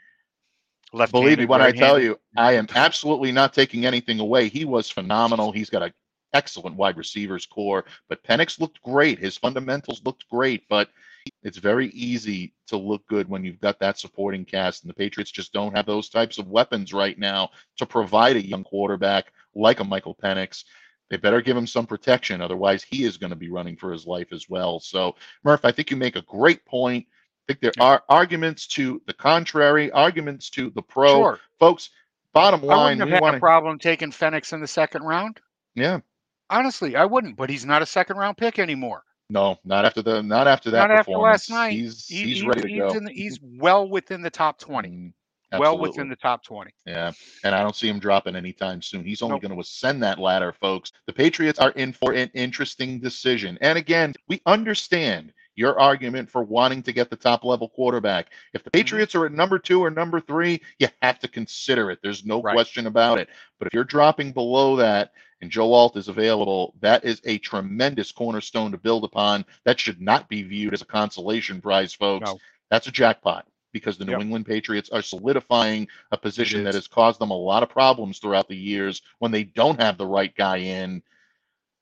Believe 1.12 1.38
me 1.40 1.46
when 1.46 1.62
I 1.62 1.72
tell 1.72 2.00
you, 2.00 2.20
I 2.38 2.54
am 2.54 2.68
absolutely 2.76 3.32
not 3.32 3.54
taking 3.54 3.86
anything 3.86 4.20
away. 4.20 4.50
He 4.50 4.66
was 4.66 4.90
phenomenal. 4.90 5.52
He's 5.52 5.70
got 5.70 5.84
an 5.84 5.94
excellent 6.34 6.76
wide 6.76 6.98
receivers 6.98 7.46
core, 7.46 7.86
but 8.10 8.24
Penix 8.24 8.60
looked 8.60 8.82
great. 8.82 9.20
His 9.20 9.38
fundamentals 9.38 10.02
looked 10.04 10.28
great, 10.30 10.64
but 10.70 10.90
it's 11.44 11.58
very 11.58 11.88
easy 11.90 12.54
to 12.68 12.78
look 12.78 13.06
good 13.08 13.30
when 13.30 13.44
you've 13.44 13.60
got 13.60 13.80
that 13.80 14.00
supporting 14.00 14.44
cast, 14.44 14.84
and 14.84 14.90
the 14.90 14.96
Patriots 14.96 15.32
just 15.32 15.54
don't 15.54 15.76
have 15.76 15.86
those 15.86 16.10
types 16.10 16.38
of 16.38 16.48
weapons 16.48 16.94
right 16.94 17.18
now 17.18 17.50
to 17.78 17.86
provide 17.86 18.36
a 18.36 18.46
young 18.46 18.64
quarterback 18.64 19.32
like 19.56 19.80
a 19.80 19.84
Michael 19.84 20.16
Penix. 20.16 20.64
They 21.10 21.18
better 21.18 21.42
give 21.42 21.58
him 21.58 21.68
some 21.68 21.86
protection, 21.86 22.42
otherwise 22.42 22.84
he 22.84 23.04
is 23.04 23.18
going 23.18 23.32
to 23.32 23.36
be 23.36 23.50
running 23.50 23.76
for 23.76 23.92
his 23.92 24.08
life 24.08 24.32
as 24.32 24.50
well. 24.50 24.80
So, 24.80 25.16
Murph, 25.44 25.66
I 25.66 25.72
think 25.72 25.92
you 25.92 25.98
make 25.98 26.16
a 26.16 26.22
great 26.24 26.66
point. 26.66 27.06
I 27.50 27.54
think 27.54 27.62
there 27.62 27.72
Yeah. 27.78 27.84
are 27.84 28.04
arguments 28.10 28.68
to 28.68 29.02
the 29.08 29.14
contrary, 29.14 29.92
arguments 29.92 30.50
to 30.52 30.70
the 30.72 30.82
pro 30.82 31.14
Sure. 31.16 31.40
folks. 31.60 31.90
Bottom 32.34 32.62
I 32.64 32.68
line, 32.68 32.78
wouldn't 32.84 33.00
have 33.02 33.08
we 33.10 33.14
had 33.16 33.22
want 33.22 33.36
a 33.36 33.40
problem 33.40 33.78
taking 33.78 34.12
Penix 34.12 34.54
in 34.54 34.62
the 34.62 34.68
second 34.68 35.04
round. 35.04 35.40
yeah, 35.76 36.00
Honestly, 36.50 36.96
I 36.98 37.06
wouldn't. 37.06 37.38
But 37.38 37.50
he's 37.50 37.66
not 37.66 37.82
a 37.82 37.86
second 37.86 38.18
round 38.18 38.38
pick 38.38 38.60
anymore. 38.60 39.04
no, 39.30 39.58
not 39.64 39.86
after 39.86 40.02
the, 40.02 40.22
not 40.22 40.46
after 40.48 40.70
that 40.72 40.88
Not 40.90 40.92
after 40.92 41.12
last 41.14 41.50
night. 41.50 41.72
He's 41.72 42.06
He- 42.08 42.24
he's 42.26 42.42
he- 42.42 42.48
ready 42.48 42.62
to 42.62 42.68
he's 42.68 42.78
go. 42.80 43.00
the- 43.00 43.12
he's 43.14 43.40
well 43.42 43.88
within 43.90 44.22
the 44.22 44.30
top 44.30 44.60
twenty. 44.60 44.90
Mm. 44.90 45.14
well 45.60 45.78
within 45.78 46.08
the 46.08 46.16
top 46.16 46.42
20. 46.46 46.72
Yeah, 46.86 47.12
and 47.44 47.54
I 47.54 47.62
don't 47.62 47.76
see 47.76 47.90
him 47.90 48.00
dropping 48.00 48.38
anytime 48.38 48.82
soon. 48.82 49.04
He's 49.04 49.22
only 49.22 49.34
Nope. 49.34 49.42
going 49.42 49.54
to 49.56 49.60
ascend 49.60 50.02
that 50.04 50.18
ladder, 50.18 50.54
folks. 50.54 50.94
The 51.08 51.14
Patriots 51.14 51.60
are 51.60 51.72
in 51.72 51.92
for 51.92 52.14
an 52.14 52.30
interesting 52.34 53.00
decision. 53.02 53.58
And 53.60 53.78
again, 53.78 54.14
we 54.30 54.42
understand 54.46 55.34
your 55.56 55.80
argument 55.80 56.30
for 56.30 56.44
wanting 56.44 56.82
to 56.84 56.94
get 56.94 57.10
the 57.10 57.16
top 57.16 57.44
level 57.44 57.70
quarterback. 57.70 58.28
If 58.54 58.64
the 58.64 58.70
Mm-hmm. 58.72 58.80
Patriots 58.80 59.16
are 59.16 59.26
at 59.26 59.32
number 59.32 59.60
two 59.60 59.84
or 59.84 59.90
number 59.92 60.20
three, 60.20 60.62
you 60.80 60.88
have 61.02 61.20
to 61.20 61.28
consider 61.28 61.92
it. 61.92 62.00
There's 62.02 62.26
no 62.26 62.42
Right. 62.42 62.54
question 62.54 62.88
about 62.88 63.20
it. 63.20 63.30
But 63.60 63.68
if 63.68 63.74
you're 63.74 63.84
dropping 63.84 64.32
below 64.32 64.76
that 64.78 65.14
and 65.42 65.52
Joe 65.52 65.74
Alt 65.74 65.98
is 65.98 66.08
available, 66.08 66.74
that 66.82 67.04
is 67.04 67.22
a 67.26 67.38
tremendous 67.40 68.12
cornerstone 68.12 68.72
to 68.72 68.78
build 68.78 69.04
upon. 69.04 69.46
That 69.66 69.80
should 69.80 70.00
not 70.02 70.30
be 70.30 70.44
viewed 70.44 70.74
as 70.74 70.82
a 70.82 70.86
consolation 70.86 71.62
prize, 71.62 71.94
folks. 71.94 72.26
No. 72.30 72.40
That's 72.70 72.88
a 72.88 72.92
jackpot 72.92 73.46
because 73.74 73.98
the 73.98 74.06
New 74.06 74.12
Yep. 74.14 74.22
England 74.22 74.46
Patriots 74.46 74.90
are 74.90 75.02
solidifying 75.02 75.88
a 76.12 76.18
position 76.18 76.64
that 76.64 76.74
has 76.76 76.88
caused 76.88 77.20
them 77.20 77.32
a 77.32 77.38
lot 77.38 77.64
of 77.64 77.70
problems 77.70 78.20
throughout 78.20 78.48
the 78.48 78.56
years 78.56 79.02
when 79.20 79.32
they 79.32 79.44
don't 79.44 79.80
have 79.82 79.98
the 79.98 80.06
right 80.06 80.34
guy 80.36 80.58
in. 80.58 81.02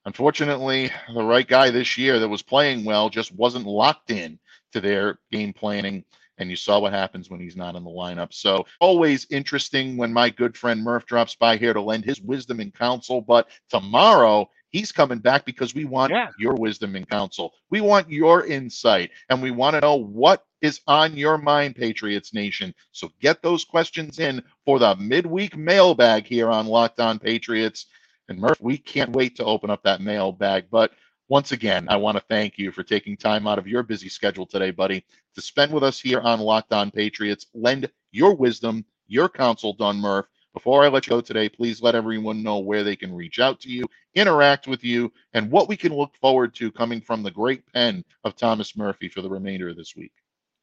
Unfortunately, 0.05 0.91
the 1.13 1.23
right 1.23 1.47
guy 1.47 1.69
this 1.69 1.97
year 1.97 2.19
that 2.19 2.29
was 2.29 2.41
playing 2.41 2.85
well 2.85 3.09
just 3.09 3.33
wasn't 3.35 3.65
locked 3.67 4.11
in 4.11 4.39
to 4.73 4.81
their 4.81 5.19
game 5.31 5.53
planning. 5.53 6.03
And 6.39 6.49
you 6.49 6.55
saw 6.55 6.79
what 6.79 6.93
happens 6.93 7.29
when 7.29 7.39
he's 7.39 7.55
not 7.57 7.75
in 7.75 7.83
the 7.83 7.91
lineup. 7.91 8.33
So, 8.33 8.65
always 8.79 9.27
interesting 9.29 9.97
when 9.97 10.11
my 10.11 10.31
good 10.31 10.57
friend 10.57 10.83
Murph 10.83 11.05
drops 11.05 11.35
by 11.35 11.57
here 11.57 11.73
to 11.73 11.81
lend 11.81 12.05
his 12.05 12.19
wisdom 12.21 12.59
and 12.59 12.73
counsel. 12.73 13.21
But 13.21 13.47
tomorrow, 13.69 14.49
he's 14.69 14.91
coming 14.91 15.19
back 15.19 15.45
because 15.45 15.75
we 15.75 15.85
want 15.85 16.13
Yeah. 16.13 16.29
your 16.39 16.55
wisdom 16.55 16.95
and 16.95 17.07
counsel. 17.07 17.53
We 17.69 17.81
want 17.81 18.09
your 18.09 18.45
insight 18.45 19.11
and 19.29 19.41
we 19.41 19.51
want 19.51 19.75
to 19.75 19.81
know 19.81 19.95
what 19.97 20.45
is 20.61 20.81
on 20.87 21.15
your 21.15 21.37
mind, 21.37 21.75
Patriots 21.75 22.33
Nation. 22.33 22.73
So, 22.91 23.11
get 23.21 23.43
those 23.43 23.65
questions 23.65 24.17
in 24.17 24.43
for 24.65 24.79
the 24.79 24.95
midweek 24.95 25.55
mailbag 25.55 26.25
here 26.25 26.49
on 26.49 26.65
Locked 26.65 26.99
On 27.01 27.19
Patriots. 27.19 27.85
And 28.29 28.39
Murph, 28.39 28.61
we 28.61 28.77
can't 28.77 29.11
wait 29.11 29.35
to 29.37 29.45
open 29.45 29.71
up 29.71 29.83
that 29.83 30.01
mailbag. 30.01 30.65
But 30.69 30.93
once 31.29 31.51
again, 31.51 31.87
I 31.89 31.97
want 31.97 32.15
to 32.15 32.23
thank 32.29 32.59
you 32.59 32.71
for 32.71 32.83
taking 32.83 33.17
time 33.17 33.47
out 33.47 33.57
of 33.57 33.67
your 33.67 33.83
busy 33.83 34.07
schedule 34.07 34.45
today, 34.45 34.71
buddy, 34.71 35.03
to 35.35 35.41
spend 35.41 35.73
with 35.73 35.83
us 35.83 35.99
here 35.99 36.21
on 36.21 36.39
Locked 36.39 36.71
On 36.71 36.91
Patriots. 36.91 37.47
Lend 37.55 37.89
your 38.11 38.35
wisdom, 38.35 38.85
your 39.07 39.29
counsel, 39.29 39.73
Don 39.73 39.97
Murph. 39.97 40.27
Before 40.53 40.83
I 40.83 40.89
let 40.89 41.07
you 41.07 41.11
go 41.11 41.21
today, 41.21 41.49
please 41.49 41.81
let 41.81 41.95
everyone 41.95 42.43
know 42.43 42.59
where 42.59 42.83
they 42.83 42.95
can 42.95 43.13
reach 43.13 43.39
out 43.39 43.59
to 43.61 43.69
you, 43.69 43.85
interact 44.15 44.67
with 44.67 44.83
you, 44.83 45.11
and 45.33 45.51
what 45.51 45.67
we 45.67 45.77
can 45.77 45.93
look 45.93 46.15
forward 46.15 46.53
to 46.55 46.71
coming 46.71 47.01
from 47.01 47.23
the 47.23 47.31
great 47.31 47.65
pen 47.73 48.03
of 48.23 48.35
Thomas 48.35 48.77
Murphy 48.77 49.09
for 49.09 49.21
the 49.21 49.29
remainder 49.29 49.69
of 49.69 49.77
this 49.77 49.95
week. 49.95 50.13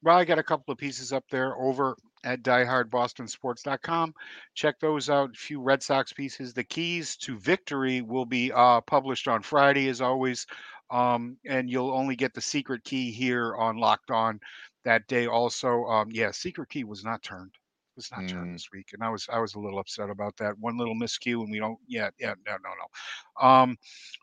Well, 0.03 0.17
I 0.17 0.25
got 0.25 0.39
a 0.39 0.43
couple 0.43 0.71
of 0.71 0.77
pieces 0.77 1.11
up 1.11 1.25
there 1.29 1.55
over 1.57 1.95
at 2.23 2.43
diehardbostonsports.com. 2.43 4.13
Check 4.53 4.79
those 4.79 5.09
out. 5.09 5.31
A 5.31 5.37
few 5.37 5.61
Red 5.61 5.81
Sox 5.81 6.13
pieces. 6.13 6.53
The 6.53 6.63
keys 6.63 7.15
to 7.17 7.37
victory 7.39 8.01
will 8.01 8.25
be 8.25 8.51
uh, 8.51 8.81
published 8.81 9.27
on 9.27 9.41
Friday, 9.41 9.87
as 9.89 10.01
always. 10.01 10.45
Um, 10.89 11.37
and 11.45 11.69
you'll 11.69 11.91
only 11.91 12.15
get 12.15 12.33
the 12.33 12.41
secret 12.41 12.83
key 12.83 13.11
here 13.11 13.55
on 13.55 13.77
Locked 13.77 14.11
On 14.11 14.39
that 14.85 15.07
day. 15.07 15.27
Also, 15.27 15.83
um, 15.85 16.09
yeah, 16.11 16.31
secret 16.31 16.69
key 16.69 16.83
was 16.83 17.03
not 17.03 17.21
turned. 17.23 17.51
It 17.53 17.97
was 17.97 18.11
not 18.11 18.21
Mm. 18.21 18.29
turned 18.29 18.53
this 18.53 18.69
week, 18.71 18.89
and 18.93 19.03
I 19.03 19.09
was 19.09 19.27
I 19.31 19.39
was 19.39 19.55
a 19.55 19.59
little 19.59 19.79
upset 19.79 20.09
about 20.09 20.37
that. 20.37 20.57
One 20.59 20.77
little 20.77 20.95
miscue, 20.95 21.41
and 21.41 21.51
we 21.51 21.59
don't. 21.59 21.79
Yeah, 21.87 22.09
yeah, 22.19 22.35
no, 22.45 22.53
no, 22.63 22.69
no. 22.69 23.47
Um, 23.47 23.77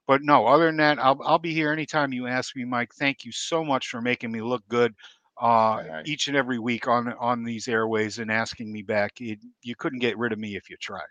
but 0.06 0.22
no, 0.22 0.46
other 0.46 0.66
than 0.66 0.76
that, 0.78 0.98
I'll 0.98 1.20
I'll 1.22 1.38
be 1.38 1.52
here 1.52 1.72
anytime 1.72 2.12
you 2.12 2.26
ask 2.26 2.54
me, 2.56 2.64
Mike. 2.64 2.94
Thank 2.94 3.24
you 3.24 3.32
so 3.32 3.64
much 3.64 3.88
for 3.88 4.00
making 4.00 4.30
me 4.32 4.40
look 4.40 4.66
good 4.68 4.94
uh, 5.40 6.02
each 6.04 6.28
and 6.28 6.36
every 6.36 6.58
week 6.58 6.88
on 6.88 7.12
on 7.14 7.44
these 7.44 7.68
airways 7.68 8.18
and 8.18 8.30
asking 8.30 8.72
me 8.72 8.82
back. 8.82 9.20
You, 9.20 9.36
you 9.62 9.74
couldn't 9.76 10.00
get 10.00 10.18
rid 10.18 10.32
of 10.32 10.38
me 10.38 10.56
if 10.56 10.70
you 10.70 10.76
tried. 10.76 11.02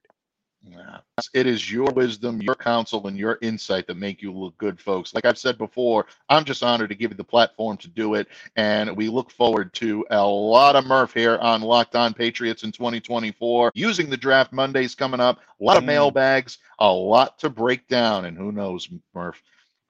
Yeah. 0.65 0.99
It 1.33 1.45
is 1.45 1.69
your 1.69 1.91
wisdom, 1.91 2.41
your 2.41 2.55
counsel, 2.55 3.05
and 3.07 3.17
your 3.17 3.37
insight 3.41 3.85
that 3.87 3.97
make 3.97 4.21
you 4.21 4.31
look 4.31 4.57
good, 4.57 4.79
folks. 4.79 5.13
Like 5.13 5.25
I've 5.25 5.37
said 5.37 5.57
before, 5.57 6.05
I'm 6.29 6.45
just 6.45 6.63
honored 6.63 6.87
to 6.89 6.95
give 6.95 7.11
you 7.11 7.17
the 7.17 7.23
platform 7.23 7.75
to 7.77 7.89
do 7.89 8.13
it. 8.13 8.29
And 8.55 8.95
we 8.95 9.09
look 9.09 9.29
forward 9.29 9.73
to 9.73 10.05
a 10.09 10.25
lot 10.25 10.77
of 10.77 10.85
Murph 10.85 11.13
here 11.13 11.37
on 11.39 11.61
Locked 11.61 11.97
On 11.97 12.13
Patriots 12.13 12.63
in 12.63 12.71
2024, 12.71 13.73
using 13.75 14.09
the 14.09 14.15
draft 14.15 14.53
Mondays 14.53 14.95
coming 14.95 15.19
up, 15.19 15.39
a 15.59 15.63
lot 15.63 15.75
of 15.75 15.83
Mm. 15.83 15.87
mailbags, 15.87 16.59
a 16.79 16.89
lot 16.89 17.37
to 17.39 17.49
break 17.49 17.85
down. 17.89 18.23
And 18.23 18.37
who 18.37 18.53
knows, 18.53 18.87
Murph? 19.13 19.43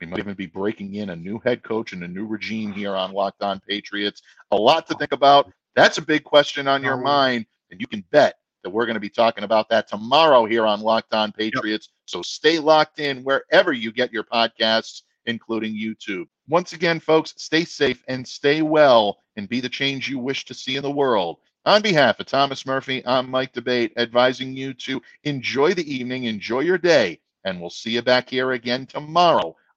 We 0.03 0.09
might 0.09 0.19
even 0.19 0.33
be 0.33 0.47
breaking 0.47 0.95
in 0.95 1.11
a 1.11 1.15
new 1.15 1.39
head 1.45 1.63
coach 1.63 1.93
and 1.93 2.03
a 2.03 2.07
new 2.09 2.25
regime 2.25 2.73
here 2.73 2.93
on 2.93 3.13
Locked 3.13 3.41
On 3.41 3.61
Patriots. 3.61 4.21
A 4.51 4.55
lot 4.55 4.85
to 4.87 4.95
think 4.95 5.13
about. 5.13 5.49
That's 5.77 5.97
a 5.97 6.01
big 6.01 6.25
question 6.25 6.67
on 6.67 6.83
your 6.83 6.99
Oh. 6.99 7.03
mind. 7.03 7.45
And 7.71 7.79
you 7.79 7.87
can 7.87 8.03
bet 8.11 8.35
that 8.63 8.69
we're 8.69 8.85
going 8.85 8.95
to 8.95 8.99
be 8.99 9.09
talking 9.09 9.45
about 9.45 9.69
that 9.69 9.87
tomorrow 9.87 10.43
here 10.43 10.65
on 10.65 10.81
Locked 10.81 11.13
On 11.13 11.31
Patriots. 11.31 11.87
So 12.05 12.21
stay 12.21 12.59
locked 12.59 12.99
in 12.99 13.23
wherever 13.23 13.71
you 13.71 13.93
get 13.93 14.11
your 14.11 14.25
podcasts, 14.25 15.03
including 15.25 15.73
YouTube. 15.73 16.25
Once 16.49 16.73
again, 16.73 16.99
folks, 16.99 17.33
stay 17.37 17.63
safe 17.63 18.03
and 18.09 18.27
stay 18.27 18.61
well 18.61 19.19
and 19.37 19.47
be 19.47 19.61
the 19.61 19.69
change 19.69 20.09
you 20.09 20.19
wish 20.19 20.43
to 20.45 20.53
see 20.53 20.75
in 20.75 20.83
the 20.83 20.91
world. 20.91 21.37
On 21.65 21.81
behalf 21.81 22.19
of 22.19 22.25
Thomas 22.25 22.65
Murphy, 22.65 23.01
I'm 23.05 23.31
Mike 23.31 23.53
D'Abate, 23.53 23.93
advising 23.95 24.53
you 24.53 24.73
to 24.73 25.01
enjoy 25.23 25.73
the 25.73 25.89
evening, 25.89 26.25
enjoy 26.25 26.59
your 26.59 26.77
day, 26.77 27.21
and 27.45 27.61
we'll 27.61 27.69
see 27.69 27.91
you 27.91 28.01
back 28.01 28.29
here 28.29 28.51
again 28.51 28.85
tomorrow 28.85 29.55